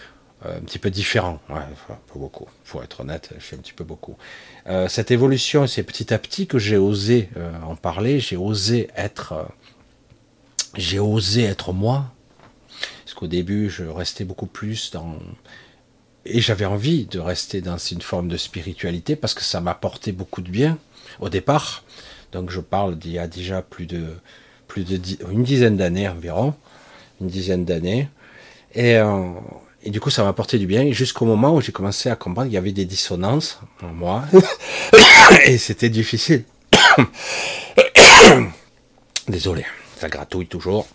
[0.45, 1.39] un petit peu différent.
[1.49, 2.47] Ouais, pas beaucoup.
[2.63, 4.17] Faut être honnête, je suis un petit peu beaucoup.
[4.67, 8.19] Euh, cette évolution, c'est petit à petit que j'ai osé euh, en parler.
[8.19, 9.43] J'ai osé être, euh,
[10.75, 12.13] j'ai osé être moi.
[13.03, 15.17] Parce qu'au début, je restais beaucoup plus dans
[16.29, 20.41] et j'avais envie de rester dans une forme de spiritualité parce que ça m'apportait beaucoup
[20.41, 20.77] de bien
[21.21, 21.85] au départ.
[22.33, 24.07] Donc je parle d'il y a déjà plus de
[24.67, 24.99] plus de
[25.31, 26.53] une dizaine d'années environ,
[27.21, 28.09] une dizaine d'années.
[28.75, 28.99] Et
[29.83, 32.47] et du coup, ça m'a apporté du bien jusqu'au moment où j'ai commencé à comprendre
[32.47, 34.23] qu'il y avait des dissonances en moi.
[35.45, 36.45] et c'était difficile.
[39.27, 39.65] Désolé,
[39.97, 40.87] ça gratouille toujours.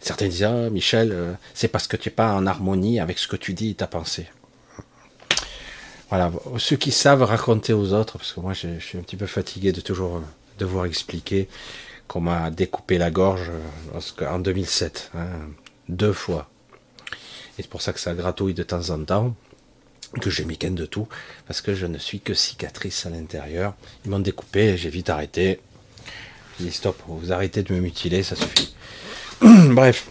[0.00, 3.26] Certains disent, ah, Michel, euh, c'est parce que tu n'es pas en harmonie avec ce
[3.28, 4.26] que tu dis et ta pensée.
[6.08, 9.26] Voilà, ceux qui savent raconter aux autres, parce que moi je, suis un petit peu
[9.26, 10.22] fatigué de toujours euh,
[10.58, 11.48] devoir expliquer
[12.08, 15.26] qu'on m'a découpé la gorge euh, en 2007, hein,
[15.88, 16.48] deux fois
[17.62, 19.34] c'est pour ça que ça gratouille de temps en temps,
[20.20, 21.08] que j'ai mis de tout,
[21.46, 23.74] parce que je ne suis que cicatrice à l'intérieur.
[24.04, 25.60] Ils m'ont découpé, j'ai vite arrêté.
[26.58, 28.74] J'ai dit stop, vous arrêtez de me mutiler, ça suffit.
[29.40, 30.08] Bref.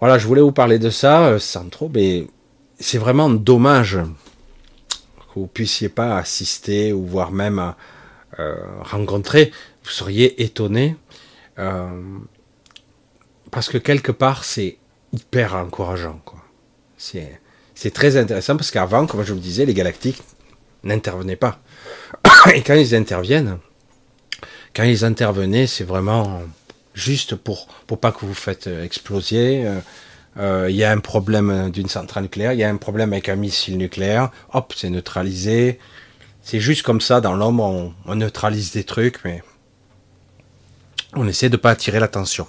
[0.00, 2.26] Voilà, je voulais vous parler de ça, euh, sans trop, mais
[2.78, 3.98] c'est vraiment dommage
[5.34, 7.74] que vous puissiez pas assister ou voir même
[8.38, 9.52] euh, rencontrer.
[9.82, 10.96] Vous seriez étonné.
[11.58, 11.88] Euh,
[13.50, 14.78] parce que quelque part, c'est
[15.12, 16.20] hyper encourageant.
[16.98, 17.40] C'est,
[17.94, 20.22] très intéressant parce qu'avant, comme je vous disais, les galactiques
[20.82, 21.60] n'intervenaient pas.
[22.54, 23.58] Et quand ils interviennent,
[24.74, 26.42] quand ils intervenaient, c'est vraiment
[26.94, 29.64] juste pour, pour pas que vous faites euh, exploser.
[29.64, 29.80] Euh,
[30.38, 33.28] euh, il y a un problème d'une centrale nucléaire, il y a un problème avec
[33.28, 35.78] un missile nucléaire, hop, c'est neutralisé.
[36.42, 39.42] C'est juste comme ça, dans l'homme, on, neutralise des trucs, mais
[41.14, 42.46] on essaie de pas attirer l'attention.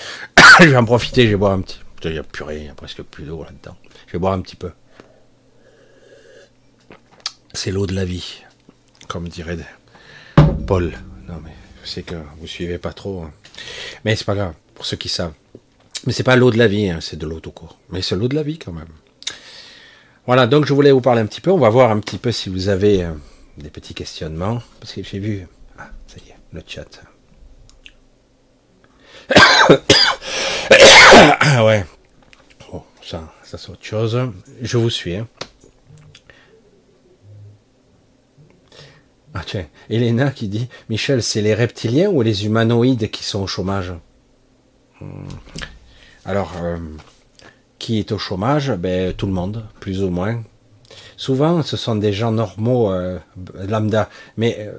[0.60, 1.78] je vais en profiter, je vais boire un petit.
[2.04, 3.76] Il n'y a purée, il n'y a presque plus d'eau là-dedans.
[4.12, 4.72] Je boire un petit peu.
[7.54, 8.42] C'est l'eau de la vie,
[9.08, 9.56] comme dirait
[10.66, 10.92] Paul.
[11.26, 13.22] Non, mais je sais que vous suivez pas trop.
[13.22, 13.32] Hein.
[14.04, 15.32] Mais c'est pas grave, pour ceux qui savent.
[16.06, 17.78] Mais c'est pas l'eau de la vie, hein, c'est de l'eau tout court.
[17.88, 18.90] Mais c'est l'eau de la vie quand même.
[20.26, 21.50] Voilà, donc je voulais vous parler un petit peu.
[21.50, 23.12] On va voir un petit peu si vous avez euh,
[23.56, 24.60] des petits questionnements.
[24.78, 25.48] Parce que j'ai vu.
[25.78, 27.00] Ah, ça y est, le chat.
[31.40, 31.86] ah ouais
[33.58, 34.18] c'est autre chose.
[34.60, 35.16] Je vous suis.
[35.16, 35.28] Hein.
[39.34, 43.46] Ah tiens, Elena qui dit Michel, c'est les reptiliens ou les humanoïdes qui sont au
[43.46, 43.92] chômage?
[45.00, 45.28] Hmm.
[46.24, 46.76] Alors, euh,
[47.78, 48.72] qui est au chômage?
[48.72, 50.42] Ben, Tout le monde, plus ou moins.
[51.16, 53.18] Souvent, ce sont des gens normaux, euh,
[53.68, 54.10] lambda.
[54.36, 54.72] Mais euh,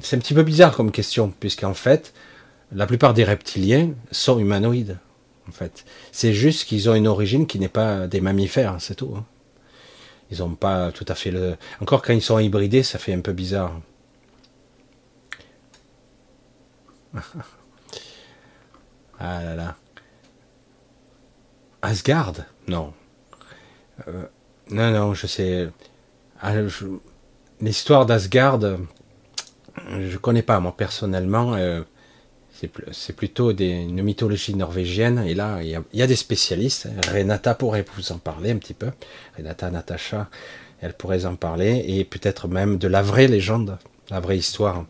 [0.00, 2.12] c'est un petit peu bizarre comme question, puisqu'en fait,
[2.72, 4.98] la plupart des reptiliens sont humanoïdes.
[5.50, 9.12] En fait, c'est juste qu'ils ont une origine qui n'est pas des mammifères, c'est tout.
[9.16, 9.26] Hein.
[10.30, 11.56] Ils n'ont pas tout à fait le.
[11.80, 13.80] Encore quand ils sont hybridés, ça fait un peu bizarre.
[19.18, 19.76] ah là là.
[21.82, 22.34] Asgard?
[22.68, 22.94] Non.
[24.06, 24.26] Euh,
[24.70, 25.68] non, non, je sais.
[26.40, 26.52] Ah,
[27.60, 28.60] l'histoire d'Asgard,
[29.98, 31.54] je connais pas moi personnellement.
[31.54, 31.82] Euh,
[32.92, 35.24] c'est plutôt des, une mythologie norvégienne.
[35.26, 36.88] Et là, il y, a, des spécialistes.
[37.10, 38.90] Renata pourrait vous en parler un petit peu.
[39.36, 40.28] Renata Natacha,
[40.80, 41.84] elle pourrait en parler.
[41.86, 43.78] Et peut-être même de la vraie légende,
[44.10, 44.84] la vraie histoire.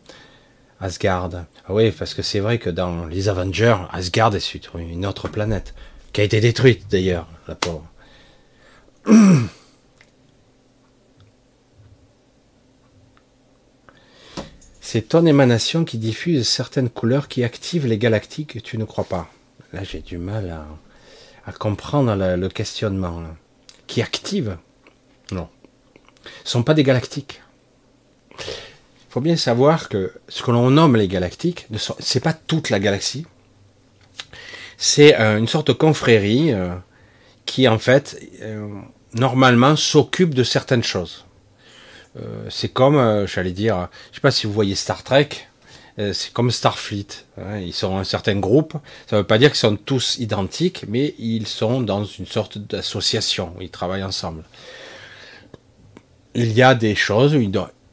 [0.79, 1.29] Asgard.
[1.67, 5.27] Ah oui, parce que c'est vrai que dans les Avengers, Asgard est sur une autre
[5.27, 5.75] planète,
[6.11, 7.85] qui a été détruite d'ailleurs, la pauvre.
[14.93, 19.31] C'est ton émanation qui diffuse certaines couleurs qui activent les galactiques, tu ne crois pas?
[19.71, 20.53] Là, j'ai du mal
[21.45, 23.23] à, comprendre le, questionnement.
[23.87, 24.57] Qui active?
[25.31, 25.47] Non.
[26.25, 27.41] Ce ne sont pas des galactiques.
[28.37, 32.69] Il faut bien savoir que ce que l'on nomme les galactiques, ce n'est pas toute
[32.69, 33.25] la galaxie.
[34.75, 36.75] C'est euh, une sorte de confrérie euh,
[37.45, 38.67] qui, en fait, euh,
[39.13, 41.23] normalement s'occupe de certaines choses.
[42.17, 45.29] Euh, c'est comme, euh, j'allais dire, je sais pas si vous voyez Star Trek,
[45.99, 47.07] euh, c'est comme Starfleet.
[47.37, 48.73] Hein, ils sont un certain groupe.
[49.09, 52.57] Ça ne veut pas dire qu'ils sont tous identiques, mais ils sont dans une sorte
[52.57, 53.53] d'association.
[53.59, 54.43] Ils travaillent ensemble.
[56.33, 57.41] Il y a des choses où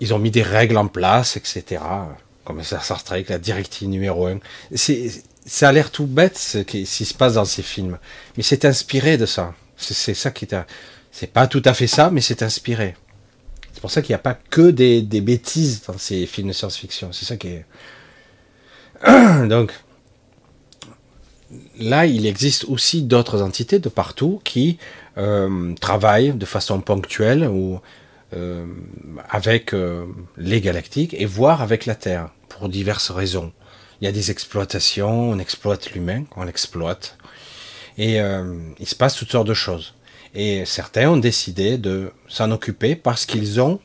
[0.01, 1.83] ils ont, mis des règles en place, etc.
[2.45, 4.39] Comme Star Trek, la directive numéro 1.
[5.45, 7.99] Ça a l'air tout bête ce qui, se passe dans ces films.
[8.37, 9.55] Mais c'est inspiré de ça.
[9.77, 10.57] C'est ça qui est.
[11.11, 12.95] C'est pas tout à fait ça, mais c'est inspiré.
[13.73, 17.13] C'est pour ça qu'il n'y a pas que des, bêtises dans ces films de science-fiction.
[17.13, 17.67] C'est ça qui est.
[19.49, 19.73] Donc,
[21.79, 24.79] là, il existe aussi d'autres entités de partout qui
[25.17, 27.81] euh, travaillent de façon ponctuelle ou
[28.35, 28.67] euh,
[29.31, 33.53] avec euh, les galactiques et voire avec la Terre pour diverses raisons.
[34.01, 37.17] Il y a des exploitations, on exploite l'humain, on l'exploite,
[37.97, 39.95] et il se passe toutes sortes de choses.
[40.35, 43.81] Et certains ont décidé de s'en occuper parce qu'ils ont,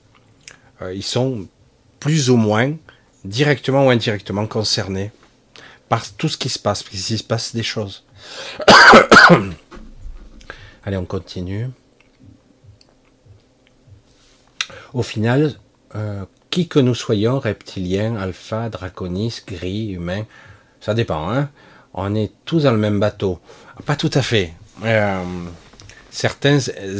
[0.81, 1.47] euh, sont
[1.99, 2.73] plus ou moins
[3.23, 5.11] directement ou indirectement concernés
[5.89, 8.03] par tout ce qui se passe, parce qu'il se passe des choses.
[10.85, 11.69] Allez, on continue.
[14.93, 15.55] Au final,
[15.95, 20.25] euh, qui que nous soyons, reptiliens, alpha, draconis, gris, humains,
[20.81, 21.49] ça dépend, hein
[21.93, 23.39] on est tous dans le même bateau.
[23.85, 24.53] Pas tout à fait.
[24.83, 25.23] Euh,
[26.13, 26.59] certains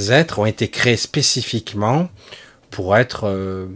[0.10, 2.10] êtres ont été créés spécifiquement
[2.72, 3.68] pour être euh,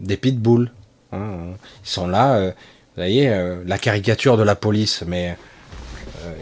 [0.00, 0.72] des pitbulls.
[1.12, 1.54] Hein.
[1.84, 5.36] Ils sont là, euh, vous voyez, euh, la caricature de la police, mais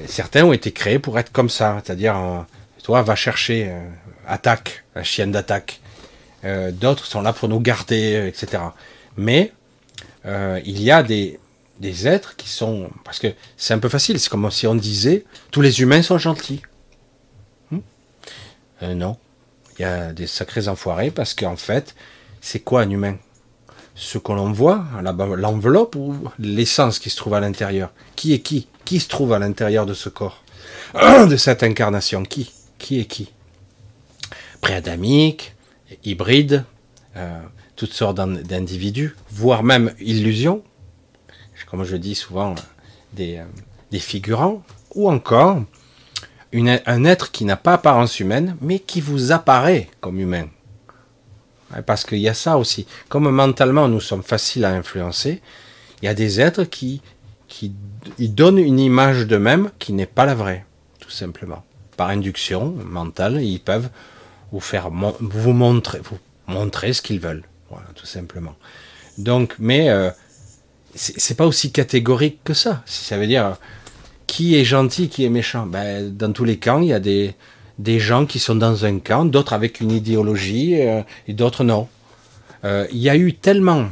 [0.06, 2.16] certains ont été créés pour être comme ça, c'est-à-dire,
[2.82, 3.72] toi, va chercher,
[4.26, 5.80] attaque, un chien d'attaque.
[6.72, 8.60] D'autres sont là pour nous garder, etc.
[9.16, 9.52] Mais
[10.24, 11.38] il y a des,
[11.78, 15.24] des êtres qui sont, parce que c'est un peu facile, c'est comme si on disait,
[15.52, 16.62] tous les humains sont gentils.
[18.82, 19.16] Euh, non.
[19.78, 21.94] Il y a des sacrés enfoirés parce qu'en fait,
[22.40, 23.16] c'est quoi un humain?
[23.94, 27.92] Ce que l'on voit, l'enveloppe ou l'essence qui se trouve à l'intérieur?
[28.14, 28.68] Qui est qui?
[28.84, 30.42] Qui se trouve à l'intérieur de ce corps
[30.94, 32.22] De cette incarnation?
[32.22, 32.52] Qui?
[32.78, 33.32] Qui est qui?
[34.60, 35.54] Préadamique,
[36.04, 36.64] hybride,
[37.16, 37.40] euh,
[37.76, 40.62] toutes sortes d'individus, voire même illusions,
[41.70, 42.54] comme je dis souvent,
[43.18, 43.44] euh,
[43.90, 44.62] des figurants,
[44.94, 45.62] ou encore
[46.52, 50.48] un être qui n'a pas apparence humaine, mais qui vous apparaît comme humain.
[51.84, 52.86] Parce qu'il y a ça aussi.
[53.08, 55.42] Comme mentalement nous sommes faciles à influencer,
[56.00, 57.02] il y a des êtres qui,
[57.46, 57.74] qui
[58.18, 60.64] ils donnent une image d'eux-mêmes qui n'est pas la vraie,
[61.00, 61.64] tout simplement.
[61.96, 63.90] Par induction mentale, ils peuvent
[64.52, 67.44] vous faire vous montrer, vous montrer ce qu'ils veulent,
[67.94, 68.54] tout simplement.
[69.18, 70.10] Donc, mais euh,
[70.94, 72.82] c'est pas aussi catégorique que ça.
[72.86, 73.56] Ça veut dire
[74.28, 75.66] qui est gentil, qui est méchant?
[75.66, 77.34] Ben, Dans tous les camps, il y a des,
[77.98, 81.88] gens qui sont dans un camp, d'autres avec une idéologie euh, et d'autres non.
[82.64, 83.88] Euh, il y a eu tellement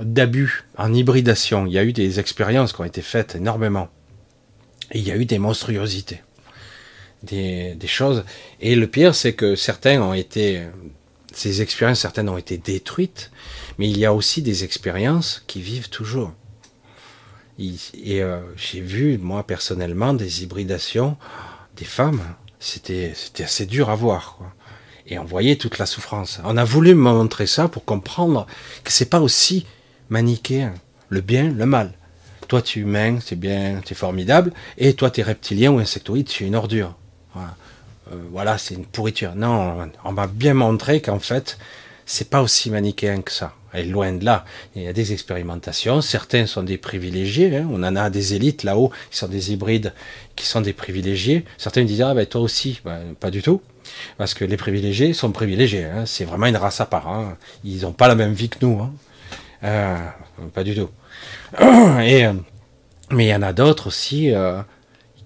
[0.00, 3.88] d'abus en hybridation, il y a eu des expériences qui ont été faites énormément.
[4.94, 6.22] Il y a eu des monstruosités,
[7.24, 8.24] des, des choses.
[8.60, 10.62] Et le pire, c'est que certains ont été
[11.32, 13.30] ces expériences, certaines ont été détruites,
[13.78, 16.32] mais il y a aussi des expériences qui vivent toujours.
[17.58, 21.16] Et euh, j'ai vu, moi personnellement, des hybridations
[21.76, 22.22] des femmes.
[22.60, 24.38] C'était, assez dur à voir.
[25.06, 26.40] Et on voyait toute la souffrance.
[26.44, 28.46] On a voulu me montrer ça pour comprendre
[28.84, 29.66] que c'est pas aussi
[30.08, 30.74] manichéen.
[31.08, 31.92] Le bien, le mal.
[32.48, 34.52] Toi, tu es humain, c'est bien, c'est formidable.
[34.76, 36.96] Et toi, tu es reptilien ou insectoïde, tu es une ordure.
[37.34, 37.56] Voilà,
[38.12, 39.34] euh, voilà c'est une pourriture.
[39.34, 41.58] Non, on m'a bien montré qu'en fait,
[42.06, 43.54] c'est pas aussi manichéen que ça.
[43.74, 46.00] Et loin de là, il y a des expérimentations.
[46.00, 47.56] Certains sont des privilégiés.
[47.56, 47.68] Hein.
[47.70, 49.92] On en a des élites là-haut qui sont des hybrides,
[50.36, 51.44] qui sont des privilégiés.
[51.58, 53.60] Certains disent ah ben toi aussi, ben, pas du tout,
[54.16, 55.84] parce que les privilégiés sont privilégiés.
[55.84, 56.06] Hein.
[56.06, 57.08] C'est vraiment une race à part.
[57.08, 57.36] Hein.
[57.62, 58.80] Ils n'ont pas la même vie que nous.
[59.64, 59.96] Euh,
[60.54, 60.90] pas du tout.
[61.60, 62.32] Euh,
[63.10, 64.60] mais il y en a d'autres aussi euh,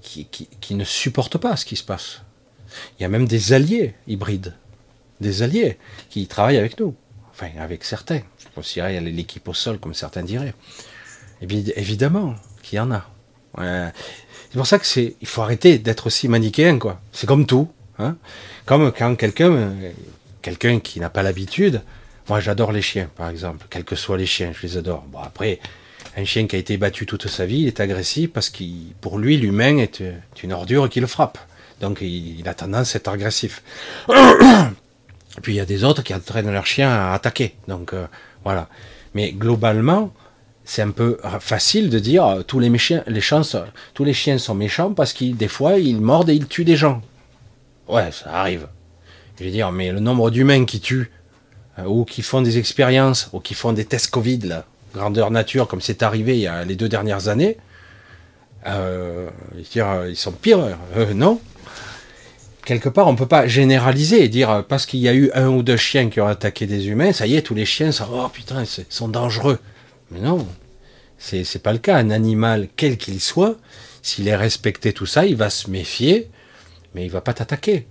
[0.01, 2.23] qui ne supportent pas ce qui se passe.
[2.98, 4.55] Il y a même des alliés hybrides,
[5.20, 5.78] des alliés
[6.10, 6.94] qui travaillent avec nous
[7.59, 10.55] avec certains, je considérais l'équipe au sol comme certains diraient.
[11.40, 13.05] Évidemment qu'il y en a.
[13.56, 17.01] C'est pour ça que c'est, il faut arrêter d'être aussi manichéen quoi.
[17.12, 18.16] C'est comme tout, hein.
[18.66, 19.73] Comme quand quelqu'un,
[20.40, 21.82] quelqu'un qui n'a pas l'habitude,
[22.28, 25.05] moi j'adore les chiens par exemple, quels que soient les chiens, je les adore.
[25.09, 25.59] Bon après,
[26.16, 28.64] un chien qui a été battu toute sa vie, il est agressif parce que
[29.01, 30.02] pour lui l'humain est
[30.43, 31.39] une ordure qui le frappe.
[31.81, 33.62] Donc il, a tendance à être agressif.
[35.41, 37.55] Puis il y a des autres qui entraînent leurs chiens à attaquer.
[37.69, 38.07] Donc euh,
[38.45, 38.69] voilà.
[39.15, 40.13] Mais globalement,
[40.65, 43.57] c'est un peu facile de dire euh, tous les, méchiens, les chances,
[43.95, 46.77] tous les chiens sont méchants parce qu'ils des fois ils mordent et ils tuent des
[46.77, 47.03] gens.
[47.89, 48.69] Ouais, ça arrive.
[49.39, 51.11] Je veux dire, mais le nombre d'humains qui tuent
[51.79, 55.67] euh, ou qui font des expériences ou qui font des tests Covid, là, grandeur nature,
[55.67, 57.57] comme c'est arrivé il y a les deux dernières années,
[58.67, 59.29] euh,
[59.73, 60.79] dire, ils sont pires.
[61.15, 61.41] non,
[62.64, 65.48] quelque part, on peut pas généraliser et dire euh, parce qu'il y a eu un
[65.48, 68.06] ou deux chiens qui ont attaqué des humains, ça y est, tous les chiens sont,
[68.12, 69.59] oh putain, ils sont dangereux.
[70.10, 70.47] Mais non,
[71.18, 71.97] c'est, c'est pas le cas.
[71.97, 73.56] Un animal, quel qu'il soit,
[74.02, 76.30] s'il est respecté tout ça, il va se méfier,
[76.94, 77.86] mais il va pas t'attaquer.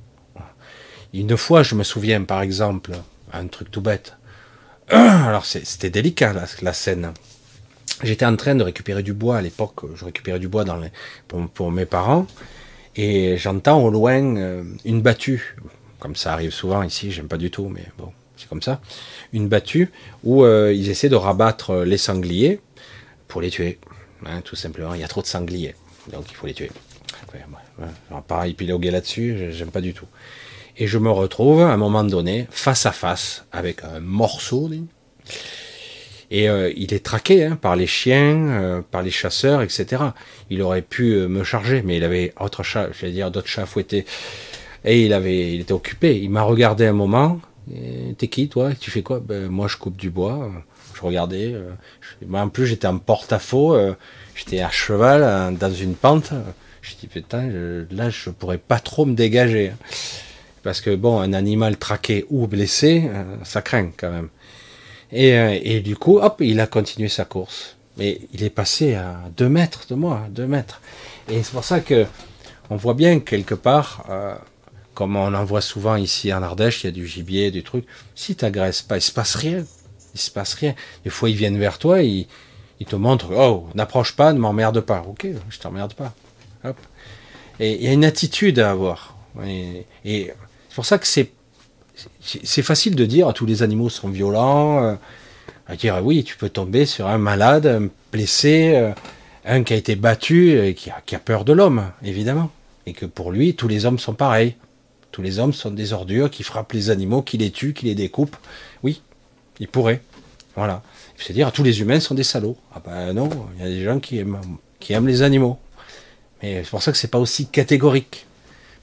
[1.14, 2.94] Une fois, je me souviens, par exemple,
[3.34, 4.16] un truc tout bête.
[4.90, 7.12] Alors, c'était délicat, la, scène.
[8.04, 10.66] J'étais en train de récupérer du bois à l'époque, je récupérais du bois
[11.54, 12.28] pour mes parents,
[12.96, 15.56] et j'entends au loin euh, une battue,
[16.00, 18.82] comme ça arrive souvent ici, j'aime pas du tout, mais bon, c'est comme ça,
[19.34, 19.92] une battue
[20.24, 22.60] où euh, ils essaient de rabattre les sangliers
[23.28, 23.80] pour les tuer,
[24.26, 24.94] hein, tout simplement.
[24.94, 25.76] Il y a trop de sangliers,
[26.12, 26.72] donc il faut les tuer.
[27.80, 30.08] Ouais, on va pas épiloguer là-dessus, j'aime pas du tout.
[30.78, 34.70] Et je me retrouve à un moment donné face à face avec un morceau
[36.32, 40.02] et euh, il est traqué hein, par les chiens, euh, par les chasseurs, etc.
[40.50, 43.50] Il aurait pu euh, me charger, mais il avait autre chat, je vais dire d'autres
[43.50, 44.06] chats fouettés.
[44.86, 46.18] Et il avait, il était occupé.
[46.18, 47.40] Il m'a regardé un moment.
[48.18, 48.72] T'es qui toi?
[48.74, 49.20] Tu fais quoi?
[49.20, 50.50] Ben, Moi je coupe du bois.
[50.96, 51.54] Je regardais.
[52.26, 53.78] moi en plus j'étais en porte-à-faux.
[54.34, 56.32] j'étais à cheval dans une pente.
[56.82, 57.48] Je dis putain,
[57.92, 59.70] là je pourrais pas trop me dégager.
[59.70, 59.78] Hein.
[60.64, 63.08] Parce que bon, un animal traqué ou blessé,
[63.44, 64.30] ça craint quand même.
[65.12, 67.76] Et, euh, et, du coup, hop, il a continué sa course.
[67.98, 70.82] Mais il est passé à deux mètres de moi, deux mètres.
[71.30, 72.06] Et c'est pour ça que
[72.70, 74.34] on voit bien quelque part, euh,
[74.94, 77.86] comme on en voit souvent ici en Ardèche, il y a du gibier, du truc.
[78.16, 79.66] Si t'agresses pas, il se passe rien.
[80.14, 80.74] Il se passe rien.
[81.04, 82.28] Des fois, ils viennent vers toi, ils,
[82.88, 85.04] te montrent, oh, n'approche pas, ne m'emmerde pas.
[85.08, 86.14] Ok, je t'emmerde pas.
[86.64, 86.78] Hop.
[87.60, 89.18] Et il y a une attitude à avoir.
[89.44, 91.30] Et c'est pour ça que c'est
[92.22, 94.96] c'est facile de dire tous les animaux sont violents, euh,
[95.68, 98.92] à dire oui, tu peux tomber sur un malade, un blessé, euh,
[99.46, 102.52] un qui a été battu et qui a, peur de l'homme, évidemment.
[102.86, 104.56] Et que pour lui, tous les hommes sont pareils.
[105.12, 107.96] Tous les hommes sont des ordures qui frappent les animaux, qui les tuent, qui les
[107.96, 108.38] découpent.
[108.84, 109.02] Oui,
[109.60, 110.02] il pourrait.
[110.56, 110.82] Voilà.
[111.18, 112.58] C'est-à-dire, tous les humains sont des salauds.
[112.74, 115.60] Ah ben non, il y a des gens qui aiment, les animaux.
[116.42, 118.26] Mais c'est pour ça que c'est pas aussi catégorique.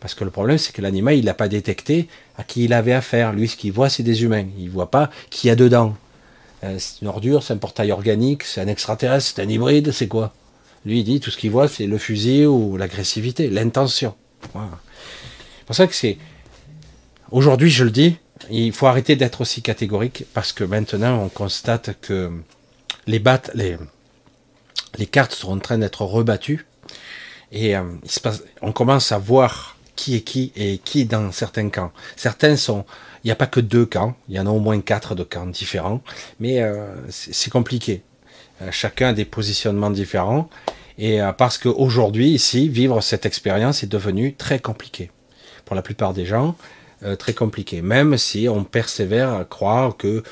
[0.00, 2.08] Parce que le problème, c'est que l'animal, il n'a pas détecté
[2.38, 3.32] à qui il avait affaire.
[3.32, 4.46] Lui, ce qu'il voit, c'est des humains.
[4.56, 5.96] Il ne voit pas qui y a dedans.
[6.64, 10.08] Euh, c'est une ordure, c'est un portail organique, c'est un extraterrestre, c'est un hybride, c'est
[10.08, 10.32] quoi?
[10.84, 14.14] Lui, il dit, tout ce qu'il voit, c'est le fusil ou l'agressivité, l'intention.
[14.42, 16.18] C'est pour ça que c'est...
[17.30, 18.16] Aujourd'hui, je le dis,
[18.50, 22.30] il faut arrêter d'être aussi catégorique, parce que maintenant, on constate que
[23.06, 23.22] les,
[25.10, 26.66] cartes sont en train d'être rebattues,
[27.52, 27.82] et euh,
[28.62, 31.92] on commence à voir qui est qui et qui dans certains camps.
[32.16, 32.84] Certains sont,
[33.22, 35.24] il n'y a pas que deux camps, il y en a au moins quatre de
[35.24, 36.00] camps différents,
[36.38, 38.02] mais euh, c'est compliqué.
[38.62, 40.48] Euh, chacun a des positionnements différents
[40.96, 45.10] et euh, parce qu'aujourd'hui ici, vivre cette expérience est devenu très compliqué
[45.64, 46.56] pour la plupart des gens.
[47.04, 47.82] euh, très compliqué.
[47.82, 50.22] Même si on persévère à croire que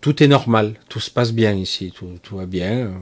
[0.00, 1.92] tout est normal, tout se passe bien ici,
[2.22, 2.92] tout, va bien,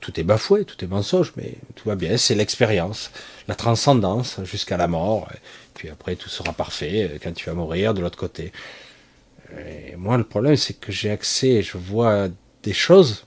[0.00, 2.16] tout est bafoué, tout est mensonge, mais tout va bien.
[2.16, 3.10] C'est l'expérience,
[3.48, 5.28] la transcendance jusqu'à la mort.
[5.74, 8.52] Puis après, tout sera parfait euh, quand tu vas mourir de l'autre côté.
[9.96, 12.26] Moi, le problème, c'est que j'ai accès, je vois
[12.64, 13.24] des choses.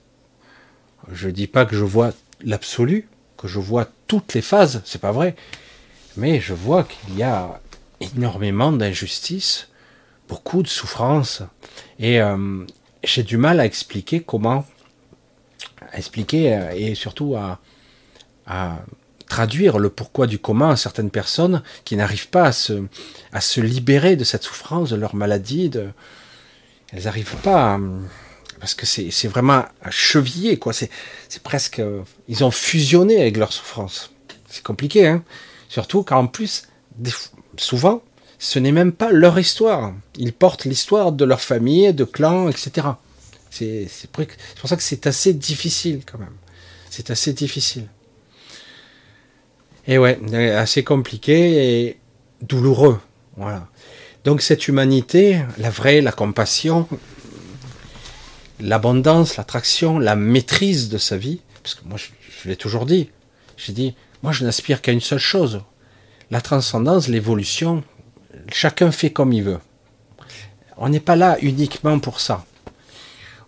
[1.09, 2.11] Je dis pas que je vois
[2.41, 3.07] l'absolu,
[3.37, 5.35] que je vois toutes les phases, c'est pas vrai.
[6.17, 7.61] Mais je vois qu'il y a
[7.99, 9.69] énormément d'injustices,
[10.27, 11.43] beaucoup de souffrances.
[11.99, 12.65] Et euh,
[13.03, 14.65] j'ai du mal à expliquer comment,
[15.93, 17.59] expliquer euh, et surtout à,
[19.27, 22.83] traduire le pourquoi du comment à certaines personnes qui n'arrivent pas à se,
[23.31, 25.69] à se libérer de cette souffrance, de leur maladie.
[25.69, 25.89] De,
[26.91, 27.79] elles n'arrivent pas à,
[28.59, 30.73] parce que c'est vraiment chevillé, quoi.
[30.73, 30.89] C'est
[31.43, 31.81] presque,
[32.27, 34.11] ils ont fusionné avec leur souffrance.
[34.49, 35.23] C'est compliqué, hein.
[35.69, 36.63] Surtout car en plus,
[37.57, 38.01] souvent,
[38.39, 39.93] ce n'est même pas leur histoire.
[40.17, 42.87] Ils portent l'histoire de leur famille, de clans, etc.
[43.49, 46.35] C'est pour ça que c'est assez difficile quand même.
[46.89, 47.87] C'est assez difficile.
[49.87, 50.19] Et ouais,
[50.53, 51.97] assez compliqué et
[52.41, 52.99] douloureux.
[53.37, 53.67] Voilà.
[54.25, 56.87] Donc cette humanité, la vraie, la compassion,
[58.59, 63.09] l'abondance, l'attraction, la maîtrise de sa vie, parce que moi je, l'ai toujours dit,
[63.55, 65.61] j'ai dit, moi je n'aspire qu'à une seule chose,
[66.31, 67.83] la transcendance, l'évolution,
[68.51, 69.59] chacun fait comme il veut.
[70.75, 72.45] On n'est pas là uniquement pour ça.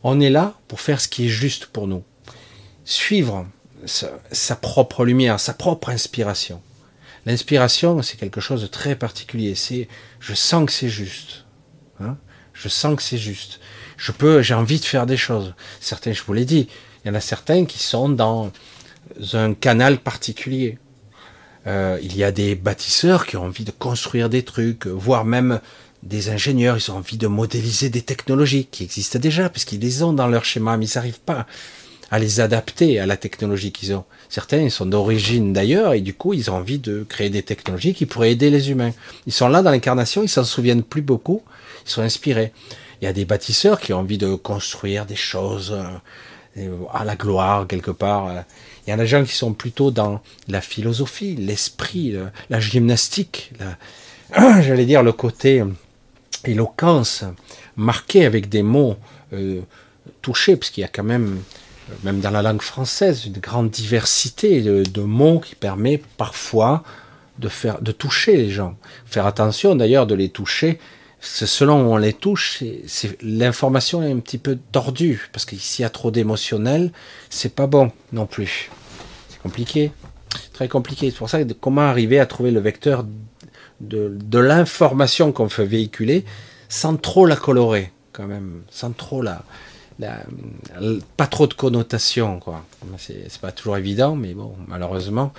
[0.03, 2.03] On est là pour faire ce qui est juste pour nous.
[2.85, 3.45] Suivre
[3.85, 6.61] sa, propre lumière, sa propre inspiration.
[7.25, 9.55] L'inspiration, c'est quelque chose de très particulier.
[9.55, 9.87] C'est,
[10.19, 11.45] je sens que c'est juste.
[11.99, 12.17] Hein
[12.53, 13.59] je sens que c'est juste
[13.99, 15.53] je peux, j'ai envie de faire des choses.
[15.81, 16.67] Certains, je vous l'ai dit,
[17.03, 18.51] il y en a certains qui sont dans
[19.33, 20.77] un canal particulier.
[21.67, 25.59] Euh, il y a des bâtisseurs qui ont envie de construire des trucs, voire même
[26.01, 30.13] des ingénieurs, ils ont envie de modéliser des technologies qui existent déjà, puisqu'ils les ont
[30.13, 31.45] dans leur schéma, mais ils n'arrivent pas
[32.11, 34.05] à les adapter à la technologie qu'ils ont.
[34.29, 37.93] Certains ils sont d'origine d'ailleurs, et du coup, ils ont envie de créer des technologies
[37.93, 38.91] qui pourraient aider les humains.
[39.27, 41.41] Ils sont là dans l'incarnation, ils s'en souviennent plus beaucoup,
[41.85, 42.51] ils sont inspirés.
[43.01, 45.77] Il y a des bâtisseurs qui ont envie de construire des choses
[46.57, 48.43] euh, à la gloire quelque part.
[48.85, 52.15] Il y en a des gens qui sont plutôt dans la philosophie, l'esprit,
[52.49, 53.53] la gymnastique,
[54.61, 55.63] j'allais dire le côté
[56.45, 57.23] éloquence,
[57.75, 58.95] marqué avec des mots
[59.33, 59.61] euh,
[60.21, 61.41] touchés, parce qu'il y a quand même,
[62.03, 66.83] même dans la langue française, une grande diversité de, mots qui permet parfois
[67.39, 68.75] de faire, de toucher les gens.
[69.05, 70.79] Faire attention d'ailleurs de les toucher
[71.21, 75.83] selon où on les touche, c'est l'information est un petit peu tordue parce qu'ici il
[75.83, 76.91] y a trop d'émotionnel,
[77.29, 78.69] c'est pas bon non plus.
[79.29, 79.91] C'est compliqué,
[80.53, 81.11] très compliqué.
[81.11, 83.05] C'est pour ça que comment arriver à trouver le vecteur
[83.81, 86.25] de, de l'information qu'on fait véhiculer
[86.69, 89.43] sans trop la colorer quand même, sans trop la
[91.17, 92.65] pas trop de connotation quoi.
[92.97, 95.33] C'est pas toujours évident, mais bon malheureusement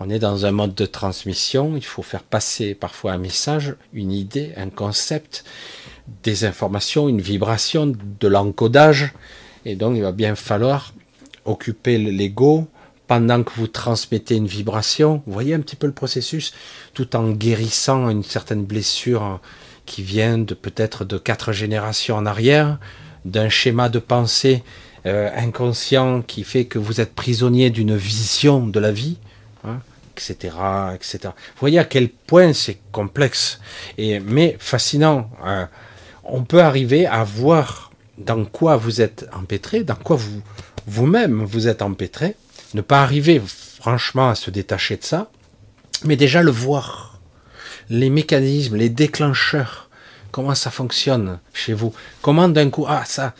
[0.00, 4.12] on est dans un mode de transmission, il faut faire passer parfois un message, une
[4.12, 5.44] idée, un concept,
[6.22, 9.12] des informations, une vibration, de l'encodage.
[9.64, 10.94] Et donc il va bien falloir
[11.44, 12.68] occuper l'ego
[13.08, 15.22] pendant que vous transmettez une vibration.
[15.26, 16.54] Vous voyez un petit peu le processus,
[16.94, 19.40] tout en guérissant une certaine blessure
[19.84, 22.78] qui vient de peut-être de quatre générations en arrière,
[23.30, 24.62] d'un schéma de pensée
[25.06, 29.16] euh, inconscient qui fait que vous êtes prisonnier d'une vision de la vie
[29.64, 29.80] Hein,
[30.16, 30.54] etc.,
[30.94, 31.18] etc.
[31.24, 33.60] Vous voyez à quel point c'est complexe,
[33.96, 35.30] et, mais fascinant.
[35.44, 35.68] Hein.
[36.24, 40.42] On peut arriver à voir dans quoi vous êtes empêtré, dans quoi vous
[40.86, 42.34] vous-même vous êtes empêtré,
[42.74, 43.42] ne pas arriver
[43.80, 45.30] franchement à se détacher de ça,
[46.04, 47.20] mais déjà le voir,
[47.90, 49.87] les mécanismes, les déclencheurs,
[50.30, 51.92] comment ça fonctionne chez vous,
[52.22, 53.34] comment d'un coup, ah ça,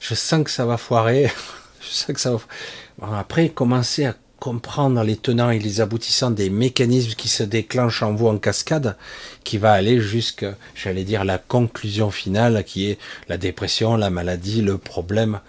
[0.00, 1.30] je sens que ça va foirer,
[1.80, 3.18] je sens que ça va.
[3.18, 8.14] après, commencer à comprendre les tenants et les aboutissants des mécanismes qui se déclenchent en
[8.14, 8.96] vous en cascade,
[9.44, 12.98] qui va aller jusqu'à, j'allais dire, la conclusion finale, qui est
[13.28, 15.40] la dépression, la maladie, le problème.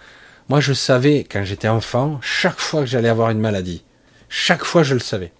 [0.48, 3.82] Moi, je savais, quand j'étais enfant, chaque fois que j'allais avoir une maladie,
[4.28, 5.32] chaque fois je le savais.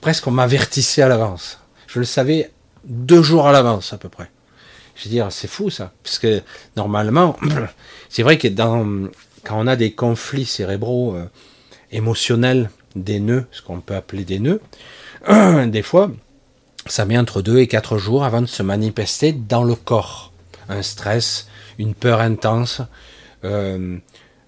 [0.00, 1.60] Presque on m'avertissait à l'avance.
[1.86, 2.50] Je le savais
[2.84, 4.30] deux jours à l'avance, à peu près.
[4.94, 5.92] Je veux dire, c'est fou ça.
[6.02, 6.42] Parce que
[6.76, 7.36] normalement,
[8.08, 11.26] c'est vrai que quand on a des conflits cérébraux, euh,
[11.90, 14.60] émotionnel des nœuds, ce qu'on peut appeler des nœuds,
[15.66, 16.10] des fois,
[16.86, 20.32] ça met entre deux et quatre jours avant de se manifester dans le corps.
[20.68, 21.48] Un stress,
[21.78, 22.80] une peur intense,
[23.44, 23.98] euh,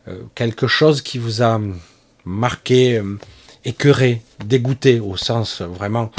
[0.08, 1.60] euh, quelque chose qui vous a
[2.24, 3.02] marqué,
[3.64, 6.10] écœuré, dégoûté au sens vraiment.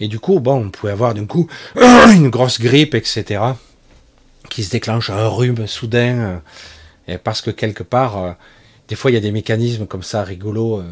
[0.00, 3.42] Et du coup, bon, on pouvait avoir d'un coup une grosse grippe, etc.,
[4.48, 6.38] qui se déclenche un rhume soudain, euh,
[7.06, 8.32] et parce que quelque part, euh,
[8.88, 10.82] des fois, il y a des mécanismes comme ça rigolos.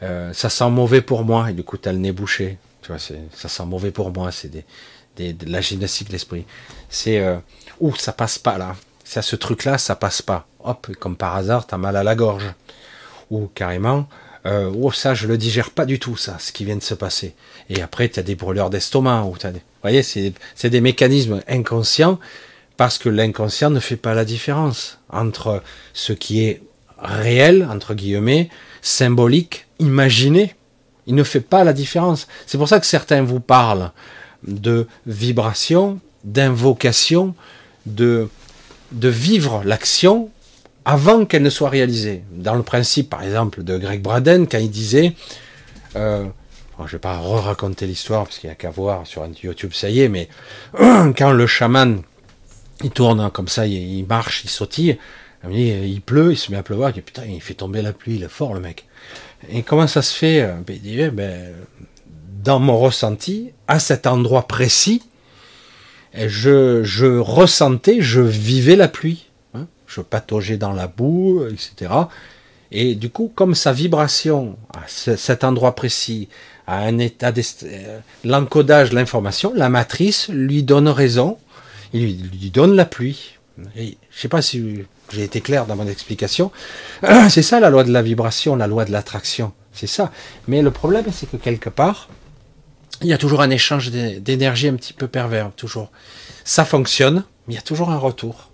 [0.00, 2.58] ça sent mauvais pour moi, et du coup, tu as le nez bouché.
[2.82, 4.32] Tu vois, ça sent mauvais pour moi.
[4.32, 4.50] C'est
[5.16, 6.44] des, de la gymnastique de l'esprit.
[6.88, 7.22] C'est
[7.80, 8.74] ouh, ça passe pas là.
[9.04, 10.46] C'est à ce truc-là, ça passe pas.
[10.64, 12.52] Hop, comme par hasard, tu as mal à la gorge.
[13.30, 14.08] Ou carrément,
[14.48, 16.94] euh, oh ça je le digère pas du tout ça, ce qui vient de se
[16.94, 17.34] passer.
[17.68, 19.50] Et après tu as des brûleurs d'estomac, ou des...
[19.50, 22.18] vous voyez, c'est des mécanismes inconscients
[22.76, 25.62] parce que l'inconscient ne fait pas la différence entre
[25.92, 26.62] ce qui est
[26.98, 28.48] réel entre guillemets,
[28.82, 30.54] symbolique, imaginé.
[31.06, 32.26] Il ne fait pas la différence.
[32.46, 33.92] C'est pour ça que certains vous parlent
[34.46, 37.34] de vibration, d'invocation,
[37.86, 38.28] de
[38.92, 40.30] de vivre l'action
[40.88, 42.22] avant qu'elle ne soit réalisée.
[42.32, 45.12] Dans le principe, par exemple, de Greg Braden, quand il disait,
[45.96, 46.24] euh,
[46.78, 49.90] je ne vais pas re-raconter l'histoire parce qu'il n'y a qu'à voir sur YouTube, ça
[49.90, 50.30] y est, mais
[50.78, 52.00] quand le chaman,
[52.82, 54.96] il tourne comme ça, il, marche, il sautille,
[55.50, 58.16] il pleut, il se met à pleuvoir, il dit, putain, il fait tomber la pluie,
[58.16, 58.86] il est fort le mec.
[59.50, 61.52] Et comment ça se fait ben, Il dit, eh ben,
[62.42, 65.02] dans mon ressenti, à cet endroit précis,
[66.14, 69.27] je ressentais, je vivais la pluie
[69.88, 71.92] je pataugeais dans la boue, etc.
[72.70, 76.28] Et du coup, comme sa vibration à cet endroit précis,
[76.66, 77.32] à un état
[77.64, 81.38] euh, l'encodage de l'information, la matrice lui donne raison,
[81.94, 83.38] il lui, donne la pluie.
[83.74, 86.52] Et je sais pas si j'ai été clair dans mon explication.
[87.30, 89.52] C'est ça la loi de la vibration, la loi de l'attraction.
[89.72, 90.12] C'est ça.
[90.46, 92.08] Mais le problème, c'est que quelque part,
[93.00, 95.92] il y a toujours un échange d'énergie un petit peu pervers, toujours.
[96.42, 98.47] Ça fonctionne, mais il y a toujours un retour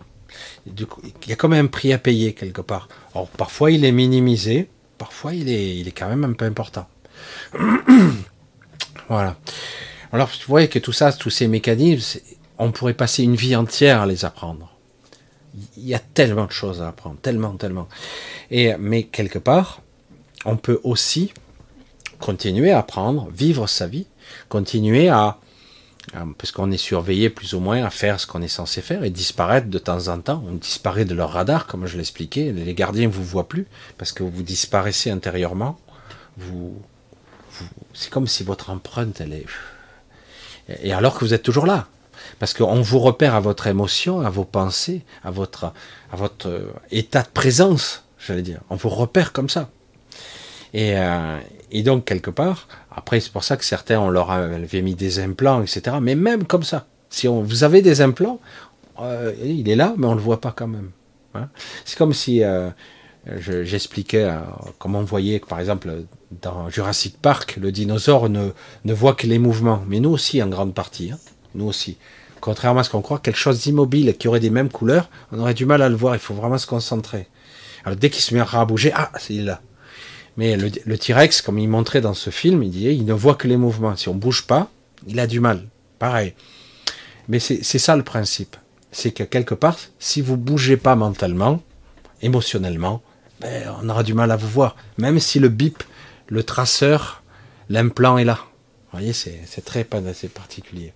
[0.66, 2.89] il y a quand même un prix à payer quelque part.
[3.15, 4.69] Alors parfois il est minimisé,
[4.99, 6.86] parfois il est, il est quand même un peu important.
[9.09, 9.36] voilà.
[10.12, 12.20] Alors vous voyez que tout ça, tous ces mécanismes,
[12.59, 14.70] on pourrait passer une vie entière à les apprendre.
[15.77, 17.89] Il y a tellement de choses à apprendre, tellement, tellement.
[18.51, 19.82] Et mais quelque part,
[20.45, 21.32] on peut aussi
[22.19, 24.07] continuer à apprendre, vivre sa vie,
[24.49, 25.39] continuer à
[26.39, 29.11] parce qu'on est surveillé plus ou moins à faire ce qu'on est censé faire et
[29.11, 30.45] disparaître de temps en temps.
[30.49, 32.53] On disparaît de leur radar, comme je l'expliquais.
[32.53, 33.66] Les gardiens ne vous voient plus
[33.99, 35.78] parce que vous disparaissez intérieurement.
[36.36, 36.81] Vous,
[37.93, 39.47] c'est comme si votre empreinte, elle est.
[40.82, 41.89] Et alors que vous êtes toujours là.
[42.39, 45.73] Parce qu'on vous repère à votre émotion, à vos pensées, à votre,
[46.12, 48.61] à votre euh, état de présence, j'allais dire.
[48.70, 49.69] On vous repère comme ça.
[50.73, 51.39] Et, euh,
[51.74, 55.18] et donc, quelque part, après, c'est pour ça que certains, on leur avait mis des
[55.18, 55.96] implants, etc.
[56.01, 58.38] Mais même comme ça, si on, vous avez des implants,
[59.01, 60.92] euh, il est là, mais on ne le voit pas quand même.
[61.34, 61.48] Hein.
[61.84, 62.70] C'est comme si euh,
[63.26, 64.38] j'expliquais euh,
[64.78, 65.90] comment on voyait par exemple,
[66.42, 68.51] dans Jurassic Park, le dinosaure ne,
[68.84, 69.82] ne voit que les mouvements.
[69.88, 71.10] Mais nous aussi, en grande partie.
[71.10, 71.18] Hein.
[71.56, 71.98] Nous aussi.
[72.40, 75.55] Contrairement à ce qu'on croit, quelque chose d'immobile qui aurait des mêmes couleurs, on aurait
[75.55, 76.14] du mal à le voir.
[76.14, 77.26] Il faut vraiment se concentrer.
[77.84, 79.60] Alors dès qu'il se met à bouger, ah, c'est là.
[80.36, 83.47] Mais le, T-Rex, comme il montrait dans ce film, il disait, il ne voit que
[83.47, 83.97] les mouvements.
[83.97, 84.69] Si on bouge pas,
[85.06, 85.69] il a du mal.
[85.98, 86.35] Pareil.
[87.28, 88.56] Mais c'est ça le principe.
[88.90, 91.62] C'est que quelque part, si vous bougez pas mentalement,
[92.20, 93.02] émotionnellement,
[93.40, 94.77] ben, on aura du mal à vous voir.
[94.98, 95.82] Même si le bip,
[96.27, 97.23] le traceur,
[97.69, 98.39] l'implant est là.
[98.93, 100.93] Vous voyez, c'est très assez particulier.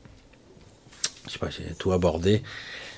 [1.26, 2.42] Je sais pas, j'ai tout abordé.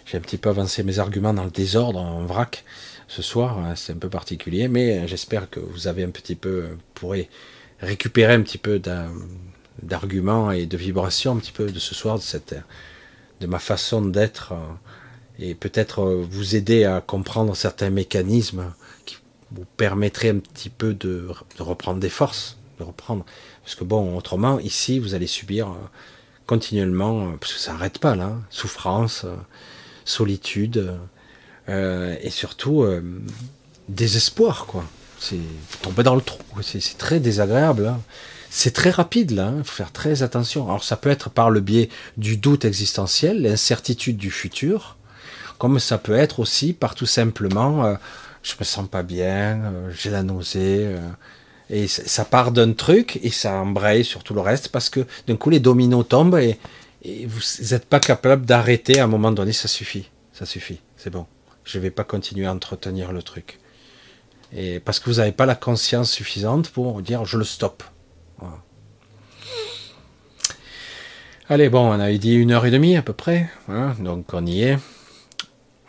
[0.07, 2.65] J'ai un petit peu avancé mes arguments dans le désordre, en vrac
[3.11, 3.59] ce soir.
[3.59, 7.29] Hein, c'est un peu particulier, mais j'espère que vous avez un petit peu, pourrez
[7.81, 8.81] récupérer un petit peu
[9.83, 12.55] d'arguments et de vibrations un petit peu de ce soir, de, cette,
[13.41, 14.57] de ma façon d'être, euh,
[15.39, 18.73] et peut-être euh, vous aider à comprendre certains mécanismes
[19.07, 19.17] qui
[19.51, 21.27] vous permettraient un petit peu de,
[21.59, 23.25] reprendre des forces, de reprendre.
[23.65, 25.75] Parce que bon, autrement, ici, vous allez subir euh,
[26.47, 29.27] continuellement, parce que ça n'arrête pas là, hein, souffrance,
[30.05, 30.97] solitude,
[31.71, 33.01] euh, et surtout euh,
[33.89, 34.85] désespoir, quoi.
[35.19, 35.39] C'est
[35.83, 37.89] tomber dans le trou, c'est très désagréable.
[37.89, 38.01] Hein.
[38.49, 39.63] C'est très rapide là, il hein.
[39.65, 40.67] faut faire très attention.
[40.67, 44.97] Alors ça peut être par le biais du doute existentiel, l'incertitude du futur,
[45.59, 47.95] comme ça peut être aussi par tout simplement euh,
[48.43, 50.97] je me sens pas bien, j'ai la nausée,
[51.69, 55.37] et ça part d'un truc et ça embraye sur tout le reste parce que d'un
[55.37, 56.59] coup les dominos tombent et,
[57.03, 57.41] et vous
[57.71, 61.27] n'êtes pas capable d'arrêter à un moment donné, ça suffit, ça suffit, c'est bon
[61.71, 63.61] je ne vais pas continuer à entretenir le truc.
[64.53, 67.85] Et parce que vous n'avez pas la conscience suffisante pour dire je le stoppe.
[71.49, 74.47] Allez, bon, on avait dit une heure et demie à peu près, hein, donc on
[74.47, 74.79] y est.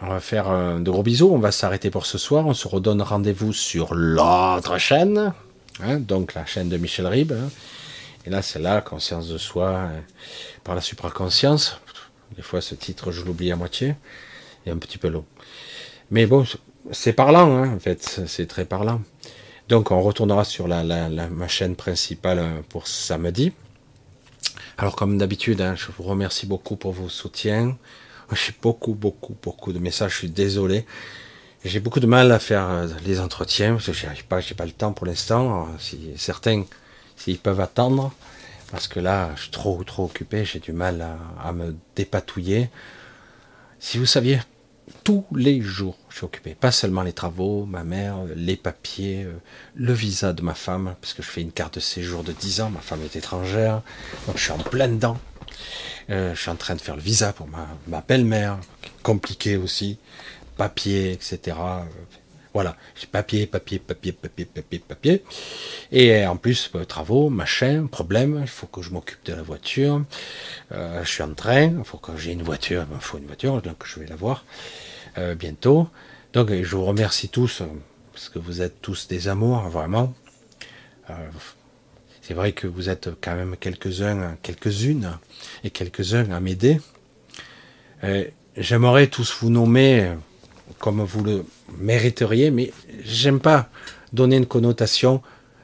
[0.02, 2.68] On va faire euh, de gros bisous, on va s'arrêter pour ce soir, on se
[2.68, 5.34] redonne rendez-vous sur l'autre chaîne,
[5.84, 7.34] hein, donc la chaîne de Michel Ribes.
[7.34, 7.50] Hein.
[8.26, 10.00] Et là, c'est là, conscience de soi, euh,
[10.64, 11.80] par la supraconscience.
[12.36, 13.96] Des fois, ce titre, je l'oublie à moitié.
[14.66, 15.26] Il est un petit peu long.
[16.12, 16.46] Mais bon,
[16.92, 18.22] c'est parlant, hein, en fait.
[18.28, 19.02] C'est très parlant.
[19.70, 23.54] Donc, on retournera sur la, ma chaîne principale euh, pour samedi.
[24.78, 27.78] Alors, comme d'habitude, hein, je vous remercie beaucoup pour vos soutiens.
[28.34, 30.12] J'ai beaucoup, beaucoup, beaucoup de messages.
[30.12, 30.86] Je suis désolé.
[31.64, 34.56] J'ai beaucoup de mal à faire euh, les entretiens parce que j'y arrive pas, j'ai
[34.56, 35.68] pas le temps pour l'instant.
[35.80, 36.64] Si certains,
[37.16, 38.12] s'ils peuvent attendre,
[38.72, 41.06] parce que là, je suis trop, trop occupé, j'ai du mal
[41.40, 42.70] à, me dépatouiller.
[43.80, 44.40] Si vous saviez,
[45.04, 46.56] tous les jours, je suis occupé.
[46.56, 49.34] Pas seulement les travaux, ma mère, les papiers, euh,
[49.76, 52.62] le visa de ma femme, parce que je fais une carte de séjour de 10
[52.62, 53.82] ans, ma femme est étrangère,
[54.28, 55.18] donc je suis en plein dedans.
[56.10, 58.60] Euh, je suis en train de faire le visa pour ma, belle-mère,
[59.04, 59.98] compliqué aussi
[60.58, 61.56] papier, etc.
[62.54, 65.24] Voilà, j'ai papier, papier, papier, papier, papier, papier.
[65.94, 70.04] Et en plus, euh, travaux, machin, problème, il faut que je m'occupe de la voiture.
[70.74, 73.62] Euh, je suis en train, il faut que j'ai une voiture, il faut une voiture,
[73.62, 74.44] donc je vais la voir
[75.18, 75.88] euh, bientôt.
[76.34, 77.62] Donc je vous remercie tous,
[78.14, 80.14] parce que vous êtes tous des amours, vraiment.
[82.22, 85.18] c'est vrai que vous êtes quand même quelques-uns, quelques-unes
[85.66, 86.80] et quelques-uns à m'aider.
[88.56, 90.14] J'aimerais tous vous nommer
[90.80, 91.46] comme vous le
[91.78, 92.72] mériteriez, mais
[93.04, 93.70] j'aime pas
[94.14, 95.22] donner une connotation.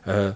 [0.08, 0.32] Euh,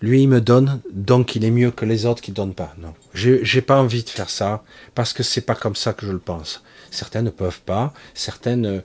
[0.00, 2.74] lui, il me donne, donc il est mieux que les autres qui donnent pas.
[2.78, 4.64] Non, j'ai pas envie de faire ça
[4.94, 6.62] parce que c'est pas comme ça que je le pense.
[6.90, 8.80] Certains ne peuvent pas, certains ne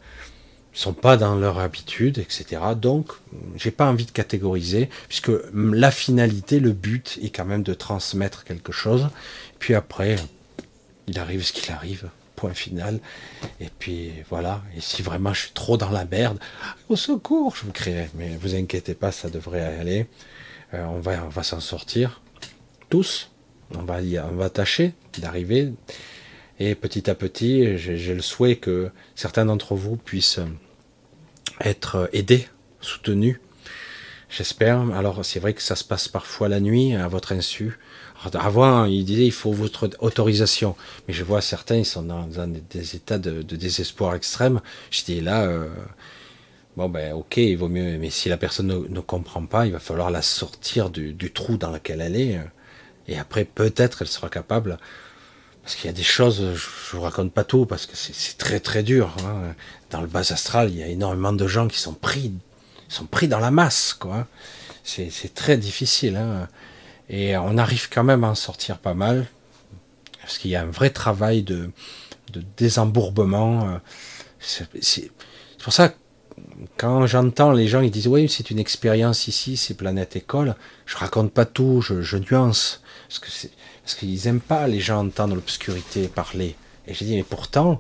[0.74, 2.62] sont pas dans leur habitude, etc.
[2.76, 3.12] Donc,
[3.56, 8.44] j'ai pas envie de catégoriser puisque la finalité, le but est quand même de transmettre
[8.44, 9.10] quelque chose.
[9.60, 10.18] Puis après,
[11.08, 13.00] il arrive ce qu'il arrive point final.
[13.60, 16.40] Et puis voilà, et si vraiment je suis trop dans la merde,
[16.90, 18.10] au secours, je vous crierai.
[18.16, 20.08] Mais vous inquiétez pas, ça devrait aller.
[20.74, 22.22] Euh, on va, on va s'en sortir.
[22.90, 23.32] Tous.
[23.74, 23.98] On va,
[24.32, 25.74] on va tâcher d'arriver.
[26.60, 30.40] Et petit à petit, j'ai le souhait que certains d'entre vous puissent
[31.62, 32.48] être aidés,
[32.82, 33.40] soutenus.
[34.30, 34.80] J'espère.
[34.94, 37.78] Alors c'est vrai que ça se passe parfois la nuit, à votre insu.
[38.34, 40.76] Avant, il disait il faut votre autorisation.
[41.08, 44.62] Mais je vois certains, ils sont dans, des états de, désespoir extrême.
[44.92, 45.68] Je dis là, euh,
[46.76, 47.98] bon ben ok, il vaut mieux.
[47.98, 51.72] Mais si la personne ne, comprend pas, il va falloir la sortir du, trou dans
[51.72, 52.38] lequel elle est.
[52.38, 52.44] Euh,
[53.08, 54.80] et après, peut-être, elle sera capable.
[55.66, 58.60] Parce qu'il y a des choses, je vous raconte pas tout, parce que c'est très
[58.60, 59.16] très dur.
[59.26, 59.56] Hein.
[59.90, 62.32] Dans le bas astral, il y a énormément de gens qui sont pris,
[62.88, 64.28] sont pris dans la masse, quoi.
[64.84, 66.18] C'est très difficile.
[66.18, 66.48] Hein.
[67.10, 69.26] Et on arrive quand même à en sortir pas mal,
[70.22, 71.72] parce qu'il y a un vrai travail de,
[72.32, 73.68] de désembourbement.
[73.68, 73.78] Euh,
[74.40, 75.10] c'est
[75.64, 75.96] pour ça que
[76.78, 80.54] quand j'entends les gens, ils disent oui, c'est une expérience ici, c'est planète école.
[80.86, 83.30] Je raconte pas tout, je, je nuance, parce que
[83.86, 86.56] parce qu'ils aiment pas les gens entendre l'obscurité parler.
[86.88, 87.80] Et j'ai dit mais pourtant,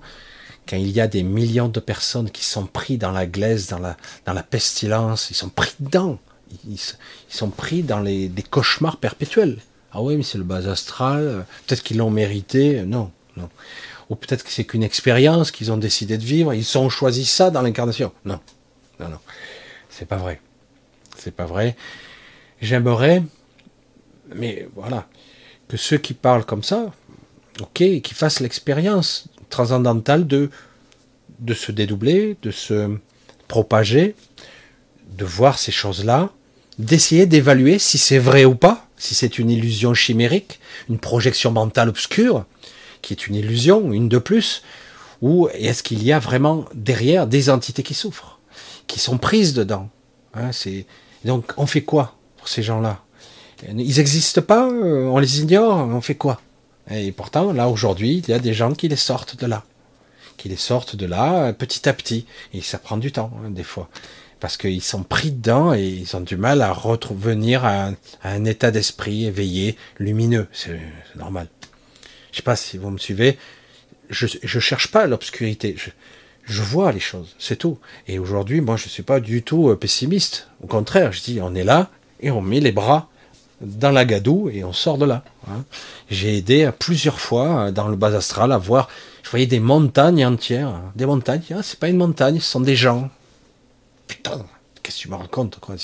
[0.68, 3.80] quand il y a des millions de personnes qui sont pris dans la glaise, dans
[3.80, 6.19] la dans la pestilence, ils sont pris dedans
[6.68, 6.80] ils,
[7.30, 9.57] sont pris dans les, des cauchemars perpétuels.
[9.91, 13.49] Ah oui, mais c'est le bas astral, peut-être qu'ils l'ont mérité, non, non.
[14.10, 17.49] Ou peut-être que c'est qu'une expérience qu'ils ont décidé de vivre, ils ont choisi ça
[17.49, 18.11] dans l'incarnation.
[18.23, 18.40] Non,
[18.99, 19.19] non, non,
[19.90, 20.41] c'est pas vrai.
[21.18, 21.76] C'est pas vrai.
[22.61, 23.23] J'aimerais,
[24.36, 25.07] mais voilà,
[25.68, 26.92] que ceux qui parlent comme ça,
[27.62, 30.50] ok, qui fassent l'expérience transcendantale de,
[31.40, 32.98] de se dédoubler, de se
[33.48, 34.16] propager,
[35.18, 36.30] de voir ces choses-là,
[36.80, 40.60] d'essayer d'évaluer si c'est vrai ou pas, si c'est une illusion chimérique,
[40.90, 42.46] une projection mentale obscure,
[43.02, 44.64] qui est une illusion, une de plus,
[45.22, 48.40] ou est-ce qu'il y a vraiment derrière des entités qui souffrent,
[48.88, 49.90] qui sont prises dedans
[50.34, 50.52] hein.
[51.24, 53.05] Donc on fait quoi pour ces gens-là?
[53.68, 56.41] Ils n'existent pas, euh, on les ignore, on fait quoi?
[56.91, 59.64] Et pourtant, là aujourd'hui, il y a des gens qui les sortent de là,
[60.38, 63.49] qui les sortent de là euh, petit à petit, et ça prend du temps, hein,
[63.49, 63.90] des fois
[64.40, 67.91] parce qu'ils sont pris dedans et ils ont du mal à revenir à,
[68.23, 70.48] un, état d'esprit éveillé, lumineux.
[70.52, 70.80] C'est
[71.15, 71.48] normal.
[72.32, 73.38] Je sais pas si vous me suivez.
[74.10, 75.76] Je je cherche pas l'obscurité.
[76.45, 77.80] Je, vois les choses, c'est tout.
[78.07, 80.48] Et aujourd'hui, moi, je suis pas du tout euh, pessimiste.
[80.61, 83.10] Au contraire, je dis, on est là et on met les bras
[83.61, 85.23] dans la gadoue et on sort de là.
[85.48, 85.64] Hein.
[86.10, 88.90] J'ai aidé plusieurs fois euh, dans le bas astral à voir.
[89.23, 90.91] Je voyais des montagnes entières, hein.
[90.95, 91.41] des montagnes.
[91.52, 93.10] Ah, c'est pas une montagne, ce sont des gens
[94.07, 94.45] putain,
[94.82, 95.76] qu'est-ce que tu me racontes quoi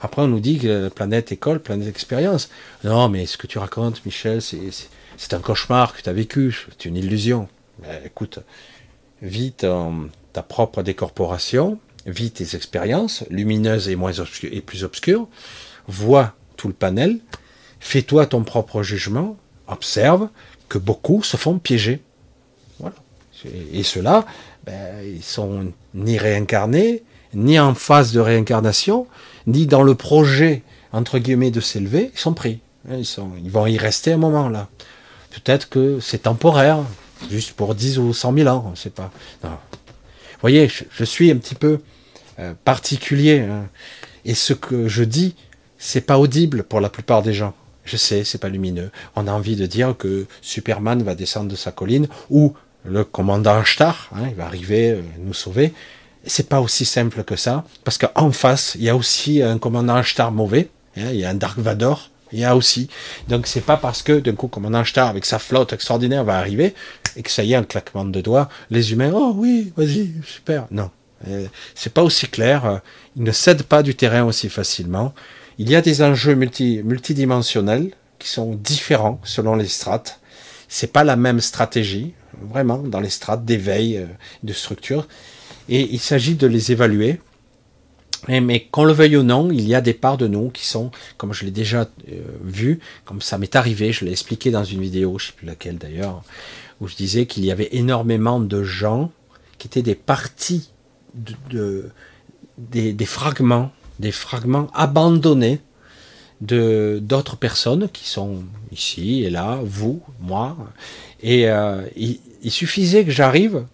[0.00, 2.48] Après, on nous dit que planète école, planète expérience.
[2.84, 6.86] Non, mais ce que tu racontes, Michel, c'est un cauchemar que tu as vécu, c'est
[6.86, 7.48] une illusion.
[8.04, 8.40] écoute,
[9.20, 15.28] vis ta propre décorporation, vis tes expériences, lumineuses et, moins et plus obscures,
[15.86, 16.34] vois
[16.68, 17.20] le panel,
[17.82, 19.36] Fais-toi ton propre jugement,
[19.66, 20.28] observe
[20.68, 22.00] que beaucoup se font piéger.
[22.78, 22.94] Voilà.
[23.72, 24.24] Et ceux-là,
[24.64, 27.02] ben, ils sont ni réincarnés,
[27.34, 29.08] ni en phase de réincarnation,
[29.48, 30.62] ni dans le projet,
[30.92, 32.60] entre guillemets, de s'élever, ils sont pris.
[32.88, 34.68] Ils, sont, ils vont y rester un moment là.
[35.30, 36.78] Peut-être que c'est temporaire,
[37.32, 39.10] juste pour 10 ou 100 000 ans, on sait pas.
[40.40, 41.80] Voyez, je, suis un petit peu
[42.38, 43.40] euh, particulier.
[43.40, 43.68] Hein.
[44.24, 45.34] Et ce que je dis,
[45.82, 47.54] c'est pas audible pour la plupart des gens.
[47.84, 48.92] Je sais, c'est pas lumineux.
[49.16, 52.54] On a envie de dire que Superman va descendre de sa colline ou
[52.84, 55.72] le commandant Star, hein, il va arriver euh, nous sauver.
[56.24, 60.00] C'est pas aussi simple que ça, parce qu'en face, il y a aussi un commandant
[60.04, 62.88] Star mauvais, hein, il y a un Dark Vador, il y a aussi.
[63.28, 66.74] Donc c'est pas parce que d'un coup commandant Star avec sa flotte extraordinaire va arriver
[67.16, 70.66] et que ça y est un claquement de doigts, les humains, oh oui, vas-y, super.
[70.70, 70.92] Non,
[71.26, 72.66] euh, c'est pas aussi clair.
[72.66, 72.78] Euh,
[73.16, 75.12] ils ne cèdent pas du terrain aussi facilement.
[75.58, 80.20] Il y a des enjeux multi, multidimensionnels qui sont différents selon les strates.
[80.68, 84.06] C'est pas la même stratégie, vraiment, dans les strates d'éveil, euh,
[84.42, 85.06] de structure.
[85.68, 87.20] Et il s'agit de les évaluer.
[88.28, 90.92] Mais, qu'on le veuille ou non, il y a des parts de nous qui sont,
[91.16, 91.88] comme je l'ai déjà
[92.44, 95.76] vu, comme ça m'est arrivé, je l'ai expliqué dans une vidéo, je sais plus laquelle
[95.76, 96.22] d'ailleurs,
[96.80, 99.10] où je disais qu'il y avait énormément de gens
[99.58, 100.70] qui étaient des parties
[101.14, 101.90] de,
[102.58, 103.70] des, fragments,
[104.02, 105.60] des fragments abandonnés
[106.42, 108.42] de d'autres personnes qui sont
[108.72, 110.56] ici et là, vous, moi,
[111.22, 113.64] et euh, il, suffisait que j'arrive.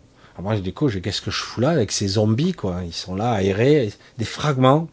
[0.40, 2.82] Moi, du coup, qu'est-ce que je fous là avec ces zombies, quoi?
[2.86, 4.86] Ils sont là, aérés, des fragments.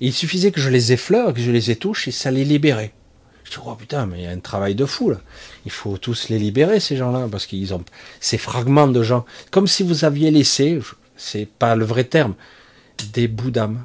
[0.00, 2.92] il suffisait que je les effleure, que je les étouche, et ça les libérait.
[3.42, 5.20] Je dis, oh putain, mais il y a un travail de fou là.
[5.64, 7.84] Il faut tous les libérer, ces gens-là, parce qu'ils ont
[8.20, 9.24] ces fragments de gens.
[9.50, 10.78] Comme si vous aviez laissé,
[11.16, 12.34] c'est pas le vrai terme,
[13.12, 13.82] des bouts d'âme,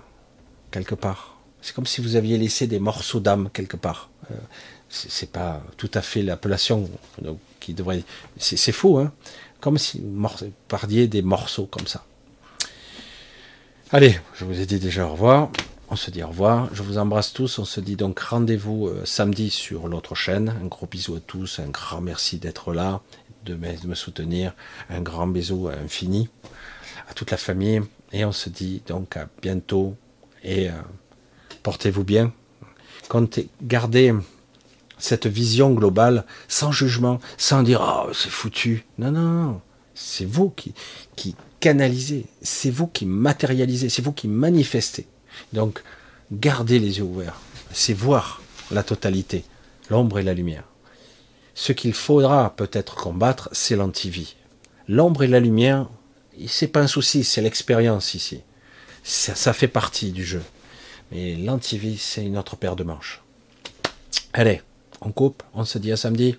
[0.72, 1.38] quelque part.
[1.62, 4.10] C'est comme si vous aviez laissé des morceaux d'âme quelque part.
[4.32, 4.36] Euh,
[4.90, 6.90] c'est pas tout à fait l'appellation
[7.60, 8.04] qui devrait.
[8.38, 9.14] C'est faux, hein.
[9.62, 10.28] Comme si vous
[10.68, 12.04] parliez des morceaux comme ça.
[13.92, 15.50] Allez, je vous ai dit déjà au revoir.
[15.90, 16.68] On se dit au revoir.
[16.74, 17.60] Je vous embrasse tous.
[17.60, 20.56] On se dit donc rendez-vous euh, samedi sur l'autre chaîne.
[20.62, 21.60] Un gros bisou à tous.
[21.60, 23.02] Un grand merci d'être là,
[23.46, 24.54] de me soutenir.
[24.90, 26.30] Un grand bisou infini
[27.14, 27.82] toute la famille.
[28.12, 29.96] Et on se dit donc à bientôt
[30.44, 30.74] et euh,
[31.64, 32.34] portez-vous bien.
[33.62, 34.14] gardez
[34.98, 38.86] cette vision globale sans jugement, sans dire oh c'est foutu.
[38.98, 39.62] Non non non,
[39.96, 40.74] c'est vous qui
[41.16, 45.08] qui canalisez, c'est vous qui matérialisez, c'est vous qui manifestez.
[45.54, 45.84] Donc
[46.32, 47.40] gardez les yeux ouverts,
[47.72, 48.42] c'est voir
[48.72, 49.44] la totalité,
[49.90, 50.64] l'ombre et la lumière.
[51.54, 54.36] Ce qu'il faudra peut-être combattre, c'est l'antivie.
[54.88, 55.90] L'ombre et la lumière,
[56.48, 58.42] c'est pas un souci, c'est l'expérience ici.
[59.04, 60.44] Ça, fait partie du jeu.
[61.12, 63.22] Mais l'antivie, c'est une autre paire de manches.
[64.34, 64.62] Allez,
[65.02, 66.38] on coupe, on se dit à samedi.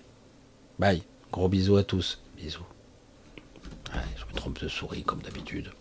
[0.79, 1.03] Bye.
[1.33, 2.21] Gros bisous à tous.
[2.37, 2.65] Bisous.
[4.17, 5.73] je me trompe de souris comme d'habitude.